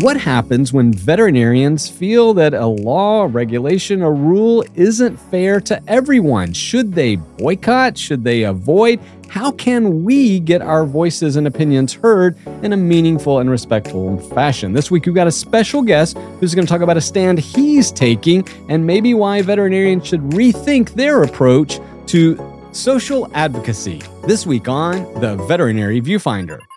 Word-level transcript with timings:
What 0.00 0.16
happens 0.16 0.72
when 0.72 0.92
veterinarians 0.92 1.88
feel 1.88 2.32
that 2.34 2.54
a 2.54 2.66
law, 2.66 3.26
regulation, 3.28 4.00
or 4.00 4.14
rule 4.14 4.64
isn't 4.76 5.16
fair 5.16 5.60
to 5.62 5.82
everyone? 5.88 6.52
Should 6.52 6.92
they 6.92 7.16
boycott? 7.16 7.98
Should 7.98 8.22
they 8.22 8.44
avoid? 8.44 9.00
How 9.28 9.50
can 9.50 10.04
we 10.04 10.38
get 10.38 10.62
our 10.62 10.86
voices 10.86 11.34
and 11.34 11.48
opinions 11.48 11.94
heard 11.94 12.38
in 12.62 12.72
a 12.72 12.76
meaningful 12.76 13.40
and 13.40 13.50
respectful 13.50 14.18
fashion? 14.30 14.72
This 14.72 14.88
week, 14.88 15.04
we've 15.04 15.16
got 15.16 15.26
a 15.26 15.32
special 15.32 15.82
guest 15.82 16.16
who's 16.38 16.54
going 16.54 16.64
to 16.64 16.72
talk 16.72 16.82
about 16.82 16.96
a 16.96 17.00
stand 17.00 17.40
he's 17.40 17.90
taking 17.90 18.46
and 18.68 18.86
maybe 18.86 19.14
why 19.14 19.42
veterinarians 19.42 20.06
should 20.06 20.20
rethink 20.30 20.94
their 20.94 21.24
approach 21.24 21.80
to 22.06 22.38
social 22.70 23.28
advocacy. 23.34 24.00
This 24.28 24.46
week 24.46 24.68
on 24.68 25.02
The 25.20 25.34
Veterinary 25.48 26.00
Viewfinder. 26.00 26.67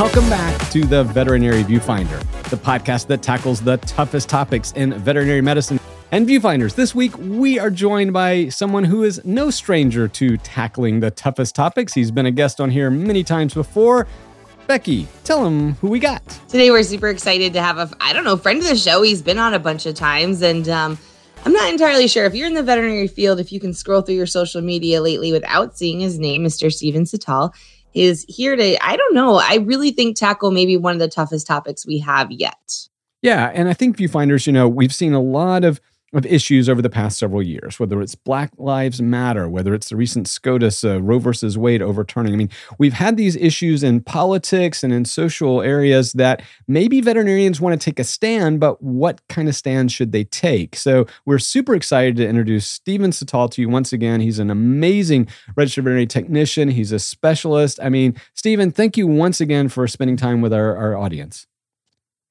Welcome 0.00 0.30
back 0.30 0.70
to 0.70 0.82
the 0.86 1.04
Veterinary 1.04 1.62
Viewfinder, 1.62 2.18
the 2.48 2.56
podcast 2.56 3.06
that 3.08 3.22
tackles 3.22 3.60
the 3.60 3.76
toughest 3.76 4.30
topics 4.30 4.72
in 4.72 4.94
veterinary 4.94 5.42
medicine 5.42 5.78
and 6.10 6.26
viewfinders. 6.26 6.74
This 6.74 6.94
week, 6.94 7.14
we 7.18 7.58
are 7.58 7.68
joined 7.68 8.14
by 8.14 8.48
someone 8.48 8.84
who 8.84 9.02
is 9.02 9.22
no 9.26 9.50
stranger 9.50 10.08
to 10.08 10.38
tackling 10.38 11.00
the 11.00 11.10
toughest 11.10 11.54
topics. 11.54 11.92
He's 11.92 12.10
been 12.10 12.24
a 12.24 12.30
guest 12.30 12.62
on 12.62 12.70
here 12.70 12.90
many 12.90 13.22
times 13.22 13.52
before. 13.52 14.06
Becky, 14.66 15.06
tell 15.24 15.44
him 15.44 15.74
who 15.74 15.88
we 15.88 15.98
got. 15.98 16.26
Today, 16.48 16.70
we're 16.70 16.82
super 16.82 17.10
excited 17.10 17.52
to 17.52 17.60
have 17.60 17.76
a, 17.76 17.90
I 18.00 18.14
don't 18.14 18.24
know, 18.24 18.38
friend 18.38 18.58
of 18.58 18.68
the 18.68 18.76
show. 18.76 19.02
He's 19.02 19.20
been 19.20 19.38
on 19.38 19.52
a 19.52 19.58
bunch 19.58 19.84
of 19.84 19.96
times, 19.96 20.40
and 20.40 20.66
um, 20.70 20.98
I'm 21.44 21.52
not 21.52 21.68
entirely 21.68 22.08
sure 22.08 22.24
if 22.24 22.34
you're 22.34 22.46
in 22.46 22.54
the 22.54 22.62
veterinary 22.62 23.06
field, 23.06 23.38
if 23.38 23.52
you 23.52 23.60
can 23.60 23.74
scroll 23.74 24.00
through 24.00 24.14
your 24.14 24.24
social 24.24 24.62
media 24.62 25.02
lately 25.02 25.30
without 25.30 25.76
seeing 25.76 26.00
his 26.00 26.18
name, 26.18 26.42
Mr. 26.42 26.72
Stephen 26.72 27.04
Cital 27.04 27.52
is 27.94 28.24
here 28.28 28.56
to, 28.56 28.84
I 28.84 28.96
don't 28.96 29.14
know, 29.14 29.36
I 29.36 29.56
really 29.56 29.90
think 29.90 30.16
tackle 30.16 30.50
maybe 30.50 30.76
one 30.76 30.92
of 30.92 31.00
the 31.00 31.08
toughest 31.08 31.46
topics 31.46 31.86
we 31.86 31.98
have 31.98 32.30
yet. 32.30 32.88
Yeah. 33.22 33.50
And 33.54 33.68
I 33.68 33.74
think 33.74 33.96
viewfinders, 33.96 34.46
you 34.46 34.52
know, 34.52 34.68
we've 34.68 34.94
seen 34.94 35.12
a 35.12 35.20
lot 35.20 35.64
of 35.64 35.80
of 36.12 36.26
issues 36.26 36.68
over 36.68 36.82
the 36.82 36.90
past 36.90 37.18
several 37.18 37.42
years, 37.42 37.78
whether 37.78 38.00
it's 38.00 38.14
Black 38.14 38.50
Lives 38.58 39.00
Matter, 39.00 39.48
whether 39.48 39.74
it's 39.74 39.90
the 39.90 39.96
recent 39.96 40.26
SCOTUS 40.26 40.84
uh, 40.84 41.00
Roe 41.00 41.20
versus 41.20 41.56
Wade 41.56 41.82
overturning. 41.82 42.32
I 42.32 42.36
mean, 42.36 42.50
we've 42.78 42.94
had 42.94 43.16
these 43.16 43.36
issues 43.36 43.84
in 43.84 44.00
politics 44.00 44.82
and 44.82 44.92
in 44.92 45.04
social 45.04 45.62
areas 45.62 46.12
that 46.14 46.42
maybe 46.66 47.00
veterinarians 47.00 47.60
want 47.60 47.80
to 47.80 47.84
take 47.84 48.00
a 48.00 48.04
stand, 48.04 48.58
but 48.58 48.82
what 48.82 49.20
kind 49.28 49.48
of 49.48 49.54
stand 49.54 49.92
should 49.92 50.10
they 50.10 50.24
take? 50.24 50.74
So 50.74 51.06
we're 51.26 51.38
super 51.38 51.74
excited 51.74 52.16
to 52.16 52.26
introduce 52.26 52.66
Stephen 52.66 53.12
Cital 53.12 53.48
to 53.50 53.60
you 53.60 53.68
once 53.68 53.92
again. 53.92 54.20
He's 54.20 54.40
an 54.40 54.50
amazing 54.50 55.28
registered 55.56 55.84
veterinary 55.84 56.06
technician. 56.06 56.70
He's 56.70 56.92
a 56.92 56.98
specialist. 56.98 57.78
I 57.82 57.88
mean, 57.88 58.16
Stephen, 58.34 58.72
thank 58.72 58.96
you 58.96 59.06
once 59.06 59.40
again 59.40 59.68
for 59.68 59.86
spending 59.86 60.16
time 60.16 60.40
with 60.40 60.52
our, 60.52 60.76
our 60.76 60.96
audience. 60.96 61.46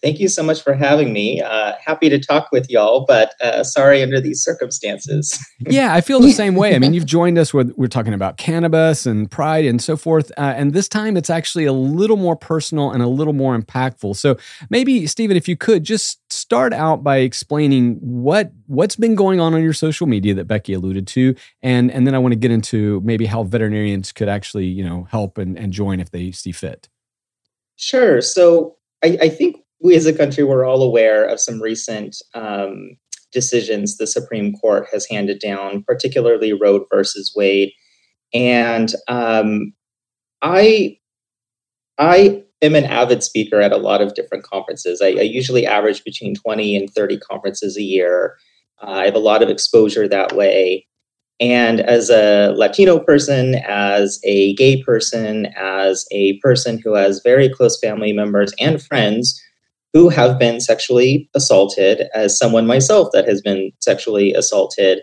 Thank 0.02 0.22
you 0.22 0.30
so 0.30 0.44
much 0.44 0.64
for 0.64 0.73
having 0.73 1.11
me. 1.11 1.42
Uh, 1.42 1.73
happy 1.83 2.08
to 2.08 2.17
talk 2.19 2.50
with 2.53 2.69
y'all, 2.69 3.03
but 3.05 3.33
uh, 3.42 3.66
sorry 3.66 4.02
under 4.02 4.22
these 4.22 4.42
circumstances. 4.42 5.38
yeah, 5.59 5.94
I 5.94 6.00
feel 6.00 6.22
the 6.22 6.31
same 6.31 6.55
way. 6.55 6.73
I 6.73 6.80
mean, 6.80 6.94
you've 6.94 7.05
joined 7.05 7.38
us 7.38 7.53
with 7.53 7.73
we're 7.75 7.88
talking 7.88 8.14
about 8.14 8.38
cannabis 8.38 9.05
and 9.05 9.30
pride 9.30 9.66
and 9.66 9.81
so 9.81 9.97
forth, 9.97 10.31
uh, 10.38 10.53
and 10.55 10.72
this 10.72 10.88
time 10.88 11.17
it's 11.17 11.30
actually 11.30 11.66
a 11.66 11.73
little 11.73 12.16
more 12.16 12.38
personal 12.38 12.92
and 12.92 13.03
a 13.03 13.08
little 13.08 13.33
more 13.33 13.58
impactful. 13.58 14.16
So 14.16 14.38
maybe 14.70 15.05
Stephen, 15.05 15.36
if 15.36 15.50
you 15.50 15.58
could 15.58 15.83
just 15.83 16.20
start 16.31 16.72
out 16.72 17.03
by 17.03 17.17
explaining 17.17 17.95
what 17.95 18.52
what's 18.67 18.95
been 18.95 19.16
going 19.16 19.42
on 19.42 19.53
on 19.53 19.61
your 19.61 19.73
social 19.73 20.08
media 20.08 20.33
that 20.36 20.45
Becky 20.45 20.73
alluded 20.73 21.08
to, 21.08 21.36
and 21.61 21.92
and 21.92 22.08
then 22.08 22.16
I 22.16 22.20
want 22.20 22.31
to 22.31 22.39
get 22.39 22.52
into 22.52 23.02
maybe 23.02 23.25
how 23.25 23.44
veterinarians 23.44 24.14
could 24.14 24.30
actually 24.30 24.66
you 24.66 24.83
know 24.86 25.08
help 25.11 25.38
and, 25.38 25.58
and 25.59 25.73
join 25.73 26.00
if 26.00 26.11
they 26.11 26.31
see 26.31 26.53
fit. 26.53 26.88
Sure. 27.75 28.22
So 28.22 28.77
I, 29.03 29.17
I 29.22 29.30
think 29.30 29.58
we 29.82 29.96
as 29.96 30.06
a 30.06 30.14
country 30.14 30.44
were 30.44 30.66
all 30.66 30.84
aware 30.84 31.26
of 31.26 31.40
some 31.40 31.62
recent 31.62 32.17
um, 32.34 32.98
decisions 33.32 33.98
the 33.98 34.08
Supreme 34.08 34.54
Court 34.54 34.88
has 34.92 35.06
handed 35.06 35.40
down, 35.40 35.84
particularly 35.84 36.54
Roe 36.54 36.86
versus 36.92 37.32
Wade. 37.36 37.72
And 38.34 38.94
um, 39.08 39.73
I, 40.42 40.98
I 41.98 42.44
am 42.62 42.76
an 42.76 42.86
avid 42.86 43.23
speaker 43.23 43.62
at 43.62 43.72
a 43.72 43.78
lot 43.78 44.02
of 44.02 44.16
different 44.16 44.44
conferences. 44.44 45.02
I, 45.02 45.08
I 45.08 45.22
usually 45.22 45.66
average 45.66 46.04
between 46.04 46.36
20 46.36 46.76
and 46.76 46.89
30 46.89 47.20
conferences 47.20 47.78
a 47.78 47.82
year. 47.82 48.38
Uh, 48.82 48.92
I 48.92 49.06
have 49.06 49.16
a 49.16 49.20
lot 49.20 49.42
of 49.42 49.50
exposure 49.50 50.08
that 50.08 50.34
way. 50.34 50.86
And 51.42 51.80
as 51.80 52.10
a 52.10 52.54
Latino 52.58 53.00
person, 53.00 53.56
as 53.66 54.20
a 54.26 54.54
gay 54.56 54.84
person, 54.84 55.48
as 55.56 56.06
a 56.12 56.38
person 56.39 56.80
who 56.84 56.95
has 56.95 57.22
very 57.23 57.48
close 57.48 57.80
family 57.80 58.12
members 58.12 58.54
and 58.60 58.82
friends 58.82 59.42
who 59.94 60.10
have 60.10 60.38
been 60.38 60.60
sexually 60.60 61.30
assaulted, 61.36 62.08
as 62.14 62.38
someone 62.38 62.67
myself 62.67 63.10
that 63.14 63.27
has 63.27 63.42
been 63.42 63.72
sexually 63.80 64.33
assaulted, 64.33 65.02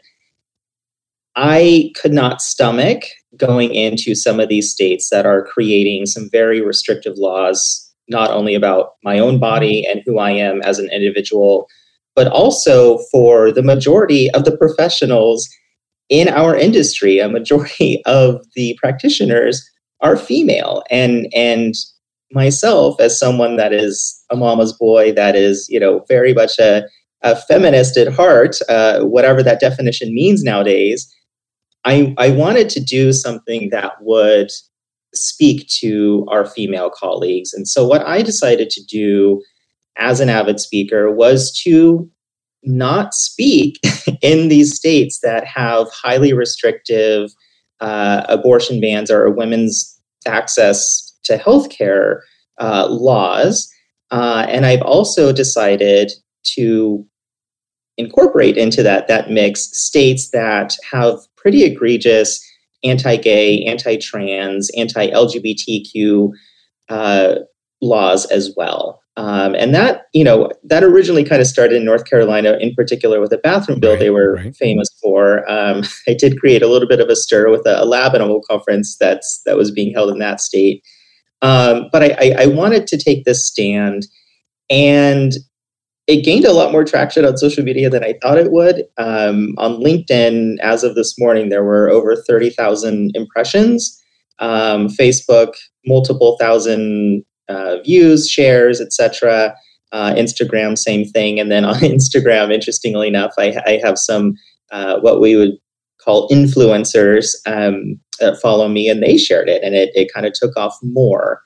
I 1.34 1.90
could 2.00 2.12
not 2.12 2.40
stomach 2.40 3.02
going 3.36 3.74
into 3.74 4.14
some 4.14 4.40
of 4.40 4.48
these 4.48 4.70
states 4.72 5.10
that 5.10 5.26
are 5.26 5.44
creating 5.44 6.06
some 6.06 6.30
very 6.30 6.60
restrictive 6.60 7.14
laws, 7.18 7.92
not 8.08 8.30
only 8.30 8.54
about 8.54 8.92
my 9.04 9.18
own 9.18 9.38
body 9.38 9.86
and 9.86 10.02
who 10.06 10.18
I 10.18 10.30
am 10.30 10.62
as 10.62 10.78
an 10.78 10.90
individual, 10.90 11.68
but 12.14 12.28
also 12.28 12.98
for 13.12 13.52
the 13.52 13.62
majority 13.62 14.30
of 14.30 14.44
the 14.44 14.56
professionals 14.56 15.48
in 16.08 16.28
our 16.28 16.56
industry. 16.56 17.18
A 17.18 17.28
majority 17.28 18.02
of 18.06 18.44
the 18.54 18.78
practitioners 18.80 19.68
are 20.00 20.16
female, 20.16 20.82
and 20.90 21.26
and 21.34 21.74
myself 22.32 23.00
as 23.00 23.18
someone 23.18 23.56
that 23.56 23.72
is 23.72 24.22
a 24.30 24.36
mama's 24.36 24.72
boy, 24.72 25.12
that 25.12 25.36
is, 25.36 25.68
you 25.68 25.78
know, 25.78 26.04
very 26.08 26.34
much 26.34 26.58
a, 26.58 26.84
a 27.22 27.36
feminist 27.36 27.96
at 27.96 28.12
heart, 28.12 28.56
uh, 28.68 29.00
whatever 29.00 29.42
that 29.42 29.60
definition 29.60 30.14
means 30.14 30.42
nowadays, 30.42 31.12
I, 31.84 32.14
I 32.18 32.30
wanted 32.30 32.68
to 32.70 32.80
do 32.80 33.12
something 33.12 33.70
that 33.70 33.92
would 34.00 34.50
speak 35.14 35.68
to 35.80 36.26
our 36.28 36.44
female 36.44 36.90
colleagues. 36.90 37.52
And 37.54 37.66
so, 37.68 37.86
what 37.86 38.06
I 38.06 38.22
decided 38.22 38.70
to 38.70 38.84
do 38.84 39.42
as 39.96 40.20
an 40.20 40.28
avid 40.28 40.60
speaker 40.60 41.10
was 41.10 41.56
to 41.62 42.10
not 42.64 43.14
speak 43.14 43.78
in 44.22 44.48
these 44.48 44.74
states 44.74 45.20
that 45.20 45.46
have 45.46 45.88
highly 45.90 46.32
restrictive 46.32 47.30
uh, 47.80 48.24
abortion 48.28 48.80
bans 48.80 49.10
or 49.10 49.30
women's 49.30 50.00
access 50.26 51.05
to 51.26 51.38
healthcare 51.38 52.20
uh, 52.58 52.88
laws. 52.88 53.68
Uh, 54.10 54.46
and 54.48 54.66
I've 54.66 54.82
also 54.82 55.32
decided 55.32 56.12
to 56.54 57.04
incorporate 57.96 58.56
into 58.56 58.82
that 58.82 59.08
that 59.08 59.30
mix 59.30 59.68
states 59.76 60.30
that 60.30 60.76
have 60.90 61.18
pretty 61.36 61.64
egregious 61.64 62.40
anti-gay, 62.84 63.64
anti-trans, 63.64 64.70
anti-LGBTQ 64.76 66.30
uh, 66.88 67.34
laws 67.80 68.26
as 68.26 68.52
well. 68.56 69.00
Um, 69.16 69.54
and 69.54 69.74
that, 69.74 70.02
you 70.12 70.22
know, 70.22 70.50
that 70.62 70.84
originally 70.84 71.24
kind 71.24 71.40
of 71.40 71.46
started 71.46 71.76
in 71.76 71.86
North 71.86 72.04
Carolina, 72.04 72.58
in 72.60 72.74
particular 72.74 73.18
with 73.18 73.32
a 73.32 73.38
bathroom 73.38 73.80
bill 73.80 73.92
right, 73.92 73.98
they 73.98 74.10
were 74.10 74.34
right. 74.34 74.54
famous 74.54 74.88
for. 75.02 75.50
Um, 75.50 75.84
I 76.08 76.14
did 76.14 76.38
create 76.38 76.62
a 76.62 76.68
little 76.68 76.88
bit 76.88 77.00
of 77.00 77.08
a 77.08 77.16
stir 77.16 77.50
with 77.50 77.66
a, 77.66 77.82
a 77.82 77.86
lab 77.86 78.14
animal 78.14 78.42
conference 78.48 78.96
that's 79.00 79.40
that 79.46 79.56
was 79.56 79.70
being 79.70 79.92
held 79.94 80.10
in 80.10 80.18
that 80.18 80.40
state. 80.40 80.84
Um, 81.42 81.88
but 81.92 82.02
I, 82.02 82.16
I, 82.18 82.34
I 82.42 82.46
wanted 82.46 82.86
to 82.88 82.98
take 82.98 83.24
this 83.24 83.46
stand, 83.46 84.06
and 84.70 85.32
it 86.06 86.24
gained 86.24 86.44
a 86.44 86.52
lot 86.52 86.72
more 86.72 86.84
traction 86.84 87.24
on 87.24 87.36
social 87.36 87.64
media 87.64 87.90
than 87.90 88.04
I 88.04 88.14
thought 88.22 88.38
it 88.38 88.52
would. 88.52 88.84
Um, 88.96 89.54
on 89.58 89.80
LinkedIn, 89.82 90.58
as 90.60 90.84
of 90.84 90.94
this 90.94 91.18
morning, 91.18 91.48
there 91.48 91.64
were 91.64 91.90
over 91.90 92.16
30,000 92.16 93.10
impressions. 93.14 94.02
Um, 94.38 94.88
Facebook, 94.88 95.54
multiple 95.86 96.36
thousand 96.38 97.24
uh, 97.48 97.78
views, 97.84 98.28
shares, 98.28 98.80
etc. 98.80 99.54
Uh, 99.92 100.12
Instagram, 100.14 100.76
same 100.76 101.06
thing. 101.06 101.40
And 101.40 101.50
then 101.50 101.64
on 101.64 101.74
Instagram, 101.80 102.52
interestingly 102.52 103.08
enough, 103.08 103.32
I, 103.38 103.56
I 103.66 103.80
have 103.82 103.98
some 103.98 104.34
uh, 104.70 104.98
what 105.00 105.20
we 105.20 105.36
would 105.36 105.52
call 106.00 106.28
influencers 106.28 107.34
um, 107.46 107.98
that 108.20 108.40
follow 108.40 108.68
me, 108.68 108.88
and 108.88 109.02
they 109.02 109.16
shared 109.16 109.48
it, 109.48 109.62
and 109.62 109.74
it, 109.74 109.90
it 109.94 110.12
kind 110.12 110.26
of 110.26 110.32
took 110.32 110.56
off 110.56 110.76
more. 110.82 111.42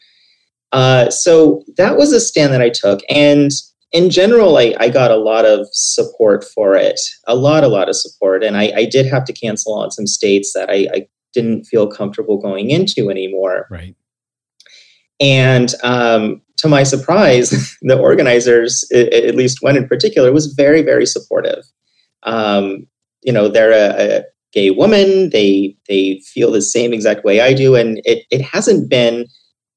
Uh, 0.72 1.11
so 1.11 1.64
that 1.76 1.96
was 1.96 2.12
a 2.12 2.20
stand 2.20 2.52
that 2.52 2.62
I 2.62 2.70
took, 2.70 3.00
and 3.08 3.50
in 3.93 4.08
general, 4.08 4.56
I, 4.56 4.75
I 4.78 4.88
got 4.88 5.11
a 5.11 5.17
lot 5.17 5.44
of 5.44 5.67
support 5.72 6.44
for 6.44 6.76
it, 6.76 7.00
a 7.26 7.34
lot, 7.34 7.64
a 7.64 7.69
lot 7.69 7.88
of 7.88 7.96
support, 7.96 8.44
and 8.44 8.56
I, 8.56 8.72
I 8.76 8.84
did 8.84 9.06
have 9.06 9.25
to 9.25 9.32
cancel 9.32 9.75
on 9.75 9.90
some 9.90 10.06
states 10.06 10.52
that 10.55 10.70
I, 10.70 10.87
I 10.94 11.08
didn't 11.32 11.64
feel 11.64 11.88
comfortable 11.88 12.38
going 12.38 12.70
into 12.70 13.11
anymore. 13.11 13.66
Right. 13.70 13.96
And 15.20 15.75
um, 15.82 16.40
to 16.58 16.69
my 16.69 16.82
surprise, 16.82 17.76
the 17.82 17.99
organizers, 17.99 18.84
at 18.93 19.34
least 19.34 19.58
one 19.62 19.76
in 19.76 19.88
particular, 19.88 20.32
was 20.32 20.55
very, 20.55 20.82
very 20.82 21.06
supportive. 21.06 21.64
Um, 22.23 22.87
you 23.23 23.32
know, 23.32 23.49
they're 23.49 23.73
a, 23.73 24.19
a 24.19 24.25
gay 24.52 24.70
woman. 24.70 25.31
They 25.31 25.76
they 25.88 26.20
feel 26.25 26.50
the 26.50 26.62
same 26.62 26.93
exact 26.93 27.25
way 27.25 27.41
I 27.41 27.52
do, 27.52 27.75
and 27.75 28.00
it 28.05 28.25
it 28.31 28.41
hasn't 28.41 28.88
been 28.91 29.26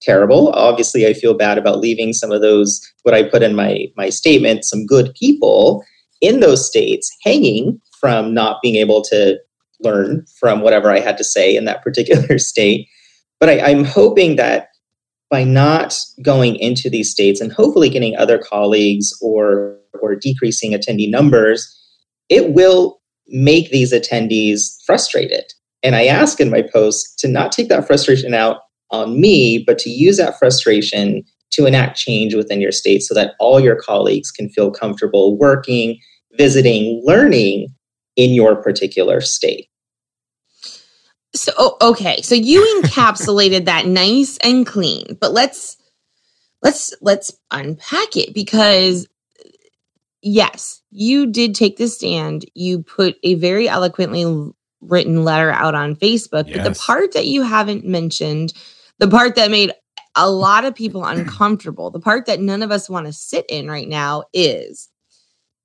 terrible. 0.01 0.49
Obviously, 0.49 1.07
I 1.07 1.13
feel 1.13 1.33
bad 1.33 1.57
about 1.57 1.79
leaving 1.79 2.13
some 2.13 2.31
of 2.31 2.41
those 2.41 2.81
what 3.03 3.13
I 3.13 3.23
put 3.23 3.43
in 3.43 3.55
my 3.55 3.87
my 3.95 4.09
statement, 4.09 4.65
some 4.65 4.85
good 4.85 5.13
people 5.19 5.83
in 6.21 6.39
those 6.39 6.65
states 6.65 7.11
hanging 7.23 7.81
from 7.99 8.33
not 8.33 8.61
being 8.61 8.75
able 8.75 9.01
to 9.03 9.39
learn 9.81 10.25
from 10.39 10.61
whatever 10.61 10.91
I 10.91 10.99
had 10.99 11.17
to 11.17 11.23
say 11.23 11.55
in 11.55 11.65
that 11.65 11.83
particular 11.83 12.37
state. 12.37 12.87
But 13.39 13.49
I, 13.49 13.59
I'm 13.59 13.83
hoping 13.83 14.35
that 14.37 14.69
by 15.29 15.43
not 15.43 15.99
going 16.21 16.55
into 16.57 16.89
these 16.89 17.09
states 17.09 17.41
and 17.41 17.51
hopefully 17.51 17.89
getting 17.89 18.15
other 18.15 18.37
colleagues 18.37 19.11
or 19.21 19.77
or 20.01 20.15
decreasing 20.15 20.71
attendee 20.71 21.09
numbers, 21.09 21.69
it 22.29 22.53
will 22.53 22.99
make 23.27 23.69
these 23.69 23.93
attendees 23.93 24.75
frustrated. 24.85 25.53
And 25.81 25.95
I 25.95 26.05
ask 26.05 26.39
in 26.39 26.49
my 26.49 26.61
post 26.61 27.19
to 27.19 27.27
not 27.27 27.51
take 27.51 27.69
that 27.69 27.85
frustration 27.85 28.33
out 28.33 28.61
on 28.91 29.19
me, 29.19 29.63
but 29.65 29.77
to 29.79 29.89
use 29.89 30.17
that 30.17 30.37
frustration 30.39 31.23
to 31.51 31.65
enact 31.65 31.97
change 31.97 32.33
within 32.33 32.61
your 32.61 32.71
state 32.71 33.03
so 33.03 33.13
that 33.13 33.33
all 33.39 33.59
your 33.59 33.75
colleagues 33.75 34.31
can 34.31 34.49
feel 34.49 34.71
comfortable 34.71 35.37
working, 35.37 35.99
visiting, 36.37 37.01
learning 37.03 37.67
in 38.15 38.33
your 38.33 38.55
particular 38.55 39.21
state. 39.21 39.67
So 41.35 41.51
oh, 41.57 41.77
okay, 41.81 42.21
so 42.21 42.35
you 42.35 42.61
encapsulated 42.83 43.65
that 43.65 43.87
nice 43.87 44.37
and 44.37 44.65
clean, 44.65 45.17
but 45.19 45.33
let's 45.33 45.77
let's 46.61 46.93
let's 47.01 47.31
unpack 47.51 48.15
it 48.15 48.33
because 48.33 49.07
yes, 50.23 50.81
you 50.89 51.27
did 51.27 51.53
take 51.53 51.77
the 51.77 51.87
stand. 51.87 52.45
You 52.55 52.81
put 52.81 53.17
a 53.23 53.35
very 53.35 53.67
eloquently 53.67 54.51
written 54.81 55.23
letter 55.23 55.51
out 55.51 55.75
on 55.75 55.95
Facebook. 55.95 56.47
Yes. 56.47 56.57
But 56.57 56.63
the 56.63 56.79
part 56.79 57.11
that 57.13 57.27
you 57.27 57.43
haven't 57.43 57.85
mentioned, 57.85 58.53
the 58.99 59.07
part 59.07 59.35
that 59.35 59.51
made 59.51 59.73
a 60.15 60.29
lot 60.29 60.65
of 60.65 60.73
people 60.73 61.05
uncomfortable, 61.05 61.91
the 61.91 61.99
part 61.99 62.25
that 62.25 62.39
none 62.39 62.63
of 62.63 62.71
us 62.71 62.89
want 62.89 63.05
to 63.05 63.13
sit 63.13 63.45
in 63.49 63.69
right 63.69 63.87
now 63.87 64.23
is 64.33 64.89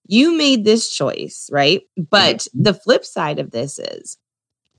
you 0.07 0.37
made 0.37 0.65
this 0.65 0.91
choice, 0.91 1.49
right? 1.53 1.83
But 1.97 2.47
the 2.55 2.75
flip 2.75 3.05
side 3.05 3.39
of 3.39 3.51
this 3.51 3.79
is 3.79 4.19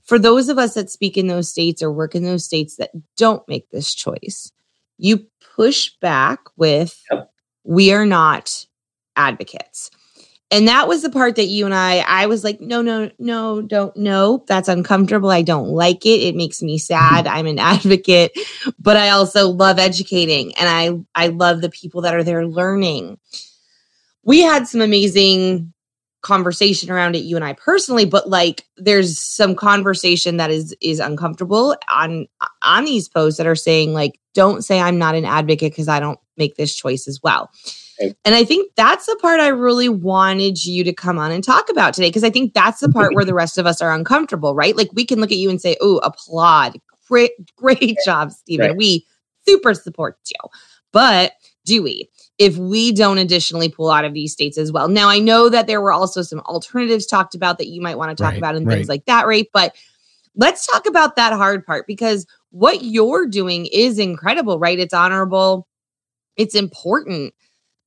for 0.04 0.18
those 0.18 0.48
of 0.48 0.58
us 0.58 0.74
that 0.74 0.90
speak 0.90 1.16
in 1.16 1.28
those 1.28 1.48
states 1.48 1.82
or 1.82 1.92
work 1.92 2.14
in 2.14 2.24
those 2.24 2.44
states 2.44 2.76
that 2.76 2.90
don't 3.16 3.46
make 3.48 3.70
this 3.70 3.94
choice, 3.94 4.50
you 4.98 5.26
push 5.54 5.92
back 6.00 6.40
with, 6.56 7.00
yep. 7.12 7.30
we 7.62 7.92
are 7.92 8.04
not 8.04 8.66
advocates. 9.28 9.90
And 10.52 10.66
that 10.66 10.88
was 10.88 11.02
the 11.02 11.10
part 11.10 11.36
that 11.36 11.46
you 11.46 11.64
and 11.64 11.74
I, 11.74 11.98
I 11.98 12.26
was 12.26 12.42
like, 12.42 12.60
no, 12.60 12.82
no, 12.82 13.08
no, 13.20 13.62
don't, 13.62 13.96
no, 13.96 14.44
that's 14.48 14.68
uncomfortable. 14.68 15.30
I 15.30 15.42
don't 15.42 15.68
like 15.68 16.04
it. 16.04 16.22
It 16.22 16.34
makes 16.34 16.60
me 16.60 16.76
sad. 16.76 17.28
I'm 17.28 17.46
an 17.46 17.58
advocate, 17.60 18.36
but 18.78 18.96
I 18.96 19.10
also 19.10 19.48
love 19.48 19.78
educating 19.78 20.52
and 20.56 20.68
I, 20.68 21.24
I 21.24 21.28
love 21.28 21.60
the 21.60 21.70
people 21.70 22.00
that 22.02 22.14
are 22.14 22.24
there 22.24 22.46
learning. 22.46 23.18
We 24.24 24.40
had 24.40 24.66
some 24.66 24.80
amazing 24.80 25.72
conversation 26.22 26.90
around 26.90 27.16
it 27.16 27.20
you 27.20 27.34
and 27.34 27.44
I 27.44 27.54
personally 27.54 28.04
but 28.04 28.28
like 28.28 28.66
there's 28.76 29.18
some 29.18 29.54
conversation 29.54 30.36
that 30.36 30.50
is 30.50 30.76
is 30.82 31.00
uncomfortable 31.00 31.74
on 31.88 32.26
on 32.60 32.84
these 32.84 33.08
posts 33.08 33.38
that 33.38 33.46
are 33.46 33.56
saying 33.56 33.94
like 33.94 34.20
don't 34.34 34.62
say 34.62 34.78
I'm 34.78 34.98
not 34.98 35.14
an 35.14 35.24
advocate 35.24 35.72
because 35.72 35.88
I 35.88 35.98
don't 35.98 36.20
make 36.36 36.56
this 36.56 36.74
choice 36.74 37.08
as 37.08 37.20
well. 37.22 37.50
And 38.00 38.34
I 38.34 38.44
think 38.44 38.72
that's 38.76 39.06
the 39.06 39.16
part 39.16 39.40
I 39.40 39.48
really 39.48 39.88
wanted 39.88 40.64
you 40.64 40.84
to 40.84 40.92
come 40.92 41.18
on 41.18 41.30
and 41.30 41.44
talk 41.44 41.68
about 41.68 41.94
today 41.94 42.08
because 42.08 42.24
I 42.24 42.30
think 42.30 42.54
that's 42.54 42.80
the 42.80 42.88
part 42.88 43.14
where 43.14 43.24
the 43.24 43.34
rest 43.34 43.58
of 43.58 43.66
us 43.66 43.82
are 43.82 43.92
uncomfortable, 43.92 44.54
right? 44.54 44.76
Like 44.76 44.90
we 44.94 45.04
can 45.04 45.20
look 45.20 45.30
at 45.30 45.38
you 45.38 45.50
and 45.50 45.60
say, 45.60 45.76
"Oh, 45.80 45.98
applaud. 45.98 46.78
Great 47.08 47.32
great 47.56 47.96
job, 48.04 48.32
Stephen. 48.32 48.68
Right. 48.68 48.76
We 48.76 49.06
super 49.46 49.74
support 49.74 50.18
you." 50.26 50.50
But 50.92 51.32
do 51.64 51.82
we? 51.82 52.08
If 52.38 52.56
we 52.56 52.90
don't 52.92 53.18
additionally 53.18 53.68
pull 53.68 53.90
out 53.90 54.04
of 54.04 54.14
these 54.14 54.32
states 54.32 54.56
as 54.56 54.72
well. 54.72 54.88
Now, 54.88 55.08
I 55.08 55.18
know 55.18 55.50
that 55.50 55.66
there 55.66 55.80
were 55.80 55.92
also 55.92 56.22
some 56.22 56.40
alternatives 56.40 57.06
talked 57.06 57.34
about 57.34 57.58
that 57.58 57.68
you 57.68 57.82
might 57.82 57.98
want 57.98 58.16
to 58.16 58.20
talk 58.20 58.32
right, 58.32 58.38
about 58.38 58.56
and 58.56 58.66
right. 58.66 58.76
things 58.76 58.88
like 58.88 59.04
that, 59.04 59.26
right? 59.26 59.46
But 59.52 59.76
let's 60.34 60.66
talk 60.66 60.86
about 60.86 61.16
that 61.16 61.34
hard 61.34 61.66
part 61.66 61.86
because 61.86 62.26
what 62.50 62.82
you're 62.82 63.26
doing 63.26 63.66
is 63.66 63.98
incredible, 63.98 64.58
right? 64.58 64.78
It's 64.78 64.94
honorable, 64.94 65.68
it's 66.36 66.54
important 66.54 67.34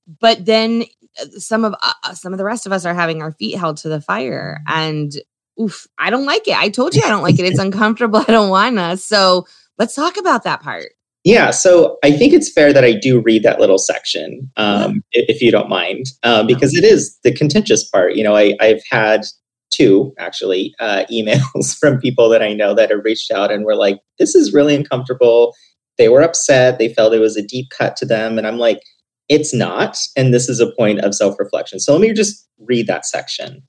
but 0.07 0.45
then 0.45 0.83
uh, 1.19 1.25
some 1.37 1.63
of 1.63 1.73
uh, 1.81 1.93
uh, 2.03 2.13
some 2.13 2.33
of 2.33 2.37
the 2.37 2.45
rest 2.45 2.65
of 2.65 2.71
us 2.71 2.85
are 2.85 2.93
having 2.93 3.21
our 3.21 3.31
feet 3.33 3.57
held 3.57 3.77
to 3.77 3.89
the 3.89 4.01
fire 4.01 4.61
and 4.67 5.13
oof 5.61 5.87
i 5.99 6.09
don't 6.09 6.25
like 6.25 6.47
it. 6.47 6.57
I 6.57 6.69
told 6.69 6.95
you 6.95 7.01
i 7.05 7.09
don't 7.09 7.23
like 7.23 7.39
it. 7.39 7.45
It's 7.45 7.59
uncomfortable. 7.67 8.19
I 8.19 8.31
don't 8.31 8.49
want 8.49 8.77
to 8.77 8.97
so 8.97 9.45
let's 9.77 9.95
talk 9.95 10.17
about 10.17 10.43
that 10.43 10.61
part. 10.61 10.91
Yeah 11.23 11.51
so 11.51 11.97
i 12.03 12.11
think 12.11 12.33
it's 12.33 12.51
fair 12.51 12.73
that 12.73 12.83
i 12.83 12.93
do 12.93 13.21
read 13.21 13.43
that 13.43 13.59
little 13.59 13.77
section 13.77 14.51
um, 14.57 15.03
yeah. 15.13 15.23
if 15.27 15.41
you 15.41 15.51
don't 15.51 15.69
mind 15.69 16.07
um, 16.23 16.47
because 16.47 16.75
it 16.75 16.83
is 16.83 17.17
the 17.23 17.33
contentious 17.33 17.87
part. 17.89 18.15
You 18.15 18.23
know 18.23 18.35
I, 18.35 18.55
i've 18.59 18.83
had 18.89 19.25
two 19.71 20.13
actually 20.19 20.73
uh, 20.79 21.03
emails 21.11 21.77
from 21.77 21.99
people 21.99 22.29
that 22.29 22.41
i 22.41 22.53
know 22.53 22.73
that 22.73 22.89
have 22.89 23.03
reached 23.03 23.31
out 23.31 23.51
and 23.51 23.65
were 23.65 23.75
like 23.75 23.99
this 24.19 24.35
is 24.35 24.53
really 24.53 24.75
uncomfortable. 24.75 25.55
They 25.99 26.09
were 26.09 26.23
upset. 26.23 26.79
They 26.79 26.91
felt 26.91 27.13
it 27.13 27.19
was 27.19 27.37
a 27.37 27.45
deep 27.45 27.69
cut 27.69 27.95
to 27.97 28.05
them. 28.05 28.37
And 28.37 28.47
i'm 28.47 28.57
like 28.57 28.81
it's 29.29 29.53
not. 29.53 29.97
And 30.15 30.33
this 30.33 30.49
is 30.49 30.59
a 30.59 30.71
point 30.71 30.99
of 30.99 31.15
self 31.15 31.39
reflection. 31.39 31.79
So 31.79 31.93
let 31.93 32.01
me 32.01 32.13
just 32.13 32.47
read 32.59 32.87
that 32.87 33.05
section. 33.05 33.63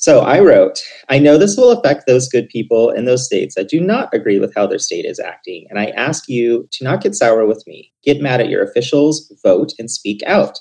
So 0.00 0.20
I 0.20 0.38
wrote, 0.38 0.80
I 1.08 1.18
know 1.18 1.36
this 1.36 1.56
will 1.56 1.72
affect 1.72 2.06
those 2.06 2.28
good 2.28 2.48
people 2.48 2.90
in 2.90 3.04
those 3.04 3.26
states 3.26 3.56
that 3.56 3.68
do 3.68 3.80
not 3.80 4.14
agree 4.14 4.38
with 4.38 4.54
how 4.54 4.64
their 4.64 4.78
state 4.78 5.04
is 5.04 5.18
acting. 5.18 5.66
And 5.68 5.78
I 5.80 5.86
ask 5.86 6.28
you 6.28 6.68
to 6.70 6.84
not 6.84 7.02
get 7.02 7.16
sour 7.16 7.44
with 7.46 7.64
me. 7.66 7.92
Get 8.04 8.20
mad 8.20 8.40
at 8.40 8.48
your 8.48 8.62
officials, 8.62 9.32
vote, 9.42 9.72
and 9.76 9.90
speak 9.90 10.22
out. 10.24 10.60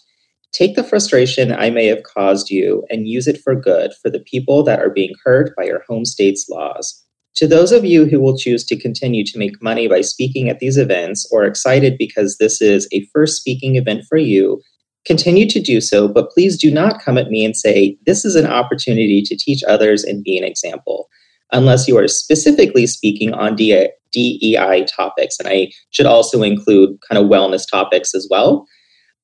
Take 0.53 0.75
the 0.75 0.83
frustration 0.83 1.51
I 1.51 1.69
may 1.69 1.85
have 1.85 2.01
caused 2.01 2.49
you 2.49 2.83
and 2.89 3.07
use 3.07 3.27
it 3.27 3.39
for 3.39 3.53
good 3.53 3.91
for 4.01 4.09
the 4.09 4.21
people 4.21 4.63
that 4.63 4.79
are 4.79 4.89
being 4.89 5.13
hurt 5.23 5.55
by 5.55 5.65
your 5.65 5.83
home 5.87 6.03
state's 6.03 6.49
laws. 6.49 7.03
To 7.37 7.47
those 7.47 7.71
of 7.71 7.85
you 7.85 8.07
who 8.07 8.19
will 8.19 8.35
choose 8.35 8.63
to 8.65 8.75
continue 8.75 9.23
to 9.23 9.37
make 9.37 9.61
money 9.61 9.87
by 9.87 10.01
speaking 10.01 10.49
at 10.49 10.57
these 10.57 10.75
events 10.75 11.29
or 11.31 11.45
excited 11.45 11.95
because 11.99 12.37
this 12.37 12.61
is 12.61 12.87
a 12.91 13.07
first 13.13 13.37
speaking 13.37 13.75
event 13.75 14.05
for 14.09 14.17
you, 14.17 14.59
continue 15.05 15.47
to 15.47 15.61
do 15.61 15.79
so, 15.79 16.07
but 16.07 16.31
please 16.31 16.57
do 16.57 16.71
not 16.71 16.99
come 16.99 17.15
at 17.15 17.29
me 17.29 17.45
and 17.45 17.55
say, 17.55 17.95
This 18.07 18.25
is 18.25 18.35
an 18.35 18.47
opportunity 18.47 19.21
to 19.21 19.37
teach 19.37 19.61
others 19.67 20.03
and 20.03 20.23
be 20.23 20.35
an 20.35 20.43
example, 20.43 21.09
unless 21.51 21.87
you 21.87 21.95
are 21.99 22.07
specifically 22.07 22.87
speaking 22.87 23.35
on 23.35 23.55
DEI 23.55 24.85
topics. 24.85 25.37
And 25.37 25.47
I 25.47 25.71
should 25.91 26.07
also 26.07 26.41
include 26.41 26.97
kind 27.07 27.23
of 27.23 27.29
wellness 27.29 27.69
topics 27.69 28.15
as 28.15 28.27
well. 28.31 28.65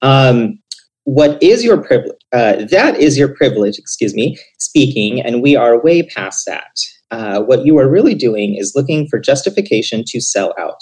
Um, 0.04 0.60
what 1.06 1.42
is 1.42 1.64
your 1.64 1.82
privilege? 1.82 2.16
Uh, 2.32 2.66
that 2.70 2.96
is 2.98 3.18
your 3.18 3.34
privilege, 3.34 3.80
excuse 3.80 4.14
me, 4.14 4.38
speaking, 4.60 5.20
and 5.20 5.42
we 5.42 5.56
are 5.56 5.82
way 5.82 6.04
past 6.04 6.46
that. 6.46 6.78
Uh, 7.14 7.44
what 7.44 7.64
you 7.64 7.78
are 7.78 7.88
really 7.88 8.16
doing 8.16 8.56
is 8.58 8.74
looking 8.76 9.08
for 9.08 9.20
justification 9.20 10.04
to 10.04 10.20
sell 10.20 10.52
out. 10.58 10.80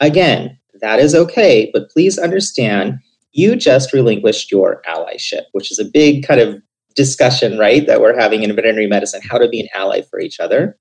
Again, 0.00 0.58
that 0.80 0.98
is 0.98 1.14
okay, 1.14 1.68
but 1.74 1.90
please 1.90 2.18
understand 2.18 2.94
you 3.32 3.54
just 3.56 3.92
relinquished 3.92 4.50
your 4.50 4.80
allyship, 4.88 5.42
which 5.52 5.70
is 5.70 5.78
a 5.78 5.84
big 5.84 6.26
kind 6.26 6.40
of 6.40 6.62
discussion, 6.96 7.58
right, 7.58 7.86
that 7.86 8.00
we're 8.00 8.18
having 8.18 8.42
in 8.42 8.56
veterinary 8.56 8.86
medicine 8.86 9.20
how 9.28 9.36
to 9.36 9.50
be 9.50 9.60
an 9.60 9.68
ally 9.74 10.00
for 10.00 10.18
each 10.18 10.40
other. 10.40 10.78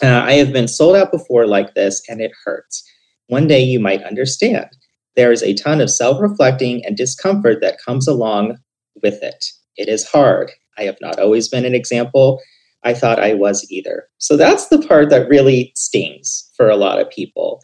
Uh, 0.00 0.22
I 0.24 0.34
have 0.34 0.52
been 0.52 0.68
sold 0.68 0.94
out 0.94 1.10
before 1.10 1.48
like 1.48 1.74
this, 1.74 2.00
and 2.08 2.20
it 2.20 2.30
hurts. 2.44 2.88
One 3.26 3.48
day 3.48 3.64
you 3.64 3.80
might 3.80 4.04
understand. 4.04 4.68
There 5.16 5.32
is 5.32 5.42
a 5.42 5.54
ton 5.54 5.80
of 5.80 5.90
self 5.90 6.22
reflecting 6.22 6.84
and 6.86 6.96
discomfort 6.96 7.60
that 7.62 7.82
comes 7.84 8.06
along 8.06 8.58
with 9.02 9.20
it. 9.24 9.44
It 9.76 9.88
is 9.88 10.08
hard. 10.08 10.52
I 10.78 10.84
have 10.84 10.98
not 11.00 11.18
always 11.18 11.48
been 11.48 11.64
an 11.64 11.74
example. 11.74 12.40
I 12.84 12.94
thought 12.94 13.18
I 13.18 13.34
was 13.34 13.66
either. 13.70 14.08
So 14.18 14.36
that's 14.36 14.68
the 14.68 14.78
part 14.78 15.10
that 15.10 15.28
really 15.28 15.72
stings 15.74 16.48
for 16.56 16.68
a 16.68 16.76
lot 16.76 17.00
of 17.00 17.10
people. 17.10 17.60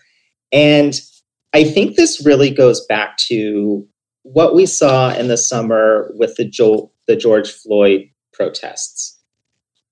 And 0.52 1.00
I 1.52 1.64
think 1.64 1.96
this 1.96 2.24
really 2.24 2.50
goes 2.50 2.84
back 2.86 3.16
to 3.28 3.86
what 4.22 4.54
we 4.54 4.66
saw 4.66 5.14
in 5.14 5.28
the 5.28 5.36
summer 5.36 6.10
with 6.14 6.36
the, 6.36 6.44
jo- 6.44 6.90
the 7.06 7.16
George 7.16 7.50
Floyd 7.50 8.08
protests. 8.32 9.18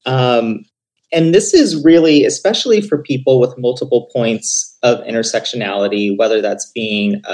Um, 0.07 0.65
and 1.13 1.35
this 1.35 1.53
is 1.53 1.85
really, 1.85 2.25
especially 2.25 2.81
for 2.81 2.99
people 2.99 3.39
with 3.39 3.59
multiple 3.59 4.09
points 4.13 4.77
of 4.83 4.99
intersectionality, 5.01 6.17
whether 6.17 6.41
that's 6.41 6.71
being 6.73 7.21
a, 7.25 7.33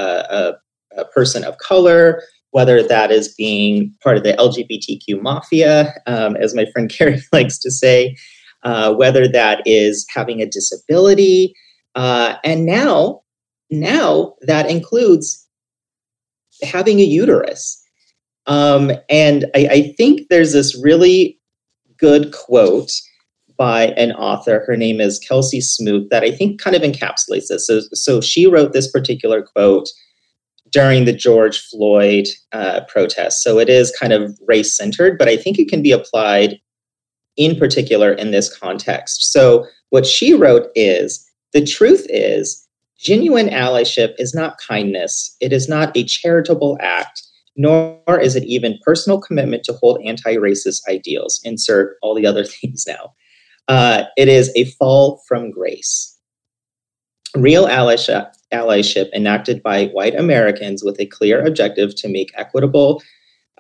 a, 0.97 1.01
a 1.01 1.05
person 1.07 1.45
of 1.45 1.59
color, 1.59 2.23
whether 2.51 2.83
that 2.83 3.11
is 3.11 3.35
being 3.35 3.95
part 4.03 4.17
of 4.17 4.23
the 4.23 4.33
LGBTQ 4.35 5.21
mafia, 5.21 5.95
um, 6.07 6.37
as 6.37 6.55
my 6.55 6.67
friend 6.73 6.91
Carrie 6.93 7.23
likes 7.33 7.59
to 7.59 7.71
say, 7.71 8.17
uh, 8.63 8.93
whether 8.95 9.29
that 9.29 9.63
is 9.65 10.07
having 10.13 10.41
a 10.41 10.47
disability, 10.47 11.55
uh, 11.95 12.37
and 12.45 12.67
now, 12.67 13.23
now 13.71 14.35
that 14.43 14.71
includes 14.71 15.47
having 16.63 17.01
a 17.01 17.05
uterus. 17.05 17.83
Um, 18.47 18.93
and 19.09 19.45
I, 19.55 19.69
I 19.71 19.95
think 19.97 20.29
there's 20.29 20.53
this 20.53 20.81
really 20.83 21.39
good 21.99 22.33
quote 22.33 22.91
by 23.57 23.89
an 23.97 24.13
author. 24.13 24.65
Her 24.67 24.77
name 24.77 25.01
is 25.01 25.19
Kelsey 25.19 25.61
Smoot, 25.61 26.09
that 26.11 26.23
I 26.23 26.31
think 26.31 26.61
kind 26.61 26.75
of 26.75 26.83
encapsulates 26.83 27.49
this. 27.49 27.67
So, 27.67 27.81
so 27.93 28.21
she 28.21 28.47
wrote 28.47 28.73
this 28.73 28.91
particular 28.91 29.43
quote 29.43 29.89
during 30.71 31.05
the 31.05 31.13
George 31.13 31.61
Floyd 31.61 32.27
uh, 32.53 32.81
protest. 32.89 33.43
So 33.43 33.59
it 33.59 33.69
is 33.69 33.97
kind 33.99 34.13
of 34.13 34.39
race 34.47 34.77
centered, 34.77 35.19
but 35.19 35.29
I 35.29 35.37
think 35.37 35.59
it 35.59 35.69
can 35.69 35.83
be 35.83 35.93
applied 35.93 36.61
in 37.37 37.57
particular 37.57 38.13
in 38.13 38.31
this 38.31 38.55
context. 38.55 39.33
So 39.33 39.67
what 39.91 40.07
she 40.07 40.35
wrote 40.35 40.69
is 40.75 41.25
the 41.53 41.65
truth 41.65 42.07
is, 42.09 42.67
genuine 42.99 43.49
allyship 43.49 44.15
is 44.19 44.35
not 44.35 44.59
kindness, 44.59 45.37
it 45.41 45.53
is 45.53 45.69
not 45.69 45.97
a 45.97 46.05
charitable 46.05 46.77
act. 46.81 47.23
Nor 47.61 48.21
is 48.21 48.37
it 48.37 48.45
even 48.45 48.79
personal 48.85 49.21
commitment 49.21 49.65
to 49.65 49.73
hold 49.73 50.01
anti 50.05 50.37
racist 50.37 50.83
ideals. 50.89 51.41
Insert 51.43 51.97
all 52.03 52.15
the 52.15 52.25
other 52.25 52.45
things 52.45 52.85
now. 52.87 53.15
Uh, 53.67 54.05
it 54.17 54.29
is 54.29 54.53
a 54.55 54.65
fall 54.79 55.23
from 55.27 55.51
grace. 55.51 56.18
Real 57.37 57.67
allyship, 57.67 58.31
allyship 58.53 59.11
enacted 59.13 59.63
by 59.63 59.87
white 59.87 60.15
Americans 60.15 60.83
with 60.83 60.99
a 60.99 61.07
clear 61.07 61.45
objective 61.45 61.95
to 61.97 62.09
make 62.09 62.33
equitable 62.37 63.03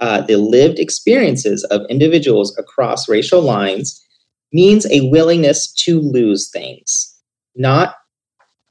uh, 0.00 0.20
the 0.22 0.36
lived 0.36 0.78
experiences 0.78 1.64
of 1.64 1.82
individuals 1.90 2.56
across 2.56 3.08
racial 3.08 3.42
lines 3.42 4.00
means 4.52 4.86
a 4.90 5.08
willingness 5.10 5.72
to 5.72 6.00
lose 6.00 6.50
things, 6.50 7.14
not 7.56 7.94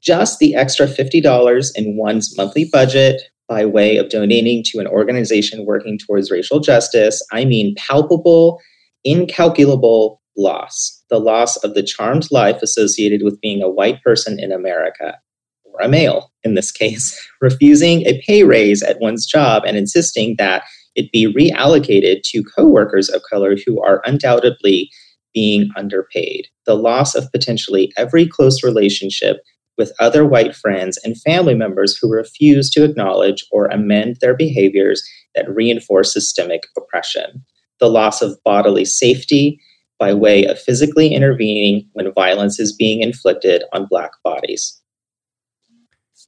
just 0.00 0.38
the 0.38 0.54
extra 0.54 0.86
$50 0.86 1.70
in 1.76 1.96
one's 1.96 2.36
monthly 2.36 2.68
budget 2.72 3.22
by 3.46 3.64
way 3.64 3.96
of 3.96 4.08
donating 4.08 4.62
to 4.64 4.78
an 4.78 4.86
organization 4.86 5.64
working 5.64 5.98
towards 5.98 6.30
racial 6.30 6.60
justice. 6.60 7.24
I 7.32 7.44
mean 7.44 7.74
palpable, 7.76 8.60
incalculable 9.04 10.20
loss 10.36 10.97
the 11.10 11.18
loss 11.18 11.56
of 11.58 11.74
the 11.74 11.82
charmed 11.82 12.28
life 12.30 12.62
associated 12.62 13.22
with 13.22 13.40
being 13.40 13.62
a 13.62 13.68
white 13.68 14.02
person 14.02 14.38
in 14.38 14.52
America, 14.52 15.18
or 15.64 15.80
a 15.80 15.88
male 15.88 16.32
in 16.44 16.54
this 16.54 16.70
case, 16.70 17.28
refusing 17.40 18.06
a 18.06 18.20
pay 18.26 18.42
raise 18.44 18.82
at 18.82 19.00
one's 19.00 19.26
job 19.26 19.62
and 19.66 19.76
insisting 19.76 20.36
that 20.38 20.64
it 20.94 21.12
be 21.12 21.32
reallocated 21.32 22.22
to 22.24 22.42
coworkers 22.42 23.08
of 23.08 23.22
color 23.30 23.56
who 23.64 23.80
are 23.82 24.02
undoubtedly 24.04 24.90
being 25.32 25.70
underpaid, 25.76 26.48
the 26.66 26.74
loss 26.74 27.14
of 27.14 27.30
potentially 27.30 27.92
every 27.96 28.26
close 28.26 28.64
relationship 28.64 29.38
with 29.76 29.92
other 30.00 30.24
white 30.24 30.56
friends 30.56 30.98
and 31.04 31.20
family 31.20 31.54
members 31.54 31.96
who 31.96 32.12
refuse 32.12 32.68
to 32.70 32.82
acknowledge 32.82 33.46
or 33.52 33.66
amend 33.66 34.16
their 34.20 34.34
behaviors 34.34 35.02
that 35.36 35.48
reinforce 35.48 36.12
systemic 36.12 36.64
oppression, 36.76 37.44
the 37.78 37.88
loss 37.88 38.20
of 38.20 38.36
bodily 38.44 38.84
safety 38.84 39.60
by 39.98 40.14
way 40.14 40.44
of 40.46 40.58
physically 40.58 41.14
intervening 41.14 41.88
when 41.92 42.12
violence 42.12 42.60
is 42.60 42.72
being 42.72 43.00
inflicted 43.02 43.64
on 43.72 43.86
Black 43.86 44.12
bodies. 44.24 44.80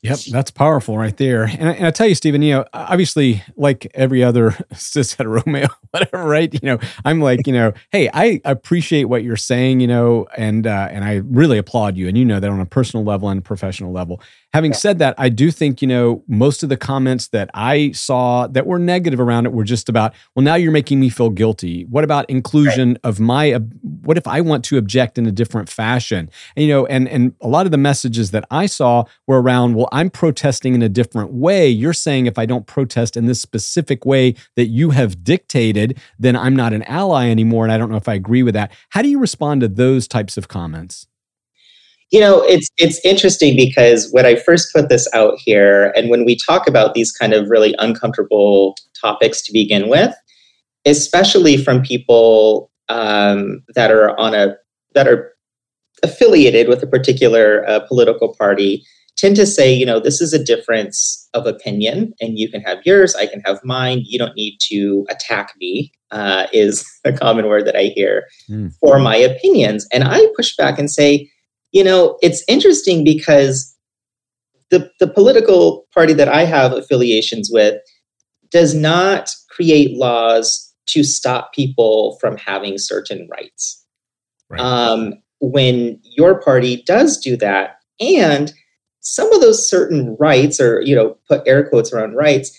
Yep, 0.03 0.19
that's 0.31 0.50
powerful 0.50 0.97
right 0.97 1.15
there. 1.15 1.45
And 1.45 1.69
I, 1.69 1.73
and 1.73 1.87
I, 1.87 1.91
tell 1.91 2.07
you, 2.07 2.15
Stephen, 2.15 2.41
you 2.41 2.55
know, 2.55 2.65
obviously, 2.73 3.43
like 3.57 3.87
every 3.95 4.25
other 4.25 4.57
cis 4.73 5.12
hetero 5.12 5.43
male, 5.45 5.69
whatever, 5.91 6.25
right? 6.25 6.53
You 6.53 6.61
know, 6.62 6.79
I'm 7.05 7.21
like, 7.21 7.47
you 7.47 7.53
know, 7.53 7.75
hey, 7.93 8.09
I 8.15 8.41
appreciate 8.47 9.05
what 9.05 9.25
you're 9.25 9.37
saying, 9.37 9.81
you 9.81 9.87
know, 9.87 10.27
and 10.39 10.67
uh, 10.67 10.89
and 10.91 11.05
I 11.05 11.17
really 11.17 11.59
applaud 11.59 11.99
you, 11.99 12.09
and 12.09 12.17
you 12.17 12.25
know 12.25 12.41
that 12.41 12.50
on 12.50 12.61
a 12.61 12.67
personal 12.67 13.05
level 13.05 13.29
and 13.29 13.45
professional 13.45 13.93
level. 13.93 14.23
Having 14.52 14.73
yeah. 14.73 14.76
said 14.78 14.99
that, 14.99 15.14
I 15.16 15.28
do 15.28 15.52
think, 15.52 15.80
you 15.80 15.87
know, 15.87 16.25
most 16.26 16.64
of 16.64 16.69
the 16.69 16.76
comments 16.76 17.28
that 17.28 17.50
I 17.54 17.92
saw 17.92 18.49
that 18.49 18.66
were 18.66 18.80
negative 18.80 19.21
around 19.21 19.47
it 19.47 19.52
were 19.52 19.64
just 19.64 19.88
about, 19.88 20.12
well, 20.35 20.42
now 20.42 20.57
you're 20.57 20.73
making 20.73 20.99
me 20.99 21.09
feel 21.09 21.30
guilty. 21.30 21.85
What 21.85 22.02
about 22.02 22.28
inclusion 22.28 22.90
right. 22.90 23.00
of 23.04 23.21
my, 23.21 23.52
what 24.02 24.19
if 24.19 24.26
I 24.26 24.40
want 24.40 24.64
to 24.64 24.76
object 24.76 25.19
in 25.19 25.26
a 25.26 25.30
different 25.30 25.69
fashion? 25.69 26.28
And, 26.57 26.66
you 26.66 26.69
know, 26.73 26.87
and, 26.87 27.09
and 27.09 27.35
a 27.40 27.47
lot 27.47 27.66
of 27.66 27.71
the 27.71 27.78
messages 27.78 28.33
that 28.33 28.45
I 28.50 28.66
saw 28.66 29.04
were 29.28 29.40
around, 29.40 29.75
well, 29.75 29.88
I'm 29.92 30.11
protesting 30.11 30.75
in 30.75 30.83
a 30.83 30.88
different 30.88 31.33
way. 31.33 31.69
You're 31.69 31.92
saying 31.92 32.26
if 32.26 32.37
I 32.37 32.45
don't 32.45 32.66
protest 32.66 33.16
in 33.16 33.26
this 33.26 33.40
specific 33.40 34.04
way 34.04 34.35
that 34.57 34.66
you 34.66 34.90
have 34.90 35.23
dictated, 35.23 35.97
then 36.19 36.35
I'm 36.35 36.57
not 36.57 36.73
an 36.73 36.83
ally 36.85 37.28
anymore. 37.28 37.64
And 37.64 37.73
I 37.73 37.78
don't 37.78 37.90
know 37.90 37.97
if 37.97 38.09
I 38.09 38.14
agree 38.14 38.42
with 38.42 38.54
that. 38.54 38.73
How 38.88 39.02
do 39.02 39.09
you 39.09 39.21
respond 39.21 39.61
to 39.61 39.69
those 39.69 40.09
types 40.09 40.37
of 40.37 40.49
comments? 40.49 41.07
You 42.11 42.19
know, 42.21 42.43
it's 42.43 42.69
it's 42.76 43.05
interesting 43.05 43.57
because 43.57 44.11
when 44.11 44.26
I 44.26 44.35
first 44.35 44.73
put 44.75 44.88
this 44.88 45.09
out 45.14 45.35
here, 45.38 45.93
and 45.97 46.11
when 46.11 46.25
we 46.25 46.37
talk 46.37 46.69
about 46.69 46.95
these 46.95 47.12
kind 47.12 47.33
of 47.33 47.49
really 47.49 47.75
uncomfortable 47.79 48.76
topics 49.00 49.43
to 49.43 49.52
begin 49.52 49.88
with, 49.88 50.12
especially 50.85 51.57
from 51.57 51.83
people 51.83 52.71
um, 52.88 53.62
that 53.75 53.93
are 53.93 54.19
on 54.19 54.35
a 54.35 54.57
that 54.95 55.07
are 55.07 55.33
affiliated 56.02 56.69
with 56.69 56.83
a 56.83 56.87
particular 56.87 57.69
uh, 57.69 57.81
political 57.87 58.35
party, 58.35 58.83
tend 59.17 59.37
to 59.37 59.47
say, 59.47 59.73
you 59.73 59.87
know, 59.87 60.00
this 60.00 60.21
is 60.21 60.33
a 60.33 60.43
difference 60.43 61.29
of 61.35 61.47
opinion, 61.47 62.12
and 62.21 62.38
you 62.38 62.50
can 62.50 62.61
have 62.62 62.79
yours, 62.85 63.14
I 63.14 63.26
can 63.26 63.40
have 63.47 63.61
mine. 63.62 64.02
You 64.05 64.19
don't 64.19 64.35
need 64.35 64.59
to 64.69 65.07
attack 65.11 65.52
me. 65.61 65.93
Uh, 66.11 66.49
is 66.52 66.85
a 67.05 67.12
common 67.12 67.47
word 67.47 67.64
that 67.67 67.76
I 67.76 67.93
hear 67.95 68.25
mm. 68.50 68.75
for 68.81 68.99
my 68.99 69.14
opinions, 69.14 69.87
and 69.93 70.02
I 70.02 70.26
push 70.35 70.57
back 70.57 70.76
and 70.76 70.90
say 70.90 71.31
you 71.73 71.85
know, 71.85 72.19
it's 72.23 72.45
interesting 72.49 73.05
because 73.05 73.77
the, 74.71 74.91
the 75.00 75.09
political 75.09 75.87
party 75.93 76.12
that 76.15 76.29
I 76.29 76.45
have 76.45 76.73
affiliations 76.73 77.50
with 77.53 77.81
does 78.50 78.75
not 78.75 79.31
create 79.50 79.97
laws 79.97 80.73
to 80.87 81.05
stop 81.05 81.53
people 81.53 82.19
from 82.21 82.37
having 82.37 82.79
certain 82.79 83.29
rights. 83.31 83.85
Right. 84.49 84.61
Um, 84.61 85.15
when 85.41 86.00
your 86.03 86.41
party 86.41 86.83
does 86.85 87.19
do 87.19 87.37
that, 87.37 87.77
and 88.00 88.53
some 89.00 89.33
of 89.33 89.41
those 89.41 89.69
certain 89.69 90.17
rights, 90.19 90.61
or 90.61 90.83
you 90.83 90.95
know, 90.95 91.17
put 91.29 91.47
air 91.47 91.69
quotes 91.69 91.93
around 91.93 92.15
rights, 92.15 92.57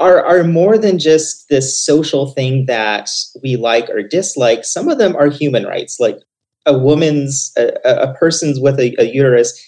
are 0.00 0.24
are 0.24 0.44
more 0.44 0.78
than 0.78 0.98
just 0.98 1.48
this 1.48 1.84
social 1.84 2.32
thing 2.32 2.66
that 2.66 3.10
we 3.42 3.56
like 3.56 3.90
or 3.90 4.02
dislike. 4.02 4.64
Some 4.64 4.88
of 4.88 4.98
them 4.98 5.16
are 5.16 5.28
human 5.28 5.64
rights, 5.64 5.98
like 5.98 6.18
a 6.66 6.76
woman's 6.76 7.52
a, 7.56 7.72
a 7.84 8.14
person's 8.14 8.60
with 8.60 8.78
a, 8.78 8.94
a 8.98 9.04
uterus 9.04 9.60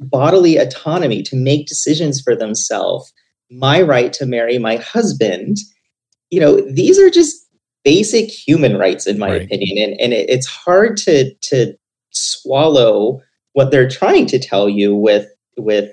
bodily 0.00 0.56
autonomy 0.56 1.22
to 1.22 1.36
make 1.36 1.66
decisions 1.66 2.20
for 2.20 2.34
themselves 2.34 3.12
my 3.50 3.80
right 3.80 4.12
to 4.12 4.26
marry 4.26 4.58
my 4.58 4.76
husband 4.76 5.56
you 6.30 6.40
know 6.40 6.60
these 6.72 6.98
are 6.98 7.10
just 7.10 7.44
basic 7.84 8.30
human 8.30 8.76
rights 8.76 9.06
in 9.06 9.18
my 9.18 9.30
right. 9.30 9.42
opinion. 9.42 9.90
And, 9.90 10.00
and 10.00 10.12
it, 10.12 10.28
it's 10.28 10.46
hard 10.46 10.96
to 10.98 11.32
to 11.34 11.74
swallow 12.10 13.20
what 13.52 13.70
they're 13.70 13.88
trying 13.88 14.26
to 14.26 14.38
tell 14.38 14.68
you 14.68 14.96
with 14.96 15.28
with 15.56 15.90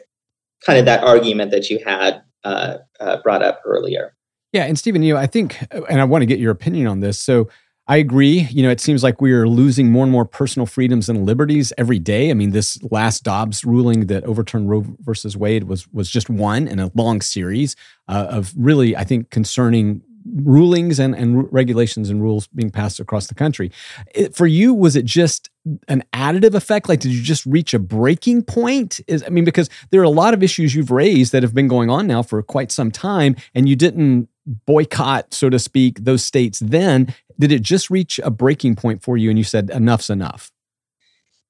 kind 0.65 0.79
of 0.79 0.85
that 0.85 1.03
argument 1.03 1.51
that 1.51 1.69
you 1.69 1.79
had 1.85 2.21
uh, 2.43 2.77
uh, 2.99 3.17
brought 3.21 3.43
up 3.43 3.61
earlier. 3.65 4.15
Yeah 4.53 4.63
and 4.63 4.77
stephen 4.77 5.01
you 5.01 5.13
know 5.13 5.19
i 5.19 5.27
think 5.27 5.57
and 5.89 6.01
i 6.01 6.03
want 6.03 6.23
to 6.23 6.25
get 6.25 6.39
your 6.39 6.51
opinion 6.51 6.87
on 6.87 7.01
this. 7.01 7.19
So 7.19 7.49
I 7.91 7.97
agree. 7.97 8.47
You 8.49 8.63
know, 8.63 8.69
it 8.69 8.79
seems 8.79 9.03
like 9.03 9.19
we 9.19 9.33
are 9.33 9.49
losing 9.49 9.91
more 9.91 10.03
and 10.03 10.11
more 10.13 10.23
personal 10.23 10.65
freedoms 10.65 11.09
and 11.09 11.25
liberties 11.25 11.73
every 11.77 11.99
day. 11.99 12.31
I 12.31 12.33
mean, 12.33 12.51
this 12.51 12.81
last 12.83 13.25
Dobbs 13.25 13.65
ruling 13.65 14.05
that 14.05 14.23
overturned 14.23 14.69
Roe 14.69 14.85
versus 15.01 15.35
Wade 15.35 15.65
was 15.65 15.89
was 15.89 16.09
just 16.09 16.29
one 16.29 16.69
in 16.69 16.79
a 16.79 16.89
long 16.95 17.19
series 17.19 17.75
uh, 18.07 18.27
of 18.29 18.53
really, 18.55 18.95
I 18.95 19.03
think, 19.03 19.29
concerning 19.29 20.03
rulings 20.35 20.99
and, 20.99 21.13
and 21.15 21.51
regulations 21.51 22.09
and 22.09 22.21
rules 22.21 22.47
being 22.47 22.71
passed 22.71 23.01
across 23.01 23.27
the 23.27 23.35
country. 23.35 23.73
It, 24.15 24.37
for 24.37 24.47
you, 24.47 24.73
was 24.73 24.95
it 24.95 25.03
just 25.03 25.49
an 25.89 26.01
additive 26.13 26.53
effect? 26.53 26.87
Like, 26.87 27.01
did 27.01 27.11
you 27.11 27.21
just 27.21 27.45
reach 27.45 27.73
a 27.73 27.79
breaking 27.79 28.43
point? 28.43 29.01
Is 29.07 29.21
I 29.21 29.29
mean, 29.29 29.43
because 29.43 29.69
there 29.89 29.99
are 29.99 30.05
a 30.05 30.09
lot 30.09 30.33
of 30.33 30.41
issues 30.41 30.73
you've 30.73 30.91
raised 30.91 31.33
that 31.33 31.43
have 31.43 31.53
been 31.53 31.67
going 31.67 31.89
on 31.89 32.07
now 32.07 32.23
for 32.23 32.41
quite 32.41 32.71
some 32.71 32.89
time, 32.89 33.35
and 33.53 33.67
you 33.67 33.75
didn't 33.75 34.29
boycott, 34.65 35.33
so 35.33 35.49
to 35.49 35.59
speak, 35.59 36.03
those 36.03 36.23
states 36.23 36.59
then. 36.59 37.13
Did 37.41 37.51
it 37.51 37.63
just 37.63 37.89
reach 37.89 38.19
a 38.23 38.29
breaking 38.29 38.75
point 38.75 39.01
for 39.01 39.17
you 39.17 39.31
and 39.31 39.37
you 39.37 39.43
said, 39.43 39.71
enough's 39.71 40.11
enough? 40.11 40.51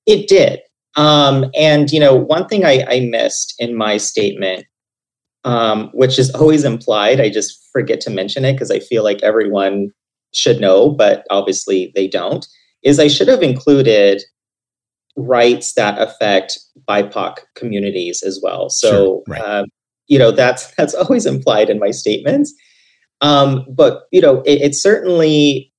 It 0.05 0.29
did. 0.29 0.61
Um, 0.95 1.51
and, 1.53 1.91
you 1.91 1.99
know, 1.99 2.15
one 2.15 2.47
thing 2.47 2.63
I, 2.63 2.85
I 2.87 2.99
missed 3.01 3.55
in 3.59 3.75
my 3.75 3.97
statement, 3.97 4.65
um, 5.43 5.89
which 5.93 6.17
is 6.17 6.33
always 6.33 6.63
implied, 6.63 7.19
I 7.19 7.29
just 7.29 7.59
forget 7.73 7.99
to 8.01 8.09
mention 8.09 8.45
it 8.45 8.53
because 8.53 8.71
I 8.71 8.79
feel 8.79 9.03
like 9.03 9.21
everyone 9.21 9.91
should 10.33 10.61
know, 10.61 10.91
but 10.91 11.25
obviously 11.29 11.91
they 11.93 12.07
don't, 12.07 12.47
is 12.83 12.97
I 12.97 13.09
should 13.09 13.27
have 13.27 13.43
included 13.43 14.23
rights 15.17 15.73
that 15.73 16.01
affect 16.01 16.57
BIPOC 16.87 17.39
communities 17.55 18.23
as 18.23 18.39
well. 18.41 18.69
So, 18.69 18.89
sure, 18.89 19.23
right. 19.27 19.41
uh, 19.41 19.65
you 20.07 20.17
know, 20.17 20.31
that's 20.31 20.73
that's 20.75 20.93
always 20.95 21.25
implied 21.25 21.69
in 21.69 21.79
my 21.79 21.91
statements. 21.91 22.53
Um, 23.19 23.65
but 23.69 24.03
you 24.11 24.21
know, 24.21 24.41
it, 24.43 24.61
it 24.61 24.75
certainly 24.75 25.70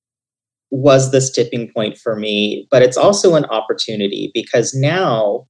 was 0.73 1.11
this 1.11 1.29
tipping 1.31 1.71
point 1.71 1.97
for 1.99 2.15
me, 2.15 2.67
but 2.71 2.81
it's 2.81 2.97
also 2.97 3.35
an 3.35 3.45
opportunity 3.45 4.31
because 4.33 4.73
now 4.73 5.47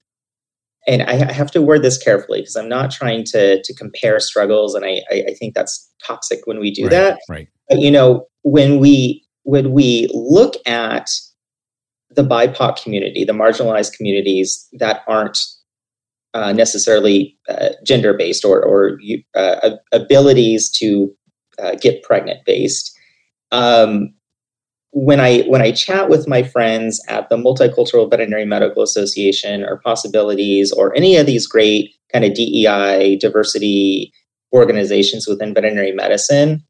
and 0.85 1.01
I 1.03 1.31
have 1.31 1.49
to 1.51 1.61
word 1.61 1.81
this 1.81 1.97
carefully 1.97 2.41
because 2.41 2.57
I'm 2.57 2.67
not 2.67 2.91
trying 2.91 3.23
to 3.27 3.63
to 3.63 3.73
compare 3.73 4.19
struggles, 4.19 4.75
and 4.75 4.83
I 4.85 5.01
I, 5.09 5.23
I 5.29 5.33
think 5.33 5.55
that's 5.55 5.89
toxic 6.05 6.41
when 6.45 6.59
we 6.59 6.71
do 6.71 6.83
right, 6.83 6.91
that. 6.91 7.19
Right. 7.29 7.47
But 7.69 7.79
you 7.79 7.89
know, 7.89 8.27
when 8.41 8.79
we 8.79 9.25
when 9.43 9.71
we 9.71 10.09
look 10.13 10.55
at 10.67 11.09
the 12.09 12.23
BIPOC 12.23 12.83
community, 12.83 13.23
the 13.23 13.33
marginalized 13.33 13.95
communities 13.95 14.67
that 14.73 15.03
aren't 15.07 15.39
uh, 16.33 16.51
necessarily 16.51 17.37
uh, 17.47 17.69
gender 17.85 18.13
based 18.13 18.43
or, 18.43 18.63
or 18.63 18.99
uh, 19.35 19.71
abilities 19.91 20.69
to 20.69 21.13
uh, 21.59 21.75
get 21.75 22.03
pregnant 22.03 22.43
based. 22.45 22.91
Um, 23.51 24.13
when 24.93 25.19
I 25.19 25.41
when 25.41 25.61
I 25.61 25.71
chat 25.71 26.07
with 26.07 26.27
my 26.27 26.43
friends 26.43 27.03
at 27.09 27.29
the 27.29 27.35
Multicultural 27.35 28.09
Veterinary 28.09 28.45
Medical 28.45 28.83
Association 28.83 29.63
or 29.63 29.81
Possibilities 29.83 30.71
or 30.71 30.95
any 30.95 31.17
of 31.17 31.25
these 31.25 31.47
great 31.47 31.95
kind 32.11 32.23
of 32.23 32.35
DEI 32.35 33.17
diversity 33.19 34.13
organizations 34.53 35.27
within 35.27 35.53
veterinary 35.53 35.91
medicine, 35.91 36.63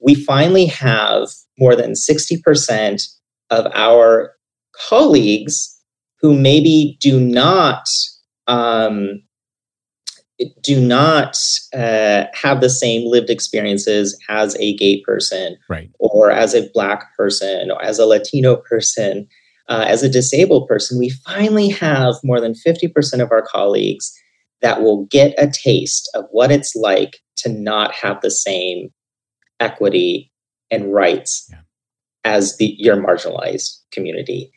we 0.00 0.14
finally 0.14 0.66
have 0.66 1.28
more 1.58 1.74
than 1.74 1.92
60% 1.92 3.02
of 3.48 3.66
our 3.72 4.34
colleagues 4.88 5.74
who 6.20 6.38
maybe 6.38 6.98
do 7.00 7.18
not 7.18 7.86
um, 8.46 9.22
do 10.60 10.80
not 10.80 11.38
uh, 11.74 12.24
have 12.34 12.60
the 12.60 12.70
same 12.70 13.10
lived 13.10 13.30
experiences 13.30 14.18
as 14.28 14.56
a 14.60 14.74
gay 14.76 15.00
person, 15.00 15.56
right. 15.68 15.90
or 15.98 16.30
as 16.30 16.54
a 16.54 16.68
black 16.74 17.16
person, 17.16 17.70
or 17.70 17.82
as 17.82 17.98
a 17.98 18.06
Latino 18.06 18.56
person, 18.56 19.26
uh, 19.68 19.84
as 19.88 20.02
a 20.02 20.08
disabled 20.08 20.68
person. 20.68 20.98
We 20.98 21.10
finally 21.10 21.68
have 21.70 22.14
more 22.22 22.40
than 22.40 22.54
fifty 22.54 22.88
percent 22.88 23.22
of 23.22 23.32
our 23.32 23.42
colleagues 23.42 24.12
that 24.62 24.82
will 24.82 25.06
get 25.06 25.34
a 25.38 25.50
taste 25.50 26.10
of 26.14 26.26
what 26.30 26.50
it's 26.50 26.74
like 26.74 27.18
to 27.36 27.48
not 27.48 27.92
have 27.94 28.20
the 28.20 28.30
same 28.30 28.90
equity 29.60 30.32
and 30.70 30.92
rights 30.92 31.48
yeah. 31.50 31.60
as 32.24 32.56
the 32.58 32.74
your 32.78 32.96
marginalized 32.96 33.78
community. 33.90 34.50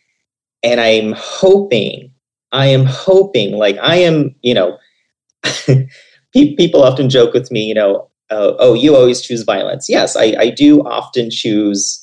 And 0.62 0.82
I'm 0.82 1.14
hoping, 1.16 2.12
I 2.52 2.66
am 2.66 2.86
hoping, 2.86 3.54
like 3.54 3.78
I 3.82 3.96
am, 3.96 4.36
you 4.42 4.54
know, 4.54 4.78
people 6.34 6.84
often 6.84 7.10
joke 7.10 7.34
with 7.34 7.52
me, 7.52 7.64
you 7.64 7.74
know, 7.74 8.10
uh, 8.30 8.54
oh, 8.60 8.74
you 8.74 8.96
always 8.96 9.22
choose 9.22 9.44
violence. 9.44 9.88
Yes, 9.90 10.16
I, 10.16 10.36
I 10.40 10.50
do 10.50 10.82
often 10.82 11.30
choose 11.32 12.00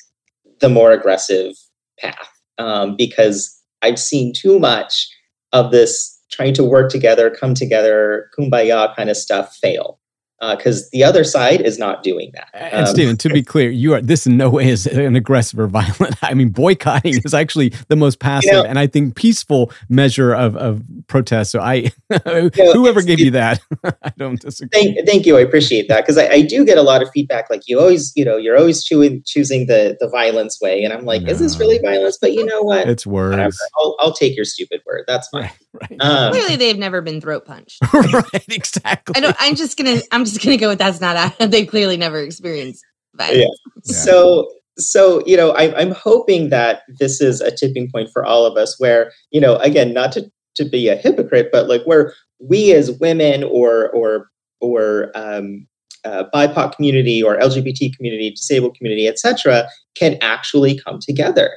the 0.59 0.69
more 0.69 0.91
aggressive 0.91 1.53
path 1.99 2.29
um, 2.57 2.95
because 2.95 3.53
I've 3.81 3.99
seen 3.99 4.33
too 4.33 4.59
much 4.59 5.07
of 5.53 5.71
this 5.71 6.13
trying 6.31 6.53
to 6.55 6.63
work 6.63 6.91
together, 6.91 7.29
come 7.29 7.53
together, 7.53 8.29
kumbaya 8.37 8.93
kind 8.95 9.09
of 9.09 9.15
stuff 9.15 9.55
fail 9.55 9.99
because 10.39 10.83
uh, 10.83 10.89
the 10.91 11.03
other 11.03 11.23
side 11.23 11.61
is 11.61 11.79
not 11.79 12.03
doing 12.03 12.31
that. 12.33 12.49
And 12.53 12.87
um, 12.87 12.93
Stephen, 12.93 13.17
to 13.17 13.29
be 13.29 13.41
clear, 13.41 13.71
you 13.71 13.93
are 13.93 14.01
this 14.01 14.27
in 14.27 14.37
no 14.37 14.49
way 14.49 14.69
is 14.69 14.85
an 14.85 15.15
aggressive 15.15 15.59
or 15.59 15.67
violent. 15.67 16.15
I 16.21 16.33
mean, 16.33 16.49
boycotting 16.49 17.19
is 17.25 17.33
actually 17.33 17.69
the 17.87 17.95
most 17.95 18.19
passive 18.19 18.47
you 18.47 18.53
know, 18.53 18.63
and 18.63 18.77
I 18.77 18.87
think 18.87 19.15
peaceful 19.15 19.71
measure 19.89 20.33
of, 20.33 20.55
of 20.55 20.83
protest. 21.07 21.51
So 21.51 21.59
I, 21.59 21.73
you 22.09 22.19
know, 22.25 22.49
whoever 22.73 23.01
gave 23.01 23.19
you 23.19 23.31
that, 23.31 23.61
I 23.83 24.11
don't 24.17 24.39
disagree. 24.39 24.69
Thank, 24.93 25.07
thank 25.07 25.25
you. 25.25 25.37
I 25.37 25.41
appreciate 25.41 25.87
that 25.87 26.01
because 26.01 26.17
I, 26.17 26.27
I, 26.27 26.41
do 26.41 26.63
get 26.63 26.77
a 26.77 26.83
lot 26.83 27.01
of 27.01 27.09
feedback. 27.11 27.49
Like 27.49 27.63
you 27.67 27.79
always, 27.79 28.13
you 28.15 28.23
know, 28.23 28.37
you're 28.37 28.57
always 28.57 28.83
chewing, 28.83 29.23
choosing 29.25 29.65
the 29.65 29.97
the 29.99 30.07
violence 30.07 30.61
way, 30.61 30.83
and 30.83 30.93
I'm 30.93 31.03
like, 31.03 31.23
no. 31.23 31.31
is 31.31 31.39
this 31.39 31.59
really 31.59 31.79
violence? 31.79 32.17
But 32.21 32.33
you 32.33 32.45
know 32.45 32.61
what? 32.61 32.87
It's 32.87 33.07
worse. 33.07 33.59
I'll, 33.79 33.95
I'll, 33.99 34.13
take 34.13 34.35
your 34.35 34.45
stupid 34.45 34.81
word. 34.85 35.03
That's 35.07 35.27
fine. 35.27 35.43
Right, 35.73 35.91
right. 35.91 36.01
Um, 36.01 36.31
Clearly, 36.31 36.55
they've 36.55 36.77
never 36.77 37.01
been 37.01 37.21
throat 37.21 37.45
punched. 37.45 37.79
right. 37.93 38.45
Exactly. 38.49 39.13
I 39.15 39.19
don't. 39.19 39.35
I'm 39.39 39.55
just 39.55 39.77
gonna. 39.77 39.99
I'm 40.11 40.25
just 40.33 40.43
going 40.43 40.57
to 40.57 40.61
go 40.61 40.69
with 40.69 40.79
that's 40.79 41.01
not, 41.01 41.37
they 41.39 41.65
clearly 41.65 41.97
never 41.97 42.19
experienced 42.19 42.85
violence. 43.15 43.39
Yeah. 43.39 43.81
yeah. 43.85 43.97
So, 43.97 44.51
so, 44.77 45.25
you 45.25 45.35
know, 45.35 45.51
I, 45.51 45.75
I'm 45.79 45.91
hoping 45.91 46.49
that 46.49 46.83
this 46.99 47.19
is 47.19 47.41
a 47.41 47.55
tipping 47.55 47.89
point 47.91 48.09
for 48.13 48.23
all 48.25 48.45
of 48.45 48.57
us 48.57 48.79
where, 48.79 49.11
you 49.31 49.41
know, 49.41 49.55
again, 49.57 49.93
not 49.93 50.11
to, 50.13 50.31
to 50.55 50.65
be 50.65 50.87
a 50.87 50.95
hypocrite, 50.95 51.49
but 51.51 51.67
like 51.67 51.83
where 51.85 52.13
we 52.39 52.73
as 52.73 52.91
women 52.99 53.43
or, 53.43 53.89
or, 53.89 54.29
or, 54.61 55.11
um, 55.15 55.67
uh, 56.05 56.23
BIPOC 56.33 56.75
community 56.75 57.21
or 57.21 57.37
LGBT 57.37 57.95
community, 57.95 58.31
disabled 58.31 58.77
community, 58.77 59.07
etc., 59.07 59.67
can 59.95 60.17
actually 60.21 60.79
come 60.79 60.99
together 61.01 61.51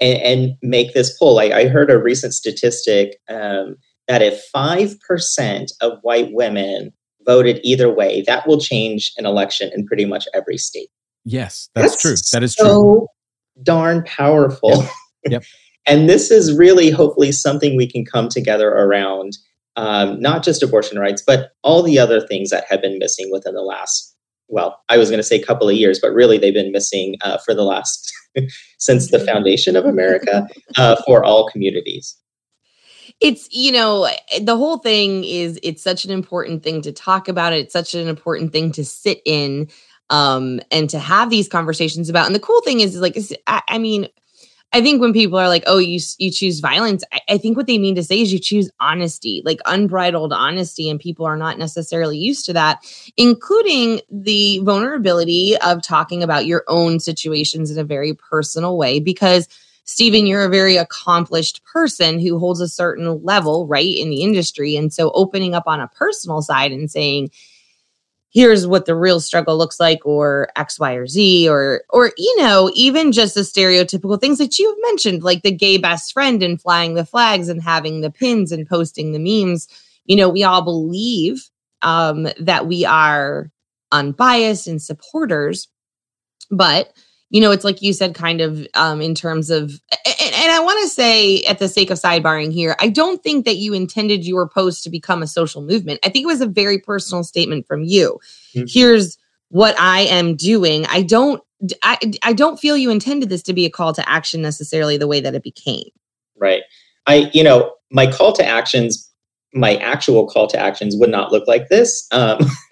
and, 0.00 0.18
and, 0.18 0.56
make 0.62 0.92
this 0.92 1.16
pull. 1.18 1.38
I, 1.38 1.44
I 1.44 1.68
heard 1.68 1.90
a 1.90 1.96
recent 1.96 2.34
statistic 2.34 3.16
um, 3.28 3.76
that 4.08 4.22
if 4.22 4.42
five 4.52 5.00
percent 5.00 5.72
of 5.80 5.98
white 6.02 6.32
women 6.32 6.92
voted 7.26 7.60
either 7.62 7.92
way, 7.92 8.22
that 8.26 8.46
will 8.46 8.60
change 8.60 9.12
an 9.16 9.26
election 9.26 9.70
in 9.74 9.86
pretty 9.86 10.04
much 10.04 10.26
every 10.34 10.58
state. 10.58 10.88
Yes, 11.24 11.68
that's, 11.74 11.92
that's 11.92 12.02
true. 12.02 12.14
That 12.32 12.42
is 12.42 12.54
so 12.54 12.82
true. 12.82 13.06
darn 13.62 14.02
powerful. 14.04 14.70
Yep. 14.70 14.90
yep. 15.30 15.42
and 15.86 16.08
this 16.08 16.30
is 16.30 16.56
really 16.56 16.90
hopefully 16.90 17.32
something 17.32 17.76
we 17.76 17.86
can 17.86 18.04
come 18.04 18.28
together 18.28 18.70
around, 18.70 19.36
um, 19.76 20.20
not 20.20 20.42
just 20.42 20.62
abortion 20.62 20.98
rights, 20.98 21.22
but 21.26 21.50
all 21.62 21.82
the 21.82 21.98
other 21.98 22.26
things 22.26 22.50
that 22.50 22.64
have 22.68 22.80
been 22.80 22.98
missing 22.98 23.30
within 23.30 23.54
the 23.54 23.62
last, 23.62 24.16
well, 24.48 24.80
I 24.88 24.96
was 24.96 25.10
going 25.10 25.18
to 25.18 25.24
say 25.24 25.36
a 25.36 25.44
couple 25.44 25.68
of 25.68 25.76
years, 25.76 26.00
but 26.00 26.12
really 26.12 26.38
they've 26.38 26.54
been 26.54 26.72
missing 26.72 27.16
uh, 27.22 27.38
for 27.38 27.54
the 27.54 27.64
last, 27.64 28.12
since 28.78 29.10
the 29.10 29.18
foundation 29.20 29.76
of 29.76 29.84
America 29.84 30.48
uh, 30.76 30.96
for 31.06 31.22
all 31.22 31.48
communities 31.48 32.16
it's 33.20 33.48
you 33.50 33.72
know 33.72 34.08
the 34.40 34.56
whole 34.56 34.78
thing 34.78 35.24
is 35.24 35.58
it's 35.62 35.82
such 35.82 36.04
an 36.04 36.10
important 36.10 36.62
thing 36.62 36.82
to 36.82 36.92
talk 36.92 37.28
about. 37.28 37.52
It's 37.52 37.72
such 37.72 37.94
an 37.94 38.08
important 38.08 38.52
thing 38.52 38.72
to 38.72 38.84
sit 38.84 39.20
in 39.24 39.68
um 40.08 40.60
and 40.70 40.90
to 40.90 40.98
have 40.98 41.30
these 41.30 41.48
conversations 41.48 42.08
about. 42.08 42.26
And 42.26 42.34
the 42.34 42.40
cool 42.40 42.60
thing 42.62 42.80
is 42.80 42.96
like 42.96 43.16
I, 43.46 43.62
I 43.68 43.78
mean 43.78 44.08
I 44.72 44.80
think 44.82 45.00
when 45.00 45.12
people 45.12 45.36
are 45.38 45.48
like, 45.48 45.64
"Oh, 45.66 45.78
you 45.78 45.98
you 46.18 46.30
choose 46.30 46.60
violence," 46.60 47.02
I, 47.12 47.20
I, 47.30 47.38
think 47.38 47.56
what 47.56 47.66
they 47.66 47.76
mean 47.76 47.96
to 47.96 48.04
say 48.04 48.20
is 48.20 48.32
you 48.32 48.38
choose 48.38 48.70
honesty, 48.78 49.42
like 49.44 49.58
unbridled 49.66 50.32
honesty, 50.32 50.88
and 50.88 51.00
people 51.00 51.26
are 51.26 51.36
not 51.36 51.58
necessarily 51.58 52.18
used 52.18 52.46
to 52.46 52.52
that, 52.52 52.78
including 53.16 54.00
the 54.10 54.60
vulnerability 54.60 55.56
of 55.58 55.82
talking 55.82 56.22
about 56.22 56.46
your 56.46 56.62
own 56.68 57.00
situations 57.00 57.70
in 57.70 57.78
a 57.78 57.84
very 57.84 58.14
personal 58.14 58.78
way, 58.78 59.00
because 59.00 59.48
Stephen, 59.90 60.24
you're 60.24 60.44
a 60.44 60.48
very 60.48 60.76
accomplished 60.76 61.64
person 61.64 62.20
who 62.20 62.38
holds 62.38 62.60
a 62.60 62.68
certain 62.68 63.24
level, 63.24 63.66
right, 63.66 63.96
in 63.96 64.08
the 64.08 64.22
industry. 64.22 64.76
And 64.76 64.92
so 64.92 65.10
opening 65.16 65.52
up 65.52 65.64
on 65.66 65.80
a 65.80 65.88
personal 65.88 66.42
side 66.42 66.70
and 66.70 66.88
saying, 66.88 67.30
here's 68.32 68.68
what 68.68 68.86
the 68.86 68.94
real 68.94 69.18
struggle 69.18 69.58
looks 69.58 69.80
like 69.80 70.06
or 70.06 70.48
x 70.54 70.78
y 70.78 70.92
or 70.92 71.08
z 71.08 71.48
or 71.48 71.82
or 71.90 72.12
you 72.16 72.40
know 72.40 72.70
even 72.72 73.10
just 73.10 73.34
the 73.34 73.40
stereotypical 73.40 74.20
things 74.20 74.38
that 74.38 74.56
you've 74.60 74.78
mentioned 74.82 75.24
like 75.24 75.42
the 75.42 75.50
gay 75.50 75.76
best 75.76 76.12
friend 76.12 76.40
and 76.40 76.62
flying 76.62 76.94
the 76.94 77.04
flags 77.04 77.48
and 77.48 77.60
having 77.60 78.00
the 78.00 78.10
pins 78.10 78.52
and 78.52 78.68
posting 78.68 79.10
the 79.10 79.18
memes 79.18 79.66
you 80.04 80.14
know 80.14 80.28
we 80.28 80.44
all 80.44 80.62
believe 80.62 81.50
um 81.82 82.28
that 82.38 82.68
we 82.68 82.84
are 82.84 83.50
unbiased 83.90 84.68
and 84.68 84.80
supporters 84.80 85.66
but 86.52 86.92
you 87.30 87.40
know, 87.40 87.52
it's 87.52 87.64
like 87.64 87.80
you 87.80 87.92
said, 87.92 88.14
kind 88.14 88.40
of 88.40 88.66
um, 88.74 89.00
in 89.00 89.14
terms 89.14 89.50
of, 89.50 89.70
and, 90.04 90.34
and 90.34 90.52
I 90.52 90.60
want 90.60 90.82
to 90.82 90.88
say, 90.88 91.42
at 91.44 91.58
the 91.58 91.68
sake 91.68 91.90
of 91.90 91.98
sidebarring 91.98 92.52
here, 92.52 92.74
I 92.80 92.88
don't 92.88 93.22
think 93.22 93.44
that 93.44 93.56
you 93.56 93.72
intended 93.72 94.26
your 94.26 94.48
post 94.48 94.82
to 94.84 94.90
become 94.90 95.22
a 95.22 95.26
social 95.26 95.62
movement. 95.62 96.00
I 96.04 96.08
think 96.08 96.24
it 96.24 96.26
was 96.26 96.40
a 96.40 96.46
very 96.46 96.78
personal 96.78 97.22
statement 97.22 97.66
from 97.66 97.84
you. 97.84 98.18
Mm-hmm. 98.54 98.66
Here's 98.68 99.16
what 99.48 99.78
I 99.78 100.00
am 100.02 100.36
doing. 100.36 100.86
I 100.86 101.02
don't, 101.02 101.42
I, 101.82 101.98
I 102.22 102.32
don't 102.32 102.58
feel 102.58 102.76
you 102.76 102.90
intended 102.90 103.28
this 103.28 103.42
to 103.44 103.52
be 103.52 103.66
a 103.66 103.70
call 103.70 103.92
to 103.92 104.08
action 104.08 104.42
necessarily 104.42 104.96
the 104.96 105.06
way 105.06 105.20
that 105.20 105.34
it 105.34 105.42
became. 105.42 105.88
Right. 106.36 106.62
I, 107.06 107.30
you 107.32 107.44
know, 107.44 107.74
my 107.90 108.10
call 108.10 108.32
to 108.34 108.44
actions 108.44 109.09
my 109.52 109.76
actual 109.76 110.26
call 110.26 110.46
to 110.46 110.58
actions 110.58 110.96
would 110.98 111.10
not 111.10 111.32
look 111.32 111.46
like 111.48 111.68
this. 111.68 112.06
Um, 112.12 112.38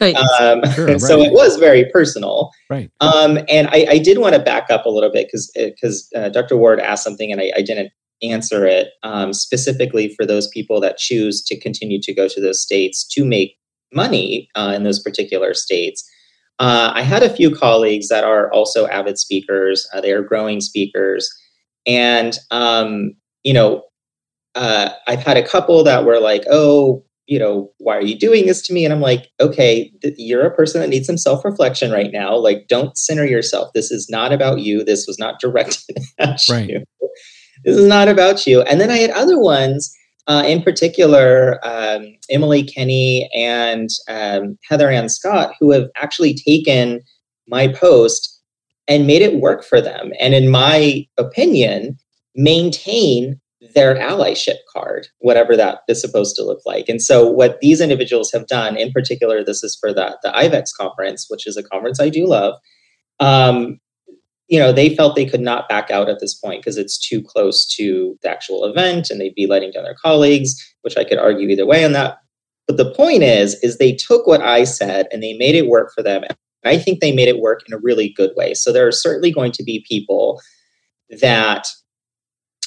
right. 0.00 0.14
um, 0.14 0.62
sure, 0.72 0.86
right. 0.86 1.00
So 1.00 1.20
it 1.20 1.32
was 1.32 1.56
very 1.56 1.90
personal. 1.92 2.50
Right. 2.68 2.90
Um, 3.00 3.38
and 3.48 3.68
I, 3.68 3.86
I, 3.90 3.98
did 3.98 4.18
want 4.18 4.34
to 4.36 4.40
back 4.40 4.70
up 4.70 4.86
a 4.86 4.90
little 4.90 5.10
bit 5.10 5.26
because 5.26 5.50
because 5.54 6.08
uh, 6.14 6.28
Dr. 6.28 6.56
Ward 6.56 6.78
asked 6.78 7.02
something 7.02 7.32
and 7.32 7.40
I, 7.40 7.52
I 7.56 7.62
didn't 7.62 7.90
answer 8.22 8.66
it 8.66 8.88
um, 9.02 9.32
specifically 9.32 10.14
for 10.14 10.26
those 10.26 10.48
people 10.48 10.80
that 10.80 10.98
choose 10.98 11.42
to 11.44 11.58
continue 11.58 12.00
to 12.02 12.14
go 12.14 12.28
to 12.28 12.40
those 12.40 12.60
states 12.60 13.06
to 13.12 13.24
make 13.24 13.56
money 13.92 14.48
uh, 14.54 14.72
in 14.74 14.84
those 14.84 15.00
particular 15.00 15.54
states. 15.54 16.08
Uh, 16.58 16.92
I 16.94 17.02
had 17.02 17.22
a 17.22 17.34
few 17.34 17.54
colleagues 17.54 18.08
that 18.08 18.22
are 18.22 18.52
also 18.52 18.86
avid 18.86 19.18
speakers. 19.18 19.88
Uh, 19.92 20.00
they 20.00 20.12
are 20.12 20.22
growing 20.22 20.60
speakers, 20.60 21.30
and 21.86 22.38
um, 22.50 23.14
you 23.42 23.54
know 23.54 23.82
uh, 24.54 24.90
I've 25.06 25.22
had 25.22 25.36
a 25.36 25.46
couple 25.46 25.84
that 25.84 26.04
were 26.04 26.20
like, 26.20 26.44
oh, 26.50 27.04
you 27.26 27.38
know, 27.38 27.70
why 27.78 27.96
are 27.96 28.04
you 28.04 28.18
doing 28.18 28.46
this 28.46 28.60
to 28.66 28.72
me? 28.72 28.84
And 28.84 28.92
I'm 28.92 29.00
like, 29.00 29.28
okay, 29.40 29.88
th- 30.02 30.14
you're 30.18 30.44
a 30.44 30.54
person 30.54 30.80
that 30.80 30.88
needs 30.88 31.06
some 31.06 31.16
self 31.16 31.44
reflection 31.44 31.92
right 31.92 32.10
now. 32.12 32.34
Like, 32.36 32.66
don't 32.68 32.96
center 32.98 33.24
yourself. 33.24 33.70
This 33.72 33.92
is 33.92 34.08
not 34.10 34.32
about 34.32 34.60
you. 34.60 34.82
This 34.82 35.06
was 35.06 35.18
not 35.18 35.40
directed 35.40 35.96
at 36.18 36.40
right. 36.50 36.68
you. 36.68 36.84
This 37.64 37.76
is 37.76 37.86
not 37.86 38.08
about 38.08 38.46
you. 38.46 38.62
And 38.62 38.80
then 38.80 38.90
I 38.90 38.96
had 38.96 39.10
other 39.10 39.38
ones, 39.38 39.94
uh, 40.26 40.42
in 40.46 40.62
particular, 40.62 41.60
um, 41.62 42.06
Emily 42.30 42.64
Kenny 42.64 43.30
and 43.34 43.88
um, 44.08 44.58
Heather 44.68 44.90
Ann 44.90 45.08
Scott, 45.08 45.54
who 45.60 45.70
have 45.70 45.88
actually 45.96 46.34
taken 46.34 47.00
my 47.46 47.68
post 47.68 48.40
and 48.88 49.06
made 49.06 49.22
it 49.22 49.40
work 49.40 49.62
for 49.62 49.80
them. 49.80 50.10
And 50.18 50.34
in 50.34 50.50
my 50.50 51.06
opinion, 51.16 51.96
maintain 52.34 53.40
their 53.74 53.94
allyship 53.96 54.56
card, 54.72 55.08
whatever 55.18 55.56
that 55.56 55.80
is 55.88 56.00
supposed 56.00 56.34
to 56.36 56.44
look 56.44 56.60
like. 56.64 56.88
And 56.88 57.00
so, 57.02 57.28
what 57.28 57.60
these 57.60 57.80
individuals 57.80 58.30
have 58.32 58.46
done, 58.46 58.76
in 58.76 58.90
particular, 58.92 59.44
this 59.44 59.62
is 59.62 59.76
for 59.78 59.92
the, 59.92 60.18
the 60.22 60.30
IVECCS 60.30 60.70
conference, 60.78 61.26
which 61.28 61.46
is 61.46 61.56
a 61.56 61.62
conference 61.62 62.00
I 62.00 62.08
do 62.08 62.26
love. 62.26 62.54
Um, 63.18 63.78
you 64.48 64.58
know, 64.58 64.72
they 64.72 64.96
felt 64.96 65.14
they 65.14 65.26
could 65.26 65.40
not 65.40 65.68
back 65.68 65.90
out 65.90 66.08
at 66.08 66.18
this 66.18 66.34
point 66.34 66.60
because 66.60 66.76
it's 66.76 66.98
too 66.98 67.22
close 67.22 67.66
to 67.76 68.18
the 68.22 68.28
actual 68.28 68.64
event 68.64 69.08
and 69.08 69.20
they'd 69.20 69.34
be 69.34 69.46
letting 69.46 69.70
down 69.70 69.84
their 69.84 69.94
colleagues, 69.94 70.56
which 70.82 70.96
I 70.96 71.04
could 71.04 71.18
argue 71.18 71.48
either 71.48 71.66
way 71.66 71.84
on 71.84 71.92
that. 71.92 72.18
But 72.66 72.76
the 72.76 72.92
point 72.92 73.22
is, 73.22 73.54
is 73.62 73.78
they 73.78 73.92
took 73.92 74.26
what 74.26 74.42
I 74.42 74.64
said 74.64 75.06
and 75.12 75.22
they 75.22 75.34
made 75.34 75.54
it 75.54 75.68
work 75.68 75.92
for 75.94 76.02
them. 76.02 76.24
I 76.64 76.78
think 76.78 77.00
they 77.00 77.12
made 77.12 77.28
it 77.28 77.38
work 77.38 77.62
in 77.66 77.74
a 77.74 77.78
really 77.78 78.12
good 78.16 78.32
way. 78.36 78.54
So 78.54 78.72
there 78.72 78.86
are 78.86 78.92
certainly 78.92 79.30
going 79.30 79.52
to 79.52 79.62
be 79.62 79.84
people 79.88 80.40
that 81.20 81.68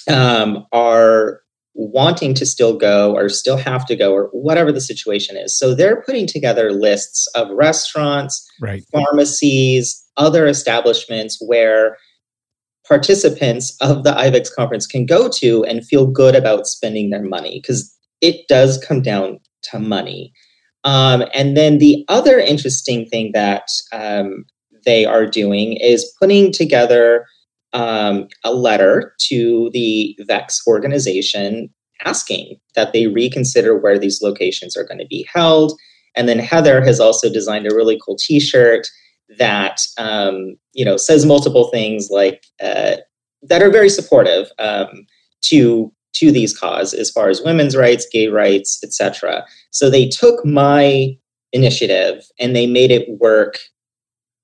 um, 0.09 0.65
are 0.71 1.41
wanting 1.75 2.33
to 2.35 2.45
still 2.45 2.77
go 2.77 3.15
or 3.15 3.29
still 3.29 3.57
have 3.57 3.85
to 3.85 3.95
go 3.95 4.13
or 4.13 4.29
whatever 4.31 4.71
the 4.71 4.81
situation 4.81 5.35
is. 5.37 5.57
So 5.57 5.73
they're 5.73 6.03
putting 6.03 6.27
together 6.27 6.71
lists 6.71 7.27
of 7.35 7.49
restaurants, 7.49 8.47
right. 8.61 8.83
pharmacies, 8.91 9.99
other 10.17 10.45
establishments 10.45 11.39
where 11.45 11.97
participants 12.87 13.75
of 13.81 14.03
the 14.03 14.11
IVECCS 14.11 14.53
conference 14.55 14.85
can 14.85 15.05
go 15.05 15.29
to 15.29 15.63
and 15.65 15.85
feel 15.85 16.05
good 16.05 16.35
about 16.35 16.67
spending 16.67 17.09
their 17.09 17.23
money 17.23 17.59
because 17.61 17.95
it 18.21 18.47
does 18.47 18.77
come 18.77 19.01
down 19.01 19.39
to 19.63 19.79
money. 19.79 20.31
Um, 20.83 21.23
and 21.33 21.55
then 21.55 21.77
the 21.77 22.05
other 22.09 22.39
interesting 22.39 23.05
thing 23.05 23.31
that 23.33 23.67
um, 23.93 24.45
they 24.85 25.05
are 25.05 25.25
doing 25.25 25.77
is 25.77 26.13
putting 26.19 26.51
together 26.51 27.25
um, 27.73 28.27
a 28.43 28.53
letter 28.53 29.13
to 29.29 29.69
the 29.73 30.17
VECCS 30.29 30.67
organization 30.67 31.69
asking 32.05 32.57
that 32.75 32.93
they 32.93 33.07
reconsider 33.07 33.77
where 33.77 33.97
these 33.97 34.21
locations 34.21 34.75
are 34.75 34.83
going 34.83 34.99
to 34.99 35.07
be 35.07 35.27
held. 35.33 35.73
And 36.15 36.27
then 36.27 36.39
Heather 36.39 36.83
has 36.83 36.99
also 36.99 37.31
designed 37.31 37.65
a 37.65 37.75
really 37.75 37.99
cool 38.03 38.17
t 38.17 38.39
shirt 38.39 38.87
that 39.37 39.81
um, 39.97 40.55
you 40.73 40.85
know 40.85 40.97
says 40.97 41.25
multiple 41.25 41.69
things 41.69 42.09
like 42.11 42.43
uh, 42.61 42.97
that 43.41 43.61
are 43.61 43.71
very 43.71 43.89
supportive 43.89 44.47
um, 44.59 45.05
to 45.41 45.91
to 46.13 46.31
these 46.31 46.57
cause 46.57 46.93
as 46.93 47.09
far 47.09 47.29
as 47.29 47.41
women's 47.41 47.75
rights, 47.75 48.05
gay 48.11 48.27
rights, 48.27 48.79
etc. 48.83 49.43
So 49.71 49.89
they 49.89 50.07
took 50.07 50.45
my 50.45 51.17
initiative 51.51 52.23
and 52.39 52.55
they 52.55 52.67
made 52.67 52.91
it 52.91 53.07
work 53.19 53.57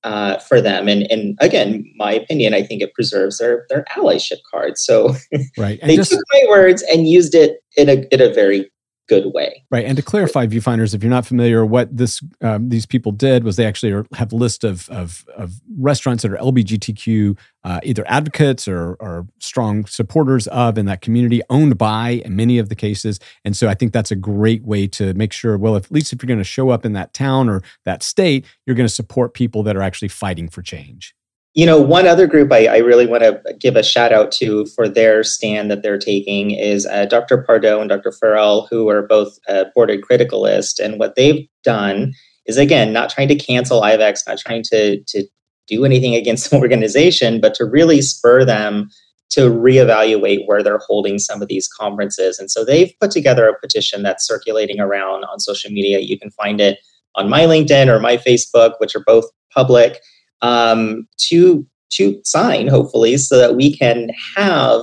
uh, 0.03 0.37
for 0.39 0.61
them. 0.61 0.87
And 0.87 1.09
and 1.11 1.37
again, 1.39 1.85
my 1.95 2.13
opinion, 2.13 2.53
I 2.53 2.63
think 2.63 2.81
it 2.81 2.93
preserves 2.93 3.37
their 3.37 3.65
their 3.69 3.85
allyship 3.95 4.39
card. 4.49 4.77
So 4.77 5.15
right, 5.57 5.79
they 5.83 5.95
just, 5.95 6.11
took 6.11 6.23
my 6.33 6.43
words 6.49 6.83
and 6.83 7.07
used 7.07 7.35
it 7.35 7.63
in 7.77 7.89
a 7.89 8.05
in 8.11 8.21
a 8.21 8.33
very 8.33 8.69
good 9.09 9.33
way. 9.33 9.65
Right. 9.71 9.85
And 9.85 9.97
to 9.97 10.03
clarify, 10.03 10.45
viewfinders, 10.45 10.93
if 10.93 11.03
you're 11.03 11.09
not 11.09 11.25
familiar, 11.25 11.65
what 11.65 11.95
this 11.95 12.21
um, 12.41 12.69
these 12.69 12.85
people 12.85 13.11
did 13.11 13.43
was 13.43 13.55
they 13.55 13.65
actually 13.65 14.05
have 14.13 14.31
a 14.31 14.35
list 14.35 14.63
of, 14.63 14.87
of, 14.89 15.25
of 15.35 15.59
restaurants 15.77 16.23
that 16.23 16.31
are 16.31 16.37
LBGTQ 16.37 17.37
uh, 17.63 17.79
either 17.83 18.05
advocates 18.07 18.67
or, 18.67 18.93
or 18.99 19.27
strong 19.39 19.85
supporters 19.85 20.47
of 20.47 20.77
in 20.77 20.85
that 20.85 21.01
community, 21.01 21.41
owned 21.49 21.77
by 21.77 22.21
in 22.23 22.35
many 22.35 22.57
of 22.57 22.69
the 22.69 22.75
cases. 22.75 23.19
And 23.43 23.57
so 23.57 23.67
I 23.67 23.73
think 23.73 23.91
that's 23.91 24.11
a 24.11 24.15
great 24.15 24.63
way 24.63 24.87
to 24.87 25.13
make 25.15 25.33
sure, 25.33 25.57
well, 25.57 25.75
if, 25.75 25.85
at 25.85 25.91
least 25.91 26.13
if 26.13 26.21
you're 26.21 26.27
going 26.27 26.37
to 26.37 26.43
show 26.45 26.69
up 26.69 26.85
in 26.85 26.93
that 26.93 27.13
town 27.13 27.49
or 27.49 27.61
that 27.85 28.03
state, 28.03 28.45
you're 28.65 28.75
going 28.75 28.87
to 28.87 28.93
support 28.93 29.33
people 29.33 29.63
that 29.63 29.75
are 29.75 29.81
actually 29.81 30.07
fighting 30.07 30.47
for 30.47 30.61
change. 30.61 31.15
You 31.55 31.65
know, 31.65 31.81
one 31.81 32.07
other 32.07 32.27
group 32.27 32.51
I, 32.51 32.67
I, 32.67 32.77
really 32.77 33.07
want 33.07 33.23
to 33.23 33.41
give 33.59 33.75
a 33.75 33.81
shout 33.81 34.13
out 34.13 34.31
to 34.33 34.67
for 34.67 34.87
their 34.87 35.23
stand 35.23 35.71
that 35.71 35.81
they're 35.81 35.97
taking 35.97 36.51
is 36.51 36.85
uh, 36.85 37.05
Dr. 37.05 37.41
Pardo 37.41 37.81
and 37.81 37.89
Dr. 37.89 38.11
Farrell, 38.11 38.67
who 38.69 38.87
are 38.87 39.01
both 39.01 39.39
uh, 39.49 39.65
boarded 39.73 40.01
criticalist. 40.03 40.79
And 40.79 40.99
what 40.99 41.15
they've 41.15 41.47
done 41.63 42.13
is, 42.45 42.57
again, 42.57 42.93
not 42.93 43.09
trying 43.09 43.29
to 43.29 43.35
cancel 43.35 43.81
IVECCS, 43.81 44.27
not 44.27 44.37
trying 44.37 44.63
to, 44.71 45.03
to 45.03 45.25
do 45.67 45.85
anything 45.85 46.13
against 46.13 46.49
the 46.51 46.57
organization, 46.57 47.41
but 47.41 47.55
to 47.55 47.65
really 47.65 48.01
spur 48.01 48.45
them 48.45 48.89
to 49.31 49.41
reevaluate 49.41 50.47
where 50.47 50.63
they're 50.63 50.81
holding 50.87 51.19
some 51.19 51.41
of 51.41 51.47
these 51.47 51.67
conferences. 51.67 52.39
And 52.39 52.49
so 52.49 52.65
they've 52.65 52.91
put 52.99 53.11
together 53.11 53.47
a 53.47 53.59
petition 53.59 54.01
that's 54.01 54.27
circulating 54.27 54.79
around 54.79 55.23
on 55.25 55.39
social 55.39 55.71
media. 55.71 55.99
You 55.99 56.17
can 56.17 56.31
find 56.31 56.59
it 56.59 56.79
on 57.15 57.29
my 57.29 57.41
LinkedIn 57.41 57.87
or 57.87 57.99
my 57.99 58.17
Facebook, 58.17 58.73
which 58.79 58.95
are 58.95 59.03
both 59.05 59.25
public 59.53 59.99
um, 60.41 61.07
to 61.29 61.65
to 61.91 62.21
sign, 62.23 62.67
hopefully, 62.67 63.17
so 63.17 63.37
that 63.37 63.55
we 63.55 63.75
can 63.75 64.11
have 64.35 64.81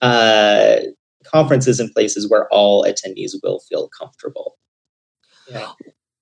uh, 0.00 0.76
conferences 1.24 1.80
in 1.80 1.90
places 1.90 2.30
where 2.30 2.48
all 2.50 2.84
attendees 2.84 3.32
will 3.42 3.60
feel 3.68 3.90
comfortable. 3.98 4.56
Yeah. 5.48 5.72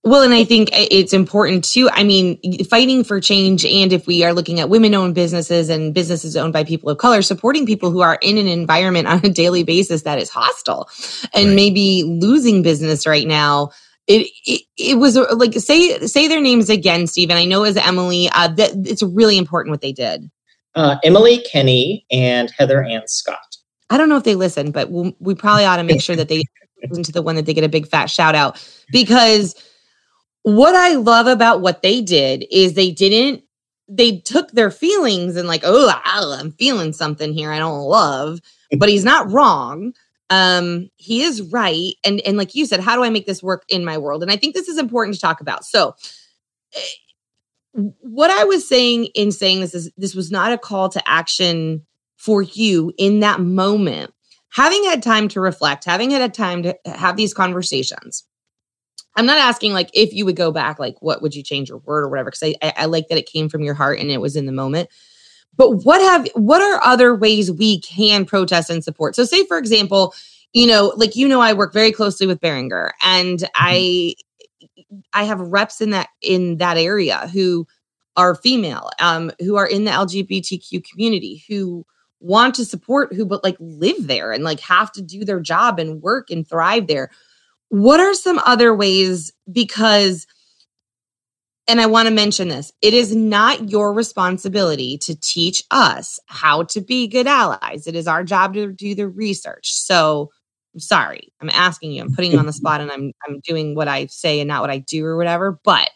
Well, 0.07 0.23
and 0.23 0.35
I 0.35 0.45
think 0.45 0.69
it's 0.73 1.15
important 1.15 1.65
too. 1.65 1.89
I 1.91 2.05
mean, 2.05 2.39
fighting 2.65 3.05
for 3.05 3.21
change, 3.21 3.65
and 3.65 3.91
if 3.91 4.07
we 4.07 4.23
are 4.23 4.35
looking 4.35 4.61
at 4.61 4.69
women 4.69 4.95
owned 4.95 5.15
businesses 5.15 5.71
and 5.71 5.95
businesses 5.95 6.37
owned 6.37 6.53
by 6.53 6.63
people 6.63 6.91
of 6.91 6.99
color, 6.99 7.23
supporting 7.23 7.65
people 7.65 7.91
who 7.91 8.03
are 8.03 8.19
in 8.21 8.37
an 8.37 8.47
environment 8.47 9.09
on 9.09 9.25
a 9.25 9.31
daily 9.31 9.63
basis 9.63 10.03
that 10.03 10.19
is 10.19 10.29
hostile 10.29 10.91
and 11.33 11.49
right. 11.49 11.55
maybe 11.55 12.03
losing 12.05 12.61
business 12.61 13.07
right 13.07 13.27
now 13.27 13.71
it, 14.07 14.31
it, 14.45 14.63
it 14.77 14.99
was 14.99 15.17
like 15.17 15.55
say 15.55 15.99
say 16.01 16.29
their 16.29 16.41
names 16.41 16.69
again, 16.69 17.07
Stephen. 17.07 17.37
I 17.37 17.45
know 17.45 17.65
it 17.65 17.69
was 17.69 17.77
Emily. 17.77 18.29
Uh, 18.33 18.49
that 18.49 18.73
it's 18.85 19.03
really 19.03 19.39
important 19.39 19.71
what 19.71 19.81
they 19.81 19.93
did. 19.93 20.31
Uh, 20.75 20.97
Emily 21.05 21.39
Kenny 21.51 22.05
and 22.11 22.51
Heather 22.51 22.83
Ann 22.83 23.07
Scott. 23.07 23.39
I 23.91 23.97
don't 23.97 24.09
know 24.09 24.17
if 24.17 24.25
they 24.25 24.35
listen, 24.35 24.73
but 24.73 24.91
we'll, 24.91 25.13
we 25.21 25.35
probably 25.35 25.65
ought 25.65 25.77
to 25.77 25.85
make 25.85 26.03
sure 26.03 26.17
that 26.17 26.29
they 26.29 26.43
listen 26.89 27.05
to 27.05 27.13
the 27.13 27.23
one 27.23 27.37
that 27.37 27.47
they 27.47 27.55
get 27.55 27.65
a 27.65 27.69
big 27.69 27.87
fat 27.87 28.07
shout 28.11 28.35
out 28.35 28.63
because 28.93 29.55
what 30.43 30.75
I 30.75 30.95
love 30.95 31.27
about 31.27 31.63
what 31.63 31.83
they 31.83 32.03
did 32.03 32.45
is 32.51 32.75
they 32.75 32.91
didn't 32.91 33.43
they 33.89 34.19
took 34.19 34.51
their 34.53 34.71
feelings 34.71 35.37
and 35.37 35.49
like 35.49 35.63
oh 35.65 35.93
I'm 36.05 36.53
feeling 36.53 36.93
something 36.93 37.33
here 37.33 37.53
I 37.53 37.59
don't 37.59 37.83
love, 37.83 38.41
but 38.79 38.89
he's 38.89 39.05
not 39.05 39.31
wrong 39.31 39.95
um 40.35 40.89
he 40.97 41.23
is 41.23 41.43
right. 41.43 41.95
And 42.05 42.21
and 42.23 42.37
like 42.37 42.55
you 42.55 42.67
said 42.67 42.81
how 42.81 42.97
do 42.97 43.05
i 43.05 43.11
make 43.11 43.27
this 43.27 43.43
work 43.43 43.65
in 43.69 43.85
my 43.85 43.99
world? 43.99 44.23
And 44.23 44.33
i 44.33 44.37
think 44.37 44.55
this 44.55 44.69
is 44.69 44.79
important 44.79 45.15
to 45.15 45.21
talk 45.21 45.41
about. 45.41 45.65
So 45.65 45.95
eh, 46.75 46.81
what 48.01 48.31
i 48.31 48.45
was 48.45 48.69
saying 48.69 49.07
in 49.15 49.33
saying 49.33 49.61
this 49.61 49.75
is 49.75 49.91
this 49.97 50.15
was 50.15 50.31
not 50.31 50.53
a 50.53 50.59
call 50.59 50.89
to 50.91 51.09
action 51.09 51.85
for 52.17 52.43
you 52.43 52.93
in 52.97 53.21
that 53.21 53.41
moment. 53.41 54.13
Having 54.53 54.85
had 54.85 55.03
time 55.03 55.29
to 55.29 55.41
reflect 55.41 55.85
having 55.85 56.11
had 56.11 56.23
a 56.23 56.29
time 56.29 56.63
to 56.63 56.79
have 56.87 57.17
these 57.17 57.35
conversations 57.35 58.25
i'm 59.17 59.27
not 59.27 59.39
asking 59.39 59.73
like 59.73 59.91
if 59.95 60.13
you 60.13 60.25
would 60.25 60.37
go 60.37 60.53
back 60.53 60.79
like 60.79 60.95
what 61.01 61.23
would 61.23 61.35
you 61.35 61.43
change 61.43 61.69
your 61.69 61.79
word 61.79 62.05
or 62.05 62.09
whatever 62.09 62.31
because 62.31 62.55
I, 62.63 62.73
I 62.77 62.85
like 62.87 63.09
that 63.09 63.19
it 63.19 63.27
came 63.27 63.49
from 63.49 63.63
your 63.63 63.75
heart 63.75 63.99
and 63.99 64.11
it 64.11 64.21
was 64.21 64.37
in 64.37 64.47
the 64.47 64.53
moment 64.53 64.89
but 65.57 65.85
what 65.85 66.01
have 66.01 66.29
what 66.35 66.63
are 66.63 66.83
other 66.85 67.15
ways 67.15 67.51
we 67.51 67.81
can 67.81 68.25
protest 68.25 68.71
and 68.71 68.83
support? 68.83 69.15
So 69.15 69.25
say 69.25 69.45
for 69.47 69.59
example, 69.59 70.15
you 70.53 70.67
know, 70.67 70.93
like 70.97 71.17
you 71.17 71.29
know 71.29 71.41
I 71.41 71.53
work 71.53 71.73
very 71.73 71.93
closely 71.93 72.27
with 72.27 72.41
Boehringer 72.41 72.91
and 73.03 73.39
mm-hmm. 73.39 73.47
I 73.55 74.15
I 75.13 75.25
have 75.25 75.41
reps 75.41 75.81
in 75.81 75.91
that 75.91 76.09
in 76.23 76.59
that 76.59 76.77
area 76.77 77.29
who 77.29 77.67
are 78.17 78.35
female, 78.35 78.91
um, 79.01 79.33
who 79.41 79.57
are 79.57 79.67
in 79.67 79.85
the 79.85 79.91
LGBTQ 79.91 80.85
community, 80.85 81.45
who 81.49 81.85
want 82.21 82.55
to 82.55 82.65
support 82.65 83.13
who 83.13 83.27
but 83.27 83.45
like 83.45 83.57
live 83.61 84.07
there 84.07 84.33
and 84.33 84.45
like 84.45 84.61
have 84.61 84.91
to 84.93 85.03
do 85.03 85.25
their 85.25 85.41
job 85.41 85.79
and 85.79 86.03
work 86.03 86.31
and 86.31 86.49
thrive 86.49 86.87
there. 86.87 87.11
What 87.69 88.01
are 88.01 88.15
some 88.15 88.39
other 88.41 88.75
ways 88.75 89.33
because 89.51 90.27
and 91.67 91.81
I 91.81 91.87
want 91.87 92.09
to 92.09 92.15
mention 92.15 92.49
this 92.49 92.73
it 92.83 92.95
is 92.95 93.15
not 93.15 93.71
your 93.71 93.93
responsibility 93.93 94.99
to 94.99 95.19
teach 95.19 95.63
us 95.71 96.19
how 96.27 96.65
to 96.65 96.81
be 96.81 97.09
good 97.09 97.27
allies. 97.27 97.87
It 97.87 97.97
is 97.97 98.07
our 98.07 98.25
job 98.25 98.55
to 98.55 98.73
do 98.73 98.95
the 98.95 99.09
research. 99.09 99.73
So 99.73 100.31
I'm 100.75 100.81
sorry, 100.81 101.33
I'm 101.41 101.51
asking 101.51 101.93
you, 101.93 102.03
I'm 102.03 102.15
putting 102.15 102.33
you 102.33 102.39
on 102.39 102.47
the 102.47 102.53
spot 102.61 102.81
and 102.81 102.91
I'm 102.91 103.13
I'm 103.27 103.41
doing 103.41 103.75
what 103.75 103.89
I 103.89 104.07
say 104.07 104.41
and 104.41 104.49
not 104.49 104.61
what 104.61 104.71
I 104.71 104.79
do 104.79 105.05
or 105.05 105.17
whatever. 105.17 105.59
But 105.65 105.91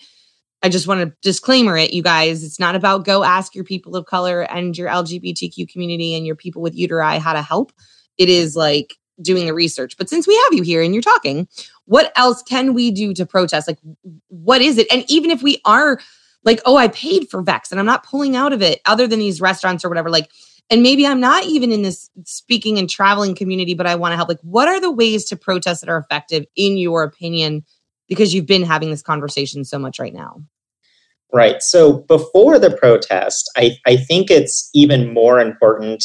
I 0.62 0.68
just 0.68 0.88
want 0.88 1.00
to 1.00 1.16
disclaimer 1.22 1.76
it, 1.76 1.92
you 1.92 2.02
guys. 2.02 2.42
It's 2.42 2.58
not 2.58 2.74
about 2.74 3.04
go 3.04 3.22
ask 3.22 3.54
your 3.54 3.64
people 3.64 3.94
of 3.94 4.06
color 4.06 4.42
and 4.42 4.76
your 4.76 4.88
LGBTQ 4.88 5.68
community 5.68 6.14
and 6.14 6.26
your 6.26 6.34
people 6.34 6.62
with 6.62 6.76
uteri 6.76 7.18
how 7.18 7.34
to 7.34 7.42
help. 7.42 7.72
It 8.16 8.28
is 8.28 8.56
like 8.56 8.96
doing 9.20 9.46
the 9.46 9.54
research. 9.54 9.96
But 9.96 10.08
since 10.08 10.26
we 10.26 10.36
have 10.44 10.54
you 10.54 10.62
here 10.62 10.82
and 10.82 10.94
you're 10.94 11.02
talking, 11.02 11.48
what 11.84 12.12
else 12.16 12.42
can 12.42 12.74
we 12.74 12.90
do 12.90 13.14
to 13.14 13.26
protest? 13.26 13.68
Like, 13.68 13.78
what 14.28 14.60
is 14.60 14.78
it? 14.78 14.86
And 14.90 15.04
even 15.08 15.30
if 15.30 15.42
we 15.42 15.60
are 15.64 16.00
like, 16.44 16.60
oh, 16.64 16.76
I 16.76 16.88
paid 16.88 17.28
for 17.28 17.42
VECCS 17.42 17.70
and 17.72 17.80
I'm 17.80 17.86
not 17.86 18.04
pulling 18.04 18.36
out 18.36 18.52
of 18.52 18.62
it 18.62 18.80
other 18.84 19.06
than 19.06 19.18
these 19.18 19.40
restaurants 19.40 19.84
or 19.84 19.88
whatever, 19.88 20.10
like, 20.10 20.30
and 20.70 20.82
maybe 20.82 21.06
I'm 21.06 21.20
not 21.20 21.44
even 21.44 21.72
in 21.72 21.82
this 21.82 22.10
speaking 22.24 22.78
and 22.78 22.90
traveling 22.90 23.34
community, 23.34 23.74
but 23.74 23.86
I 23.86 23.94
want 23.94 24.12
to 24.12 24.16
help. 24.16 24.28
Like, 24.28 24.40
what 24.42 24.68
are 24.68 24.80
the 24.80 24.90
ways 24.90 25.24
to 25.26 25.36
protest 25.36 25.80
that 25.80 25.88
are 25.88 25.98
effective, 25.98 26.44
in 26.56 26.76
your 26.76 27.02
opinion? 27.02 27.64
Because 28.06 28.34
you've 28.34 28.46
been 28.46 28.64
having 28.64 28.90
this 28.90 29.02
conversation 29.02 29.64
so 29.64 29.78
much 29.78 29.98
right 29.98 30.12
now. 30.12 30.42
Right. 31.32 31.62
So 31.62 32.04
before 32.08 32.58
the 32.58 32.70
protest, 32.70 33.50
I, 33.56 33.76
I 33.86 33.96
think 33.96 34.30
it's 34.30 34.70
even 34.74 35.12
more 35.12 35.40
important 35.40 36.04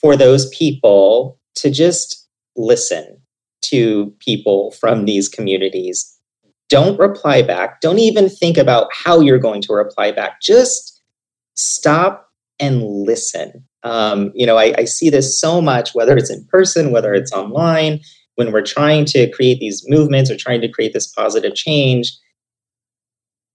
for 0.00 0.16
those 0.16 0.48
people 0.50 1.38
to 1.56 1.70
just 1.70 2.28
listen 2.56 3.20
to 3.62 4.14
people 4.20 4.72
from 4.72 5.04
these 5.04 5.28
communities. 5.28 6.12
Don't 6.68 6.98
reply 6.98 7.42
back. 7.42 7.80
Don't 7.80 7.98
even 7.98 8.28
think 8.28 8.56
about 8.56 8.88
how 8.92 9.20
you're 9.20 9.38
going 9.38 9.62
to 9.62 9.72
reply 9.72 10.12
back. 10.12 10.40
Just 10.40 11.02
stop 11.54 12.28
and 12.58 12.82
listen. 12.82 13.64
Um, 13.82 14.32
you 14.34 14.46
know, 14.46 14.56
I, 14.56 14.74
I 14.78 14.84
see 14.84 15.10
this 15.10 15.38
so 15.40 15.60
much, 15.60 15.94
whether 15.94 16.16
it's 16.16 16.30
in 16.30 16.44
person, 16.46 16.90
whether 16.90 17.14
it's 17.14 17.32
online, 17.32 18.00
when 18.34 18.52
we're 18.52 18.62
trying 18.62 19.04
to 19.06 19.30
create 19.30 19.60
these 19.60 19.84
movements 19.86 20.30
or 20.30 20.36
trying 20.36 20.60
to 20.60 20.68
create 20.68 20.92
this 20.92 21.06
positive 21.06 21.54
change. 21.54 22.12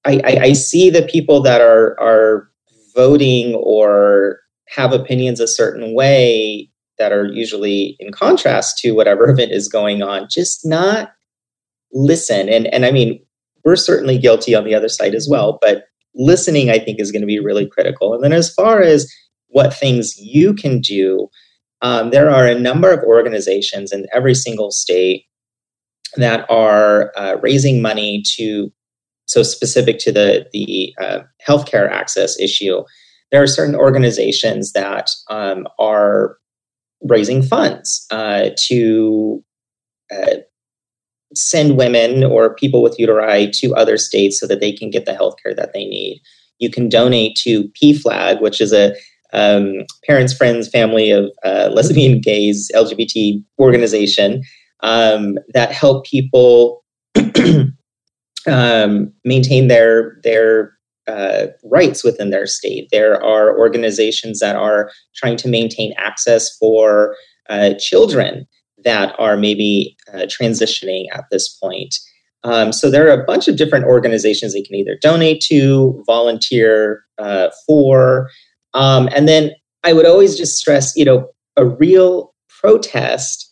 I, 0.05 0.21
I, 0.23 0.37
I 0.41 0.53
see 0.53 0.89
the 0.89 1.03
people 1.03 1.41
that 1.43 1.61
are 1.61 1.99
are 1.99 2.49
voting 2.95 3.55
or 3.55 4.39
have 4.67 4.93
opinions 4.93 5.39
a 5.39 5.47
certain 5.47 5.93
way 5.93 6.70
that 7.01 7.11
are 7.11 7.25
usually 7.25 7.95
in 7.99 8.11
contrast 8.11 8.77
to 8.77 8.91
whatever 8.91 9.27
event 9.29 9.51
is 9.51 9.67
going 9.67 10.03
on, 10.03 10.27
just 10.29 10.63
not 10.63 11.11
listen. 11.91 12.47
And 12.47 12.67
and 12.67 12.85
I 12.85 12.91
mean, 12.91 13.19
we're 13.65 13.75
certainly 13.75 14.19
guilty 14.19 14.53
on 14.53 14.63
the 14.63 14.75
other 14.75 14.87
side 14.87 15.15
as 15.15 15.27
well, 15.27 15.57
but 15.61 15.85
listening 16.13 16.69
I 16.69 16.77
think 16.77 16.99
is 16.99 17.11
going 17.11 17.21
to 17.21 17.27
be 17.27 17.39
really 17.39 17.65
critical. 17.65 18.13
And 18.13 18.23
then 18.23 18.33
as 18.33 18.53
far 18.53 18.81
as 18.81 19.11
what 19.47 19.73
things 19.73 20.15
you 20.17 20.53
can 20.53 20.79
do, 20.79 21.27
um, 21.81 22.11
there 22.11 22.29
are 22.29 22.45
a 22.45 22.59
number 22.59 22.91
of 22.91 23.03
organizations 23.03 23.91
in 23.91 24.05
every 24.13 24.35
single 24.35 24.69
state 24.69 25.25
that 26.17 26.45
are 26.49 27.11
uh, 27.17 27.37
raising 27.41 27.81
money 27.81 28.21
to 28.35 28.71
so 29.25 29.41
specific 29.41 29.97
to 29.99 30.11
the 30.11 30.45
the 30.53 30.93
uh, 31.01 31.21
healthcare 31.47 31.89
access 31.89 32.39
issue 32.39 32.83
there 33.31 33.41
are 33.41 33.47
certain 33.47 33.75
organizations 33.75 34.73
that 34.73 35.09
um, 35.29 35.67
are 35.79 36.37
raising 37.01 37.41
funds 37.41 38.05
uh, 38.11 38.49
to 38.57 39.43
uh, 40.11 40.35
send 41.33 41.77
women 41.77 42.23
or 42.23 42.55
people 42.55 42.81
with 42.81 42.97
uteri 42.97 43.51
to 43.51 43.73
other 43.75 43.97
states 43.97 44.39
so 44.39 44.47
that 44.47 44.59
they 44.59 44.71
can 44.71 44.89
get 44.89 45.05
the 45.05 45.13
health 45.13 45.35
care 45.43 45.55
that 45.55 45.73
they 45.73 45.85
need. 45.85 46.21
You 46.59 46.69
can 46.69 46.89
donate 46.89 47.35
to 47.37 47.69
PFLAG, 47.81 48.41
which 48.41 48.61
is 48.61 48.73
a 48.73 48.95
um, 49.33 49.85
parents, 50.05 50.33
friends, 50.33 50.67
family 50.67 51.09
of 51.11 51.31
uh, 51.43 51.69
lesbian, 51.71 52.19
gays, 52.19 52.69
LGBT 52.75 53.41
organization 53.59 54.43
um, 54.81 55.37
that 55.53 55.71
help 55.71 56.05
people 56.05 56.83
um, 58.47 59.13
maintain 59.23 59.67
their 59.67 60.19
their 60.23 60.73
uh, 61.07 61.47
rights 61.63 62.03
within 62.03 62.29
their 62.29 62.45
state. 62.45 62.87
There 62.91 63.21
are 63.23 63.57
organizations 63.57 64.39
that 64.39 64.55
are 64.55 64.91
trying 65.15 65.37
to 65.37 65.47
maintain 65.47 65.93
access 65.97 66.55
for 66.57 67.15
uh, 67.49 67.73
children 67.79 68.47
that 68.83 69.15
are 69.19 69.37
maybe 69.37 69.97
uh, 70.13 70.27
transitioning 70.27 71.05
at 71.13 71.25
this 71.31 71.49
point. 71.49 71.95
Um, 72.43 72.71
so 72.73 72.89
there 72.89 73.07
are 73.07 73.21
a 73.21 73.25
bunch 73.25 73.47
of 73.47 73.55
different 73.55 73.85
organizations 73.85 74.53
they 74.53 74.63
can 74.63 74.75
either 74.75 74.97
donate 74.99 75.41
to, 75.41 76.03
volunteer 76.07 77.03
uh, 77.19 77.49
for, 77.67 78.29
um, 78.73 79.09
and 79.15 79.27
then 79.27 79.51
I 79.83 79.93
would 79.93 80.05
always 80.05 80.37
just 80.37 80.57
stress, 80.57 80.95
you 80.95 81.05
know, 81.05 81.29
a 81.57 81.65
real 81.65 82.33
protest 82.49 83.50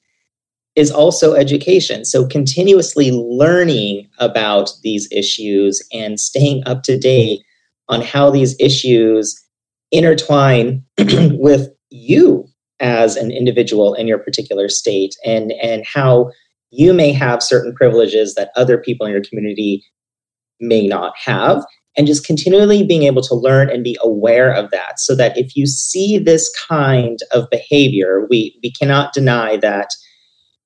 is 0.75 0.91
also 0.91 1.33
education. 1.33 2.05
So 2.05 2.25
continuously 2.25 3.11
learning 3.11 4.07
about 4.19 4.71
these 4.83 5.07
issues 5.11 5.81
and 5.91 6.19
staying 6.19 6.63
up 6.65 6.83
to 6.83 6.97
date 6.97 7.41
on 7.87 8.01
how 8.01 8.29
these 8.29 8.55
issues 8.59 9.35
intertwine 9.91 10.83
with 10.97 11.69
you 11.89 12.45
as 12.79 13.15
an 13.15 13.31
individual 13.31 13.93
in 13.93 14.07
your 14.07 14.19
particular 14.19 14.69
state 14.69 15.15
and 15.25 15.51
and 15.53 15.85
how 15.85 16.31
you 16.71 16.93
may 16.93 17.11
have 17.11 17.41
certain 17.41 17.73
privileges 17.73 18.35
that 18.35 18.51
other 18.55 18.77
people 18.77 19.05
in 19.05 19.11
your 19.11 19.23
community 19.23 19.83
may 20.59 20.87
not 20.87 21.13
have 21.17 21.63
and 21.97 22.05
just 22.05 22.25
continually 22.25 22.83
being 22.83 23.03
able 23.03 23.23
to 23.23 23.33
learn 23.33 23.69
and 23.69 23.83
be 23.83 23.97
aware 24.03 24.53
of 24.53 24.69
that 24.69 24.99
so 24.99 25.15
that 25.15 25.35
if 25.37 25.55
you 25.55 25.65
see 25.65 26.19
this 26.19 26.53
kind 26.67 27.19
of 27.31 27.49
behavior 27.49 28.27
we 28.29 28.57
we 28.63 28.71
cannot 28.71 29.13
deny 29.13 29.57
that 29.57 29.89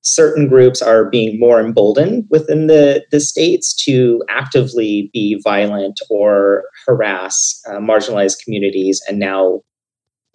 certain 0.03 0.47
groups 0.47 0.81
are 0.81 1.09
being 1.09 1.39
more 1.39 1.59
emboldened 1.59 2.25
within 2.29 2.67
the, 2.67 3.03
the 3.11 3.19
states 3.19 3.73
to 3.85 4.21
actively 4.29 5.09
be 5.13 5.39
violent 5.43 5.99
or 6.09 6.65
harass 6.85 7.61
uh, 7.67 7.77
marginalized 7.77 8.43
communities 8.43 9.01
and 9.07 9.17
now 9.17 9.61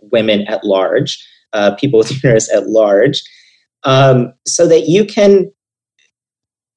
women 0.00 0.46
at 0.48 0.64
large, 0.64 1.24
uh, 1.52 1.74
people 1.76 1.98
with 1.98 2.10
uterus 2.22 2.50
at 2.52 2.68
large, 2.68 3.22
um, 3.84 4.32
so 4.46 4.66
that 4.66 4.88
you 4.88 5.04
can, 5.04 5.52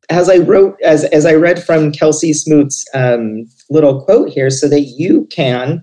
as 0.10 0.30
I 0.30 0.38
wrote, 0.38 0.75
as, 0.84 1.06
as 1.06 1.25
I 1.25 1.34
read 1.34 1.63
from 1.63 1.93
Kelsey 1.93 2.34
Smoot's 2.34 2.86
um, 2.93 3.45
little 3.69 4.04
quote 4.04 4.30
here, 4.30 4.49
so 4.49 4.67
that 4.67 4.82
you 4.82 5.27
can 5.32 5.82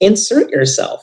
insert 0.00 0.50
yourself 0.50 1.02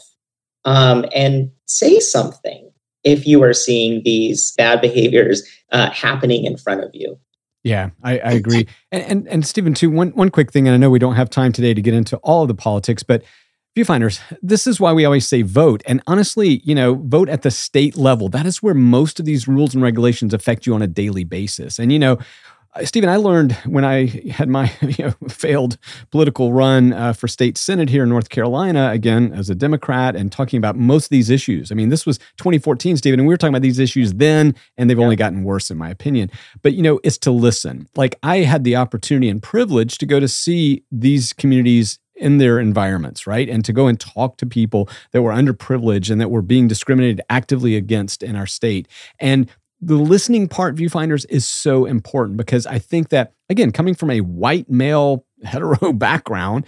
um, 0.65 1.05
and 1.13 1.51
say 1.67 1.99
something 1.99 2.72
if 3.03 3.25
you 3.27 3.43
are 3.43 3.53
seeing 3.53 4.01
these 4.03 4.53
bad 4.57 4.81
behaviors 4.81 5.43
uh, 5.71 5.89
happening 5.91 6.45
in 6.45 6.57
front 6.57 6.83
of 6.83 6.91
you. 6.93 7.17
Yeah, 7.63 7.91
I, 8.03 8.19
I 8.19 8.31
agree. 8.31 8.67
And, 8.91 9.03
and 9.03 9.27
and 9.27 9.47
Stephen, 9.47 9.73
too, 9.73 9.89
one 9.89 10.09
one 10.09 10.29
quick 10.29 10.51
thing, 10.51 10.67
and 10.67 10.73
I 10.73 10.77
know 10.77 10.89
we 10.89 10.99
don't 10.99 11.15
have 11.15 11.29
time 11.29 11.53
today 11.53 11.73
to 11.73 11.81
get 11.81 11.93
into 11.93 12.17
all 12.17 12.41
of 12.41 12.49
the 12.49 12.55
politics, 12.55 13.03
but 13.03 13.23
viewfinders, 13.75 14.19
this 14.41 14.67
is 14.67 14.79
why 14.79 14.91
we 14.93 15.05
always 15.05 15.27
say 15.27 15.41
vote. 15.41 15.81
And 15.85 16.01
honestly, 16.05 16.61
you 16.63 16.75
know, 16.75 16.95
vote 16.95 17.29
at 17.29 17.41
the 17.41 17.51
state 17.51 17.95
level. 17.95 18.29
That 18.29 18.45
is 18.45 18.61
where 18.61 18.73
most 18.73 19.19
of 19.19 19.25
these 19.25 19.47
rules 19.47 19.73
and 19.73 19.81
regulations 19.81 20.33
affect 20.33 20.65
you 20.65 20.75
on 20.75 20.81
a 20.81 20.87
daily 20.87 21.23
basis. 21.23 21.79
And 21.79 21.91
you 21.91 21.99
know, 21.99 22.17
Stephen, 22.83 23.07
I 23.07 23.17
learned 23.17 23.53
when 23.65 23.86
I 23.86 24.07
had 24.31 24.49
my 24.49 24.71
you 24.81 25.05
know, 25.05 25.27
failed 25.27 25.77
political 26.12 26.53
run 26.53 26.91
uh, 26.91 27.13
for 27.13 27.27
state 27.27 27.57
senate 27.57 27.89
here 27.89 28.03
in 28.03 28.09
North 28.09 28.29
Carolina, 28.29 28.89
again, 28.91 29.31
as 29.31 29.49
a 29.49 29.55
Democrat, 29.55 30.15
and 30.15 30.31
talking 30.31 30.57
about 30.57 30.75
most 30.75 31.05
of 31.05 31.09
these 31.09 31.29
issues. 31.29 31.71
I 31.71 31.75
mean, 31.75 31.89
this 31.89 32.05
was 32.05 32.17
2014, 32.38 32.97
Stephen, 32.97 33.19
and 33.19 33.27
we 33.27 33.33
were 33.33 33.38
talking 33.38 33.53
about 33.53 33.62
these 33.62 33.79
issues 33.79 34.13
then, 34.13 34.55
and 34.77 34.89
they've 34.89 34.97
yeah. 34.97 35.03
only 35.03 35.15
gotten 35.15 35.43
worse, 35.43 35.69
in 35.69 35.77
my 35.77 35.89
opinion. 35.89 36.31
But, 36.63 36.73
you 36.73 36.81
know, 36.81 36.99
it's 37.03 37.17
to 37.19 37.31
listen. 37.31 37.88
Like, 37.95 38.17
I 38.23 38.38
had 38.38 38.63
the 38.63 38.75
opportunity 38.75 39.29
and 39.29 39.41
privilege 39.41 39.97
to 39.99 40.05
go 40.05 40.19
to 40.19 40.27
see 40.27 40.83
these 40.91 41.31
communities 41.31 41.99
in 42.15 42.38
their 42.38 42.59
environments, 42.59 43.25
right? 43.25 43.49
And 43.49 43.65
to 43.65 43.73
go 43.73 43.88
and 43.88 43.99
talk 43.99 44.38
to 44.38 44.45
people 44.45 44.88
that 45.12 45.21
were 45.21 45.31
underprivileged 45.31 46.09
and 46.12 46.21
that 46.21 46.29
were 46.29 46.41
being 46.41 46.67
discriminated 46.67 47.21
actively 47.29 47.75
against 47.75 48.23
in 48.23 48.36
our 48.36 48.45
state. 48.45 48.88
And 49.19 49.49
the 49.85 49.95
listening 49.95 50.47
part, 50.47 50.75
viewfinders, 50.75 51.25
is 51.29 51.45
so 51.45 51.85
important 51.85 52.37
because 52.37 52.65
I 52.65 52.79
think 52.79 53.09
that, 53.09 53.33
again, 53.49 53.71
coming 53.71 53.95
from 53.95 54.09
a 54.09 54.21
white 54.21 54.69
male 54.69 55.25
hetero 55.43 55.93
background, 55.93 56.65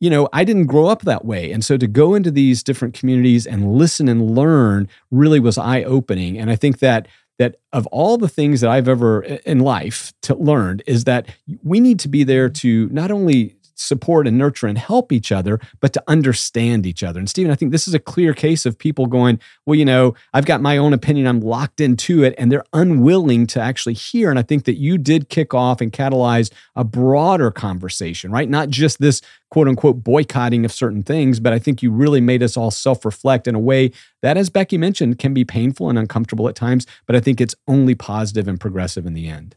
you 0.00 0.10
know, 0.10 0.28
I 0.32 0.44
didn't 0.44 0.66
grow 0.66 0.86
up 0.86 1.02
that 1.02 1.24
way. 1.24 1.52
And 1.52 1.64
so 1.64 1.76
to 1.76 1.86
go 1.86 2.14
into 2.14 2.30
these 2.30 2.62
different 2.62 2.94
communities 2.94 3.46
and 3.46 3.74
listen 3.74 4.08
and 4.08 4.34
learn 4.34 4.88
really 5.10 5.40
was 5.40 5.56
eye 5.56 5.82
opening. 5.82 6.38
And 6.38 6.50
I 6.50 6.56
think 6.56 6.80
that 6.80 7.08
that 7.38 7.56
of 7.72 7.86
all 7.88 8.16
the 8.16 8.28
things 8.28 8.60
that 8.60 8.70
I've 8.70 8.88
ever 8.88 9.22
in 9.22 9.60
life 9.60 10.12
to 10.22 10.34
learned 10.36 10.82
is 10.86 11.04
that 11.04 11.28
we 11.62 11.80
need 11.80 11.98
to 12.00 12.08
be 12.08 12.22
there 12.22 12.48
to 12.48 12.88
not 12.90 13.10
only 13.10 13.56
support 13.74 14.26
and 14.26 14.38
nurture 14.38 14.66
and 14.66 14.78
help 14.78 15.12
each 15.12 15.32
other, 15.32 15.60
but 15.80 15.92
to 15.92 16.02
understand 16.06 16.86
each 16.86 17.02
other. 17.02 17.18
And 17.18 17.28
Stephen, 17.28 17.50
I 17.50 17.54
think 17.54 17.72
this 17.72 17.88
is 17.88 17.94
a 17.94 17.98
clear 17.98 18.34
case 18.34 18.66
of 18.66 18.78
people 18.78 19.06
going, 19.06 19.40
well, 19.66 19.74
you 19.74 19.84
know, 19.84 20.14
I've 20.32 20.46
got 20.46 20.60
my 20.60 20.76
own 20.76 20.92
opinion, 20.92 21.26
I'm 21.26 21.40
locked 21.40 21.80
into 21.80 22.22
it, 22.22 22.34
and 22.38 22.50
they're 22.50 22.64
unwilling 22.72 23.46
to 23.48 23.60
actually 23.60 23.94
hear. 23.94 24.30
And 24.30 24.38
I 24.38 24.42
think 24.42 24.64
that 24.64 24.78
you 24.78 24.98
did 24.98 25.28
kick 25.28 25.54
off 25.54 25.80
and 25.80 25.92
catalyze 25.92 26.52
a 26.76 26.84
broader 26.84 27.50
conversation, 27.50 28.30
right? 28.30 28.48
Not 28.48 28.68
just 28.68 29.00
this 29.00 29.20
quote 29.50 29.68
unquote 29.68 30.02
boycotting 30.02 30.64
of 30.64 30.72
certain 30.72 31.02
things, 31.02 31.40
but 31.40 31.52
I 31.52 31.58
think 31.58 31.82
you 31.82 31.90
really 31.90 32.20
made 32.20 32.42
us 32.42 32.56
all 32.56 32.70
self 32.70 33.04
reflect 33.04 33.46
in 33.46 33.54
a 33.54 33.60
way 33.60 33.92
that, 34.22 34.36
as 34.36 34.50
Becky 34.50 34.78
mentioned, 34.78 35.18
can 35.18 35.34
be 35.34 35.44
painful 35.44 35.88
and 35.88 35.98
uncomfortable 35.98 36.48
at 36.48 36.54
times, 36.54 36.86
but 37.06 37.14
I 37.14 37.20
think 37.20 37.40
it's 37.40 37.54
only 37.68 37.94
positive 37.94 38.48
and 38.48 38.60
progressive 38.60 39.06
in 39.06 39.14
the 39.14 39.28
end. 39.28 39.56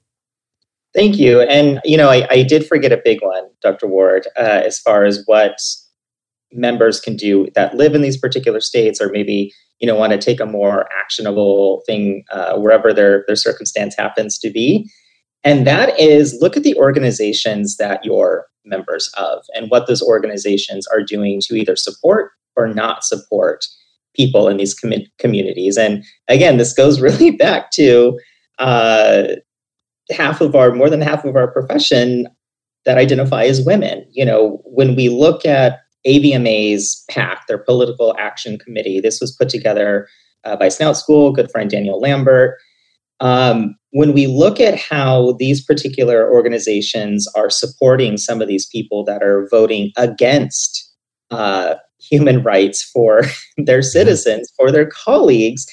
Thank 0.97 1.19
you. 1.19 1.41
And, 1.41 1.79
you 1.85 1.95
know, 1.95 2.09
I, 2.09 2.27
I 2.31 2.41
did 2.41 2.65
forget 2.65 2.91
a 2.91 2.99
big 3.05 3.21
one, 3.21 3.43
Dr. 3.61 3.85
Ward, 3.85 4.25
uh, 4.35 4.63
as 4.65 4.79
far 4.79 5.05
as 5.05 5.21
what 5.27 5.59
members 6.51 6.99
can 6.99 7.15
do 7.15 7.49
that 7.53 7.75
live 7.75 7.93
in 7.93 8.01
these 8.01 8.17
particular 8.17 8.59
states 8.59 8.99
or 8.99 9.09
maybe, 9.09 9.53
you 9.77 9.85
know, 9.85 9.93
want 9.93 10.13
to 10.13 10.17
take 10.17 10.39
a 10.39 10.45
more 10.47 10.89
actionable 10.99 11.83
thing 11.85 12.23
uh, 12.31 12.57
wherever 12.57 12.93
their, 12.93 13.23
their 13.27 13.35
circumstance 13.35 13.95
happens 13.95 14.39
to 14.39 14.49
be. 14.49 14.89
And 15.43 15.67
that 15.67 15.99
is 15.99 16.35
look 16.41 16.57
at 16.57 16.63
the 16.63 16.75
organizations 16.77 17.77
that 17.77 18.03
you're 18.03 18.47
members 18.65 19.07
of 19.19 19.43
and 19.53 19.69
what 19.69 19.85
those 19.85 20.01
organizations 20.01 20.87
are 20.87 21.03
doing 21.03 21.41
to 21.41 21.53
either 21.53 21.75
support 21.75 22.31
or 22.55 22.65
not 22.65 23.03
support 23.03 23.67
people 24.15 24.47
in 24.47 24.57
these 24.57 24.73
com- 24.73 24.93
communities. 25.19 25.77
And 25.77 26.03
again, 26.27 26.57
this 26.57 26.73
goes 26.73 26.99
really 27.07 27.29
back 27.29 27.69
to 27.73 28.19
uh, 28.57 29.35
half 30.11 30.41
of 30.41 30.55
our 30.55 30.71
more 30.73 30.89
than 30.89 31.01
half 31.01 31.25
of 31.25 31.35
our 31.35 31.47
profession 31.47 32.27
that 32.85 32.97
identify 32.97 33.43
as 33.43 33.65
women 33.65 34.05
you 34.11 34.25
know 34.25 34.61
when 34.65 34.95
we 34.95 35.09
look 35.09 35.45
at 35.45 35.79
avma's 36.05 37.03
pac 37.09 37.47
their 37.47 37.57
political 37.57 38.15
action 38.17 38.57
committee 38.57 38.99
this 38.99 39.19
was 39.19 39.31
put 39.31 39.49
together 39.49 40.07
uh, 40.47 40.55
by 40.55 40.69
Snout 40.69 40.97
School, 40.97 41.31
good 41.31 41.51
friend 41.51 41.69
Danielle 41.69 41.99
Lambert. 41.99 42.57
Um, 43.19 43.75
when 43.91 44.13
we 44.13 44.27
look 44.27 44.59
at 44.59 44.79
how 44.79 45.35
these 45.39 45.63
particular 45.63 46.31
organizations 46.31 47.27
are 47.35 47.49
supporting 47.49 48.17
some 48.17 48.41
of 48.41 48.47
these 48.47 48.65
people 48.67 49.03
that 49.05 49.23
are 49.23 49.47
voting 49.49 49.91
against 49.97 50.89
uh, 51.31 51.75
human 51.99 52.43
rights 52.43 52.83
for 52.83 53.23
their 53.57 53.81
citizens, 53.81 54.51
for 54.55 54.71
their 54.71 54.85
colleagues, 54.85 55.65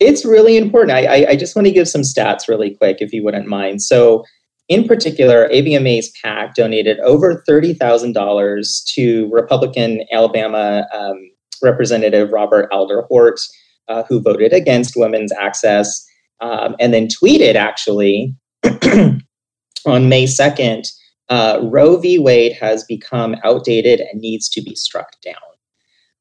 it's 0.00 0.24
really 0.24 0.56
important. 0.56 0.92
I, 0.92 1.04
I, 1.04 1.30
I 1.30 1.36
just 1.36 1.56
want 1.56 1.66
to 1.66 1.72
give 1.72 1.88
some 1.88 2.02
stats 2.02 2.48
really 2.48 2.74
quick, 2.74 2.98
if 3.00 3.12
you 3.12 3.24
wouldn't 3.24 3.46
mind. 3.46 3.82
So, 3.82 4.24
in 4.68 4.86
particular, 4.88 5.48
AVMA's 5.48 6.12
PAC 6.22 6.54
donated 6.56 6.98
over 7.00 7.44
$30,000 7.48 8.84
to 8.94 9.30
Republican 9.30 10.04
Alabama 10.12 10.86
um, 10.92 11.30
Representative 11.62 12.32
Robert 12.32 12.70
Aderholt, 12.72 13.40
uh, 13.88 14.02
who 14.08 14.20
voted 14.20 14.52
against 14.52 14.96
women's 14.96 15.32
access, 15.32 16.04
um, 16.40 16.74
and 16.80 16.92
then 16.92 17.06
tweeted 17.06 17.54
actually 17.54 18.34
on 18.64 20.08
May 20.08 20.24
2nd 20.24 20.88
uh, 21.28 21.60
Roe 21.62 21.96
v. 21.96 22.18
Wade 22.18 22.52
has 22.60 22.84
become 22.84 23.36
outdated 23.44 24.00
and 24.00 24.20
needs 24.20 24.48
to 24.50 24.62
be 24.62 24.74
struck 24.74 25.20
down. 25.24 25.34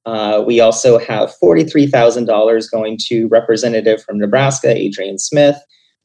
Uh, 0.06 0.44
we 0.46 0.60
also 0.60 1.00
have 1.00 1.34
$43,000 1.42 2.72
going 2.72 2.98
to 3.08 3.28
Representative 3.28 4.04
from 4.04 4.20
Nebraska, 4.20 4.76
Adrian 4.76 5.18
Smith, 5.18 5.58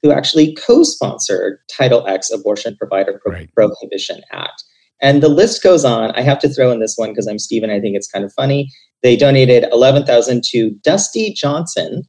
who 0.02 0.10
actually 0.10 0.54
co-sponsored 0.54 1.58
Title 1.70 2.06
X 2.06 2.30
Abortion 2.30 2.76
Provider 2.76 3.20
Pro- 3.22 3.32
right. 3.32 3.54
Prohibition 3.54 4.22
Act. 4.32 4.62
And 5.02 5.22
the 5.22 5.28
list 5.28 5.62
goes 5.62 5.84
on. 5.84 6.10
I 6.12 6.22
have 6.22 6.38
to 6.40 6.48
throw 6.48 6.70
in 6.70 6.80
this 6.80 6.96
one 6.96 7.10
because 7.10 7.26
I'm 7.26 7.38
Stephen. 7.38 7.70
I 7.70 7.80
think 7.80 7.96
it's 7.96 8.08
kind 8.08 8.24
of 8.24 8.32
funny. 8.32 8.70
They 9.02 9.16
donated 9.16 9.64
11,000 9.72 10.42
to 10.50 10.70
Dusty 10.82 11.32
Johnson, 11.32 12.02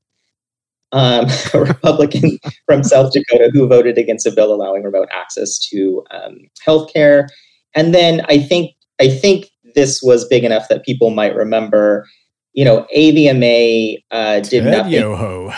um, 0.91 1.25
a 1.53 1.59
Republican 1.59 2.37
from 2.65 2.83
South 2.83 3.13
Dakota 3.13 3.49
who 3.53 3.67
voted 3.67 3.97
against 3.97 4.27
a 4.27 4.31
bill 4.31 4.53
allowing 4.53 4.83
remote 4.83 5.09
access 5.11 5.59
to 5.69 6.03
um, 6.11 6.37
healthcare. 6.65 7.27
And 7.75 7.93
then 7.93 8.21
I 8.27 8.39
think 8.39 8.71
I 8.99 9.09
think 9.09 9.50
this 9.75 10.01
was 10.01 10.25
big 10.25 10.43
enough 10.43 10.67
that 10.69 10.83
people 10.83 11.09
might 11.09 11.35
remember. 11.35 12.07
You 12.53 12.65
know, 12.65 12.85
AVMA 12.95 14.03
uh, 14.11 14.39
did 14.41 14.63
Ted 14.63 14.71
nothing. 14.71 14.93
Yoho 14.93 15.53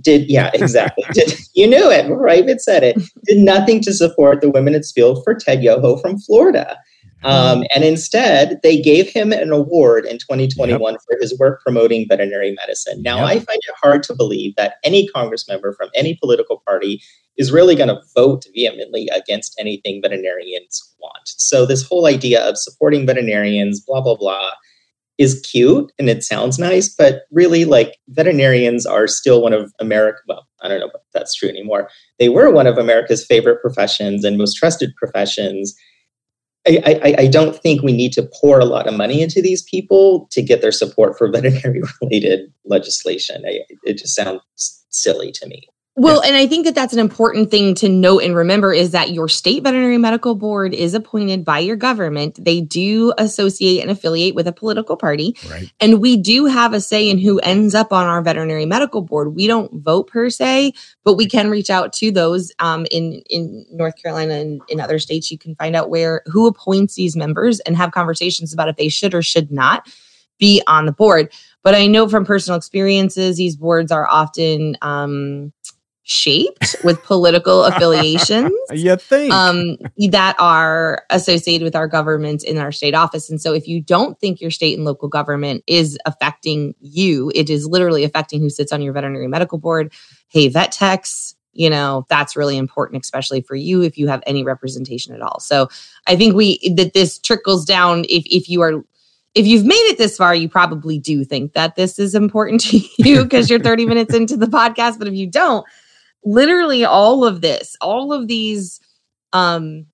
did 0.00 0.28
yeah 0.30 0.50
exactly 0.54 1.04
did, 1.12 1.32
you 1.54 1.66
knew 1.66 1.90
it 1.90 2.08
right 2.08 2.48
it 2.48 2.60
said 2.60 2.82
it 2.82 2.96
did 3.24 3.38
nothing 3.38 3.80
to 3.80 3.92
support 3.92 4.40
the 4.40 4.48
women 4.48 4.72
women's 4.72 4.92
field 4.92 5.22
for 5.24 5.34
ted 5.34 5.62
yoho 5.62 5.96
from 5.96 6.18
florida 6.18 6.78
um, 7.22 7.64
and 7.74 7.84
instead 7.84 8.60
they 8.62 8.80
gave 8.80 9.08
him 9.08 9.32
an 9.32 9.52
award 9.52 10.04
in 10.06 10.18
2021 10.18 10.92
yep. 10.92 11.00
for 11.06 11.18
his 11.20 11.38
work 11.38 11.62
promoting 11.62 12.06
veterinary 12.08 12.52
medicine 12.52 13.00
now 13.02 13.18
yep. 13.18 13.26
i 13.26 13.34
find 13.34 13.58
it 13.66 13.74
hard 13.80 14.02
to 14.02 14.14
believe 14.14 14.54
that 14.56 14.74
any 14.84 15.08
congress 15.08 15.48
member 15.48 15.72
from 15.72 15.88
any 15.94 16.16
political 16.16 16.62
party 16.66 17.02
is 17.36 17.52
really 17.52 17.74
going 17.74 17.88
to 17.88 18.00
vote 18.14 18.44
vehemently 18.54 19.08
against 19.14 19.54
anything 19.58 20.00
veterinarians 20.02 20.94
want 21.00 21.22
so 21.24 21.66
this 21.66 21.86
whole 21.86 22.06
idea 22.06 22.42
of 22.42 22.56
supporting 22.56 23.06
veterinarians 23.06 23.80
blah 23.80 24.00
blah 24.00 24.16
blah 24.16 24.50
is 25.20 25.38
cute 25.40 25.92
and 25.98 26.08
it 26.08 26.24
sounds 26.24 26.58
nice, 26.58 26.88
but 26.88 27.24
really, 27.30 27.66
like 27.66 27.98
veterinarians 28.08 28.86
are 28.86 29.06
still 29.06 29.42
one 29.42 29.52
of 29.52 29.70
America. 29.78 30.18
Well, 30.26 30.48
I 30.62 30.68
don't 30.68 30.80
know 30.80 30.86
if 30.86 30.92
that's 31.12 31.34
true 31.34 31.50
anymore. 31.50 31.90
They 32.18 32.30
were 32.30 32.50
one 32.50 32.66
of 32.66 32.78
America's 32.78 33.24
favorite 33.26 33.60
professions 33.60 34.24
and 34.24 34.38
most 34.38 34.54
trusted 34.54 34.96
professions. 34.96 35.74
I, 36.68 37.00
I, 37.02 37.14
I 37.22 37.26
don't 37.26 37.56
think 37.56 37.82
we 37.82 37.92
need 37.92 38.12
to 38.12 38.28
pour 38.40 38.60
a 38.60 38.66
lot 38.66 38.86
of 38.86 38.94
money 38.94 39.22
into 39.22 39.40
these 39.40 39.62
people 39.62 40.28
to 40.30 40.42
get 40.42 40.60
their 40.60 40.72
support 40.72 41.16
for 41.16 41.28
veterinary 41.32 41.82
related 42.02 42.52
legislation. 42.64 43.42
I, 43.46 43.60
it 43.84 43.94
just 43.98 44.14
sounds 44.14 44.42
silly 44.90 45.32
to 45.32 45.46
me. 45.46 45.69
Well, 45.96 46.22
and 46.22 46.36
I 46.36 46.46
think 46.46 46.66
that 46.66 46.74
that's 46.74 46.92
an 46.92 47.00
important 47.00 47.50
thing 47.50 47.74
to 47.76 47.88
note 47.88 48.22
and 48.22 48.34
remember 48.34 48.72
is 48.72 48.92
that 48.92 49.10
your 49.10 49.28
state 49.28 49.64
veterinary 49.64 49.98
medical 49.98 50.36
board 50.36 50.72
is 50.72 50.94
appointed 50.94 51.44
by 51.44 51.58
your 51.58 51.74
government. 51.74 52.42
They 52.42 52.60
do 52.60 53.12
associate 53.18 53.82
and 53.82 53.90
affiliate 53.90 54.36
with 54.36 54.46
a 54.46 54.52
political 54.52 54.96
party. 54.96 55.36
Right. 55.50 55.70
And 55.80 56.00
we 56.00 56.16
do 56.16 56.46
have 56.46 56.72
a 56.74 56.80
say 56.80 57.10
in 57.10 57.18
who 57.18 57.40
ends 57.40 57.74
up 57.74 57.92
on 57.92 58.06
our 58.06 58.22
veterinary 58.22 58.66
medical 58.66 59.02
board. 59.02 59.34
We 59.34 59.48
don't 59.48 59.82
vote 59.82 60.06
per 60.06 60.30
se, 60.30 60.74
but 61.04 61.14
we 61.14 61.26
can 61.26 61.50
reach 61.50 61.70
out 61.70 61.92
to 61.94 62.12
those 62.12 62.52
um, 62.60 62.86
in, 62.92 63.22
in 63.28 63.66
North 63.72 64.00
Carolina 64.00 64.34
and 64.34 64.62
in 64.68 64.80
other 64.80 65.00
states. 65.00 65.30
You 65.30 65.38
can 65.38 65.56
find 65.56 65.74
out 65.74 65.90
where 65.90 66.22
who 66.26 66.46
appoints 66.46 66.94
these 66.94 67.16
members 67.16 67.58
and 67.60 67.76
have 67.76 67.90
conversations 67.90 68.54
about 68.54 68.68
if 68.68 68.76
they 68.76 68.88
should 68.88 69.12
or 69.12 69.22
should 69.22 69.50
not 69.50 69.88
be 70.38 70.62
on 70.66 70.86
the 70.86 70.92
board. 70.92 71.32
But 71.62 71.74
I 71.74 71.86
know 71.86 72.08
from 72.08 72.24
personal 72.24 72.56
experiences, 72.56 73.36
these 73.36 73.54
boards 73.54 73.92
are 73.92 74.08
often 74.08 74.76
um, 74.80 75.52
shaped 76.10 76.74
with 76.82 77.02
political 77.04 77.64
affiliations. 77.66 78.52
you 78.72 78.96
think? 78.96 79.32
Um, 79.32 79.76
that 80.10 80.34
are 80.38 81.04
associated 81.10 81.64
with 81.64 81.76
our 81.76 81.86
government 81.86 82.42
in 82.42 82.58
our 82.58 82.72
state 82.72 82.94
office. 82.94 83.30
And 83.30 83.40
so 83.40 83.54
if 83.54 83.68
you 83.68 83.80
don't 83.80 84.18
think 84.18 84.40
your 84.40 84.50
state 84.50 84.76
and 84.76 84.84
local 84.84 85.08
government 85.08 85.62
is 85.68 85.96
affecting 86.06 86.74
you, 86.80 87.30
it 87.34 87.48
is 87.48 87.66
literally 87.66 88.02
affecting 88.02 88.40
who 88.40 88.50
sits 88.50 88.72
on 88.72 88.82
your 88.82 88.92
veterinary 88.92 89.28
medical 89.28 89.56
board. 89.56 89.92
Hey, 90.28 90.48
vet 90.48 90.72
techs, 90.72 91.36
you 91.52 91.70
know, 91.70 92.06
that's 92.08 92.36
really 92.36 92.56
important, 92.56 93.04
especially 93.04 93.40
for 93.42 93.54
you 93.54 93.82
if 93.82 93.96
you 93.96 94.08
have 94.08 94.22
any 94.26 94.42
representation 94.42 95.14
at 95.14 95.22
all. 95.22 95.38
So 95.38 95.68
I 96.08 96.16
think 96.16 96.34
we 96.34 96.58
that 96.76 96.92
this 96.92 97.18
trickles 97.18 97.64
down 97.64 98.04
if 98.08 98.24
if 98.26 98.48
you 98.48 98.62
are 98.62 98.82
if 99.36 99.46
you've 99.46 99.64
made 99.64 99.74
it 99.74 99.96
this 99.96 100.16
far, 100.16 100.34
you 100.34 100.48
probably 100.48 100.98
do 100.98 101.24
think 101.24 101.52
that 101.52 101.76
this 101.76 102.00
is 102.00 102.16
important 102.16 102.60
to 102.62 102.80
you 102.98 103.22
because 103.22 103.48
you're 103.48 103.60
30 103.60 103.86
minutes 103.86 104.12
into 104.12 104.36
the 104.36 104.46
podcast. 104.46 104.98
But 104.98 105.06
if 105.06 105.14
you 105.14 105.28
don't, 105.28 105.64
literally 106.24 106.84
all 106.84 107.24
of 107.24 107.40
this, 107.40 107.76
all 107.80 108.12
of 108.12 108.28
these 108.28 108.80
um, 109.32 109.86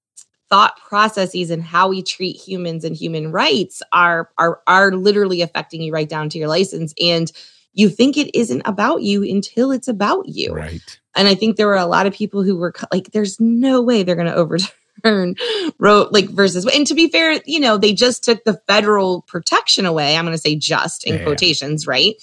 thought 0.49 0.77
processes 0.79 1.51
and 1.51 1.63
how 1.63 1.89
we 1.89 2.03
treat 2.03 2.37
humans 2.37 2.85
and 2.85 2.97
human 2.97 3.33
rights 3.33 3.83
are 3.93 4.31
are 4.39 4.61
are 4.67 4.93
literally 4.93 5.43
affecting 5.43 5.83
you 5.83 5.93
right 5.93 6.09
down 6.09 6.29
to 6.29 6.39
your 6.39 6.49
license 6.49 6.95
and 7.01 7.33
you 7.73 7.89
think 7.89 8.17
it 8.17 8.35
isn't 8.35 8.63
about 8.65 9.03
you 9.03 9.23
until 9.23 9.71
it's 9.71 9.89
about 9.89 10.27
you. 10.29 10.55
Right. 10.55 10.99
And 11.15 11.29
i 11.29 11.35
think 11.35 11.57
there 11.57 11.67
were 11.67 11.75
a 11.77 11.87
lot 11.87 12.07
of 12.07 12.13
people 12.13 12.43
who 12.43 12.57
were 12.57 12.73
like 12.93 13.11
there's 13.13 13.41
no 13.41 13.83
way 13.83 14.03
they're 14.03 14.15
going 14.15 14.29
to 14.29 14.35
overturn 14.35 14.71
roe 15.79 16.09
like 16.11 16.29
versus 16.31 16.67
and 16.67 16.87
to 16.87 16.95
be 16.95 17.09
fair 17.09 17.41
you 17.45 17.61
know 17.61 17.77
they 17.77 17.93
just 17.93 18.25
took 18.25 18.43
the 18.45 18.61
federal 18.67 19.23
protection 19.23 19.87
away 19.87 20.17
i'm 20.17 20.25
going 20.25 20.35
to 20.35 20.41
say 20.41 20.57
just 20.57 21.05
in 21.05 21.17
yeah. 21.17 21.23
quotations 21.23 21.87
right 21.87 22.15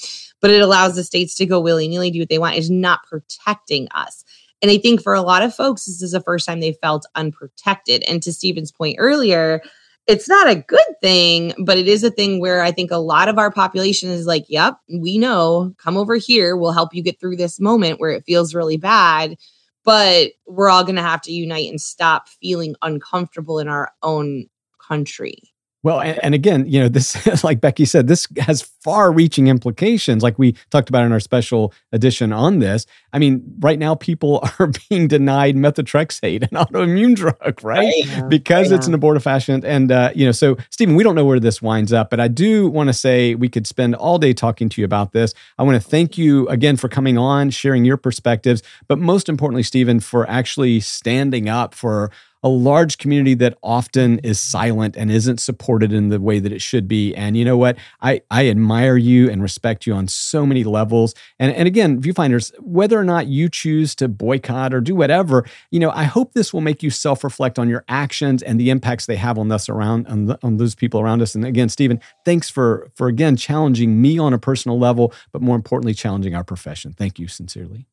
but 0.44 0.52
it 0.52 0.62
allows 0.62 0.96
the 0.96 1.06
states 1.06 1.36
to 1.36 1.46
go 1.46 1.62
willy 1.62 1.88
nilly 1.88 2.12
do 2.12 2.20
what 2.20 2.30
they 2.30 2.38
want. 2.38 2.58
It's 2.58 2.70
not 2.70 3.08
protecting 3.08 3.88
us. 3.92 4.26
And 4.62 4.70
I 4.70 4.78
think 4.78 5.02
for 5.02 5.14
a 5.14 5.22
lot 5.22 5.42
of 5.42 5.56
folks, 5.56 5.86
this 5.86 6.02
is 6.02 6.12
the 6.12 6.22
first 6.22 6.46
time 6.46 6.60
they 6.60 6.74
felt 6.74 7.06
unprotected. 7.16 8.04
And 8.04 8.22
to 8.24 8.34
Stephen's 8.34 8.72
point 8.72 8.98
earlier, 9.00 9.62
it's 10.06 10.28
not 10.28 10.50
a 10.50 10.56
good 10.56 11.00
thing, 11.02 11.54
but 11.64 11.78
it 11.78 11.88
is 11.88 12.04
a 12.04 12.12
thing 12.12 12.42
where 12.42 12.62
I 12.62 12.72
think 12.72 12.92
a 12.92 12.98
lot 12.98 13.30
of 13.30 13.38
our 13.38 13.52
population 13.52 14.10
is 14.10 14.26
like, 14.26 14.44
yep, 14.50 14.76
we 14.94 15.18
know, 15.18 15.74
come 15.78 15.96
over 15.96 16.16
here. 16.16 16.58
We'll 16.58 16.74
help 16.74 16.94
you 16.94 17.02
get 17.02 17.22
through 17.22 17.38
this 17.38 17.58
moment 17.62 18.02
where 18.02 18.12
it 18.12 18.26
feels 18.26 18.54
really 18.54 18.78
bad. 18.78 19.38
But 19.84 20.32
we're 20.48 20.70
all 20.70 20.84
going 20.84 20.96
to 20.96 21.02
have 21.02 21.22
to 21.24 21.32
unite 21.32 21.70
and 21.70 21.82
stop 21.82 22.30
feeling 22.30 22.76
uncomfortable 22.82 23.60
in 23.60 23.68
our 23.68 23.92
own 24.02 24.48
country. 24.86 25.53
Well, 25.84 26.00
and, 26.00 26.18
and, 26.24 26.34
again, 26.34 26.66
you 26.66 26.80
know, 26.80 26.88
this, 26.88 27.44
like 27.44 27.60
Becky 27.60 27.84
said, 27.84 28.08
this 28.08 28.26
has 28.38 28.62
far 28.62 29.12
reaching 29.12 29.48
implications, 29.48 30.24
like 30.24 30.40
we 30.40 30.54
talked 30.70 30.88
about 30.88 31.06
in 31.06 31.12
our 31.12 31.20
special 31.20 31.74
edition 31.92 32.32
on 32.32 32.60
this. 32.60 32.86
I 33.12 33.20
mean, 33.20 33.44
right 33.60 33.78
now, 33.78 33.94
people 33.94 34.48
are 34.60 34.72
being 34.90 35.10
denied 35.10 35.58
methotrexate, 35.58 36.44
an 36.44 36.58
autoimmune 36.58 37.16
drug, 37.16 37.62
right? 37.64 37.94
right. 38.08 38.30
Because 38.30 38.72
right 38.72 38.78
it's 38.78 38.88
an 38.88 38.94
abortifacient. 38.98 39.66
And, 39.66 39.92
uh, 39.92 40.12
you 40.16 40.26
know, 40.26 40.32
so, 40.32 40.58
Stephen, 40.70 40.96
we 40.96 41.04
don't 41.04 41.16
know 41.16 41.26
where 41.26 41.40
this 41.40 41.62
winds 41.62 41.92
up, 41.92 42.10
but 42.10 42.22
I 42.22 42.30
do 42.30 42.70
want 42.70 42.88
to 42.88 42.94
say 42.94 43.36
we 43.36 43.50
could 43.50 43.68
spend 43.68 43.94
all 43.96 44.18
day 44.18 44.34
talking 44.34 44.70
to 44.70 44.82
you 44.82 44.86
about 44.86 45.12
this. 45.12 45.34
I 45.60 45.64
want 45.64 45.82
to 45.82 45.90
thank 45.90 46.18
you 46.18 46.48
again 46.48 46.78
for 46.78 46.88
coming 46.88 47.18
on, 47.18 47.50
sharing 47.50 47.84
your 47.84 47.98
perspectives, 47.98 48.64
but 48.88 49.00
most 49.00 49.28
importantly, 49.28 49.64
Stephen, 49.64 50.00
for 50.00 50.30
actually 50.30 50.80
standing 50.80 51.50
up 51.50 51.76
for 51.76 52.10
a 52.44 52.50
large 52.50 52.98
community 52.98 53.34
that 53.36 53.58
often 53.64 54.20
is 54.20 54.40
silent 54.40 54.98
and 54.98 55.10
isn't 55.10 55.40
supported 55.40 55.94
in 55.94 56.10
the 56.10 56.20
way 56.20 56.40
that 56.40 56.52
it 56.52 56.62
should 56.62 56.88
be. 56.88 57.16
And 57.16 57.38
you 57.38 57.46
know 57.46 57.58
what? 57.58 57.78
I, 58.02 58.22
I 58.30 58.50
admire 58.50 58.98
you 58.98 59.30
and 59.30 59.42
respect 59.42 59.88
you 59.88 59.94
on 59.94 60.08
so 60.08 60.46
many 60.46 60.64
levels. 60.64 61.16
And, 61.40 61.54
and 61.54 61.68
again, 61.68 62.02
viewfinders, 62.02 62.52
whether 62.60 63.00
or 63.00 63.04
not 63.04 63.28
you 63.28 63.50
choose 63.50 63.96
to 63.96 64.08
boycott 64.08 64.74
or 64.74 64.82
do 64.82 64.96
whatever, 64.96 65.46
you 65.72 65.80
know, 65.80 65.92
I 65.92 66.04
hope 66.04 66.34
this 66.34 66.54
will 66.54 66.62
make 66.62 66.84
you 66.84 66.90
self-reflect 66.90 67.58
on 67.58 67.70
your 67.70 67.86
actions 67.88 68.44
and 68.44 68.60
the 68.60 68.70
impacts 68.70 69.06
they 69.06 69.16
have 69.16 69.38
on 69.38 69.52
us 69.52 69.70
around 69.70 70.08
on, 70.08 70.26
the, 70.26 70.40
on 70.44 70.58
those 70.58 70.76
people 70.76 71.00
around 71.00 71.22
us. 71.22 71.36
And 71.36 71.46
again, 71.46 71.70
Stephen, 71.70 72.00
thanks 72.26 72.50
for 72.50 72.90
for 72.96 73.08
again 73.08 73.36
challenging 73.36 74.02
me 74.02 74.18
on 74.18 74.34
a 74.34 74.38
personal 74.38 74.78
level, 74.78 75.14
but 75.32 75.42
more 75.42 75.56
importantly, 75.56 75.94
challenging 75.94 76.36
our 76.36 76.44
profession. 76.44 76.94
Thank 76.94 77.20
you 77.20 77.28
sincerely. 77.28 77.88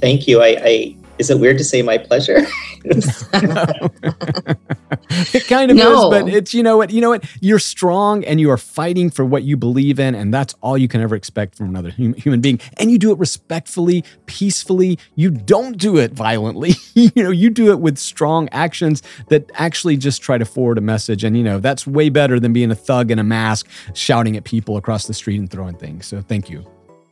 Thank 0.00 0.28
you. 0.28 0.40
I, 0.40 0.56
I 0.62 0.96
is 1.18 1.30
it 1.30 1.38
weird 1.38 1.58
to 1.58 1.64
say 1.64 1.82
my 1.82 1.98
pleasure? 1.98 2.46
it 5.32 5.46
kind 5.46 5.70
of 5.70 5.76
no. 5.76 6.12
is, 6.12 6.22
but 6.22 6.28
it's 6.32 6.54
you 6.54 6.62
know 6.62 6.76
what 6.76 6.90
you 6.90 7.00
know 7.00 7.10
what 7.10 7.24
you're 7.40 7.58
strong 7.58 8.24
and 8.24 8.40
you 8.40 8.50
are 8.50 8.56
fighting 8.56 9.10
for 9.10 9.24
what 9.24 9.42
you 9.42 9.56
believe 9.56 9.98
in, 9.98 10.14
and 10.14 10.32
that's 10.32 10.54
all 10.60 10.78
you 10.78 10.88
can 10.88 11.00
ever 11.00 11.14
expect 11.14 11.56
from 11.56 11.68
another 11.68 11.90
hum- 11.90 12.14
human 12.14 12.40
being. 12.40 12.60
And 12.78 12.90
you 12.90 12.98
do 12.98 13.10
it 13.12 13.18
respectfully, 13.18 14.04
peacefully. 14.26 14.98
You 15.14 15.30
don't 15.30 15.76
do 15.76 15.96
it 15.96 16.12
violently. 16.12 16.74
you 16.94 17.10
know, 17.16 17.30
you 17.30 17.50
do 17.50 17.70
it 17.72 17.80
with 17.80 17.98
strong 17.98 18.48
actions 18.50 19.02
that 19.28 19.50
actually 19.54 19.96
just 19.96 20.22
try 20.22 20.38
to 20.38 20.44
forward 20.44 20.78
a 20.78 20.82
message. 20.82 21.24
And 21.24 21.36
you 21.36 21.42
know 21.42 21.58
that's 21.58 21.86
way 21.86 22.08
better 22.08 22.38
than 22.38 22.52
being 22.52 22.70
a 22.70 22.76
thug 22.76 23.10
in 23.10 23.18
a 23.18 23.24
mask 23.24 23.68
shouting 23.94 24.36
at 24.36 24.44
people 24.44 24.76
across 24.76 25.06
the 25.06 25.14
street 25.14 25.38
and 25.38 25.50
throwing 25.50 25.76
things. 25.76 26.06
So 26.06 26.22
thank 26.22 26.48
you. 26.48 26.64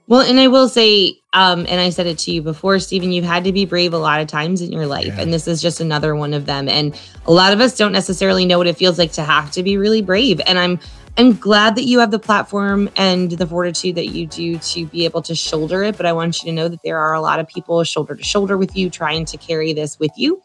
Well, 0.09 0.21
and 0.21 0.39
I 0.39 0.47
will 0.47 0.69
say, 0.69 1.19
um, 1.33 1.67
and 1.69 1.81
I 1.81 1.91
said 1.91 2.07
it 2.07 2.19
to 2.21 2.31
you 2.31 2.41
before, 2.41 2.79
Stephen, 2.79 3.11
you've 3.11 3.25
had 3.25 3.45
to 3.45 3.53
be 3.53 3.65
brave 3.65 3.93
a 3.93 3.99
lot 3.99 4.21
of 4.21 4.29
times 4.29 4.63
in 4.63 4.71
your 4.71 4.87
life. 4.87 5.07
Yeah. 5.07 5.21
And 5.21 5.33
this 5.33 5.49
is 5.49 5.61
just 5.61 5.81
another 5.81 6.15
one 6.15 6.33
of 6.33 6.47
them. 6.47 6.69
And 6.69 6.99
a 7.27 7.33
lot 7.33 7.53
of 7.53 7.61
us 7.61 7.77
don't 7.77 7.93
necessarily 7.93 8.47
know 8.47 8.59
what 8.59 8.69
it 8.69 8.77
feels 8.77 8.99
like 8.99 9.13
to 9.13 9.25
have 9.25 9.51
to 9.53 9.63
be 9.65 9.77
really 9.77 10.03
brave. 10.03 10.41
And 10.47 10.59
I'm 10.59 10.79
I'm 11.19 11.35
glad 11.35 11.77
that 11.77 11.85
you 11.85 12.01
have 12.01 12.11
the 12.11 12.19
platform 12.19 12.91
and 12.95 13.31
the 13.31 13.47
fortitude 13.47 13.95
that 13.95 14.09
you 14.09 14.27
do 14.27 14.59
to 14.59 14.87
be 14.87 15.07
able 15.07 15.23
to 15.23 15.35
shoulder 15.35 15.83
it. 15.83 15.97
But 15.97 16.05
I 16.05 16.13
want 16.13 16.43
you 16.43 16.51
to 16.51 16.55
know 16.55 16.69
that 16.69 16.83
there 16.83 16.99
are 16.99 17.15
a 17.15 17.23
lot 17.23 17.41
of 17.41 17.49
people 17.49 17.83
shoulder 17.85 18.15
to 18.15 18.23
shoulder 18.23 18.59
with 18.59 18.77
you 18.77 18.91
trying 18.91 19.25
to 19.27 19.39
carry 19.39 19.73
this 19.73 19.99
with 19.99 20.13
you. 20.17 20.43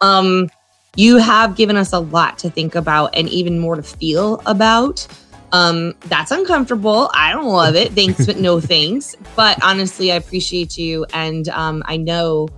Um, 0.00 0.50
you 0.96 1.18
have 1.18 1.54
given 1.54 1.76
us 1.76 1.92
a 1.92 2.00
lot 2.00 2.38
to 2.38 2.50
think 2.50 2.74
about 2.74 3.14
and 3.14 3.28
even 3.28 3.60
more 3.60 3.76
to 3.76 3.82
feel 3.82 4.42
about. 4.44 5.06
Um, 5.52 5.94
that's 6.06 6.30
uncomfortable. 6.30 7.10
I 7.14 7.32
don't 7.32 7.46
love 7.46 7.74
it. 7.74 7.92
Thanks, 7.92 8.26
but 8.26 8.38
no 8.38 8.60
thanks. 8.74 9.16
But 9.34 9.62
honestly, 9.62 10.12
I 10.12 10.16
appreciate 10.16 10.76
you. 10.76 11.06
And 11.12 11.48
um, 11.48 11.82
I 11.86 11.96
know 11.96 12.48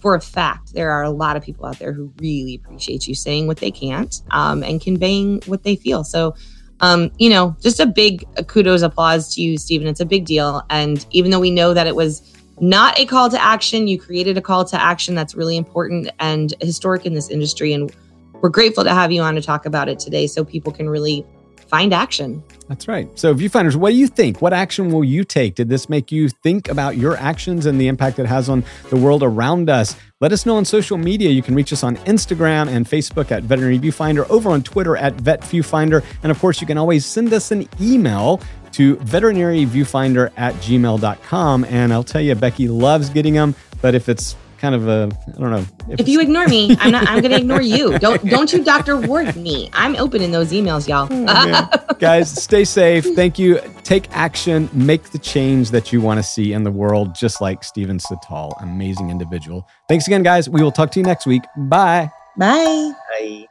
for 0.00 0.16
a 0.16 0.20
fact 0.20 0.74
there 0.74 0.90
are 0.90 1.04
a 1.04 1.10
lot 1.10 1.36
of 1.36 1.44
people 1.44 1.64
out 1.64 1.78
there 1.78 1.92
who 1.92 2.12
really 2.18 2.56
appreciate 2.56 3.06
you 3.06 3.14
saying 3.14 3.46
what 3.46 3.58
they 3.58 3.70
can't 3.70 4.20
um, 4.32 4.64
and 4.64 4.80
conveying 4.80 5.40
what 5.46 5.62
they 5.62 5.76
feel. 5.76 6.02
So, 6.02 6.34
um, 6.80 7.12
you 7.18 7.30
know, 7.30 7.56
just 7.62 7.78
a 7.78 7.86
big 7.86 8.24
kudos 8.48 8.82
applause 8.82 9.32
to 9.34 9.40
you, 9.40 9.56
Stephen. 9.56 9.86
It's 9.86 10.00
a 10.00 10.04
big 10.04 10.24
deal. 10.24 10.62
And 10.70 11.06
even 11.10 11.30
though 11.30 11.38
we 11.38 11.52
know 11.52 11.72
that 11.72 11.86
it 11.86 11.94
was 11.94 12.34
not 12.60 12.98
a 12.98 13.06
call 13.06 13.30
to 13.30 13.40
action, 13.40 13.86
you 13.86 13.98
created 13.98 14.36
a 14.36 14.40
call 14.40 14.64
to 14.64 14.80
action 14.80 15.14
that's 15.14 15.36
really 15.36 15.56
important 15.56 16.10
and 16.18 16.52
historic 16.60 17.06
in 17.06 17.14
this 17.14 17.30
industry. 17.30 17.72
And 17.72 17.94
we're 18.34 18.48
grateful 18.48 18.82
to 18.82 18.90
have 18.90 19.12
you 19.12 19.22
on 19.22 19.36
to 19.36 19.42
talk 19.42 19.66
about 19.66 19.88
it 19.88 20.00
today 20.00 20.26
so 20.26 20.44
people 20.44 20.72
can 20.72 20.90
really 20.90 21.24
find 21.72 21.94
action. 21.94 22.44
That's 22.68 22.86
right. 22.86 23.08
So, 23.18 23.34
viewfinders, 23.34 23.76
what 23.76 23.90
do 23.90 23.96
you 23.96 24.06
think? 24.06 24.42
What 24.42 24.52
action 24.52 24.92
will 24.92 25.04
you 25.04 25.24
take? 25.24 25.54
Did 25.54 25.70
this 25.70 25.88
make 25.88 26.12
you 26.12 26.28
think 26.28 26.68
about 26.68 26.98
your 26.98 27.16
actions 27.16 27.64
and 27.64 27.80
the 27.80 27.88
impact 27.88 28.18
it 28.18 28.26
has 28.26 28.50
on 28.50 28.62
the 28.90 28.96
world 28.96 29.22
around 29.22 29.70
us? 29.70 29.96
Let 30.20 30.32
us 30.32 30.44
know 30.44 30.56
on 30.56 30.66
social 30.66 30.98
media. 30.98 31.30
You 31.30 31.42
can 31.42 31.54
reach 31.54 31.72
us 31.72 31.82
on 31.82 31.96
Instagram 31.98 32.68
and 32.68 32.86
Facebook 32.86 33.30
at 33.30 33.44
Veterinary 33.44 33.78
Viewfinder, 33.78 34.28
over 34.28 34.50
on 34.50 34.62
Twitter 34.62 34.98
at 34.98 35.14
Vet 35.14 35.40
Viewfinder. 35.40 36.04
And 36.22 36.30
of 36.30 36.38
course, 36.38 36.60
you 36.60 36.66
can 36.66 36.76
always 36.76 37.06
send 37.06 37.32
us 37.32 37.50
an 37.50 37.66
email 37.80 38.42
to 38.72 38.96
veterinaryviewfinder 38.96 40.30
at 40.36 40.54
gmail.com. 40.56 41.64
And 41.64 41.92
I'll 41.92 42.04
tell 42.04 42.20
you, 42.20 42.34
Becky 42.34 42.68
loves 42.68 43.08
getting 43.08 43.32
them, 43.32 43.54
but 43.80 43.94
if 43.94 44.10
it's 44.10 44.36
kind 44.62 44.76
of 44.76 44.86
a 44.86 45.10
I 45.26 45.40
don't 45.40 45.50
know. 45.50 45.66
If, 45.88 46.00
if 46.00 46.08
you 46.08 46.20
ignore 46.20 46.46
me, 46.46 46.76
I'm 46.78 46.92
not. 46.92 47.06
I'm 47.08 47.20
going 47.20 47.32
to 47.32 47.38
ignore 47.38 47.60
you. 47.60 47.98
Don't 48.02 48.24
don't 48.24 48.52
you 48.52 48.64
Dr. 48.64 48.96
Ward 48.96 49.36
me. 49.36 49.68
I'm 49.72 49.96
open 49.96 50.22
in 50.22 50.30
those 50.30 50.52
emails, 50.52 50.88
y'all. 50.88 51.08
Oh, 51.10 51.94
Guys, 51.98 52.30
stay 52.30 52.64
safe. 52.64 53.04
Thank 53.14 53.38
you. 53.38 53.60
Take 53.82 54.10
action. 54.12 54.70
Make 54.72 55.10
the 55.10 55.18
change 55.18 55.70
that 55.72 55.92
you 55.92 56.00
want 56.00 56.18
to 56.18 56.22
see 56.22 56.52
in 56.52 56.62
the 56.62 56.70
world, 56.70 57.14
just 57.14 57.40
like 57.40 57.64
Stephen 57.64 57.98
Cital, 57.98 58.56
amazing 58.60 59.10
individual. 59.10 59.66
Thanks 59.88 60.06
again, 60.06 60.22
guys. 60.22 60.48
We 60.48 60.62
will 60.62 60.72
talk 60.72 60.90
to 60.92 61.00
you 61.00 61.04
next 61.04 61.26
week. 61.26 61.42
Bye. 61.56 62.10
Bye. 62.36 62.92
Bye. 63.10 63.46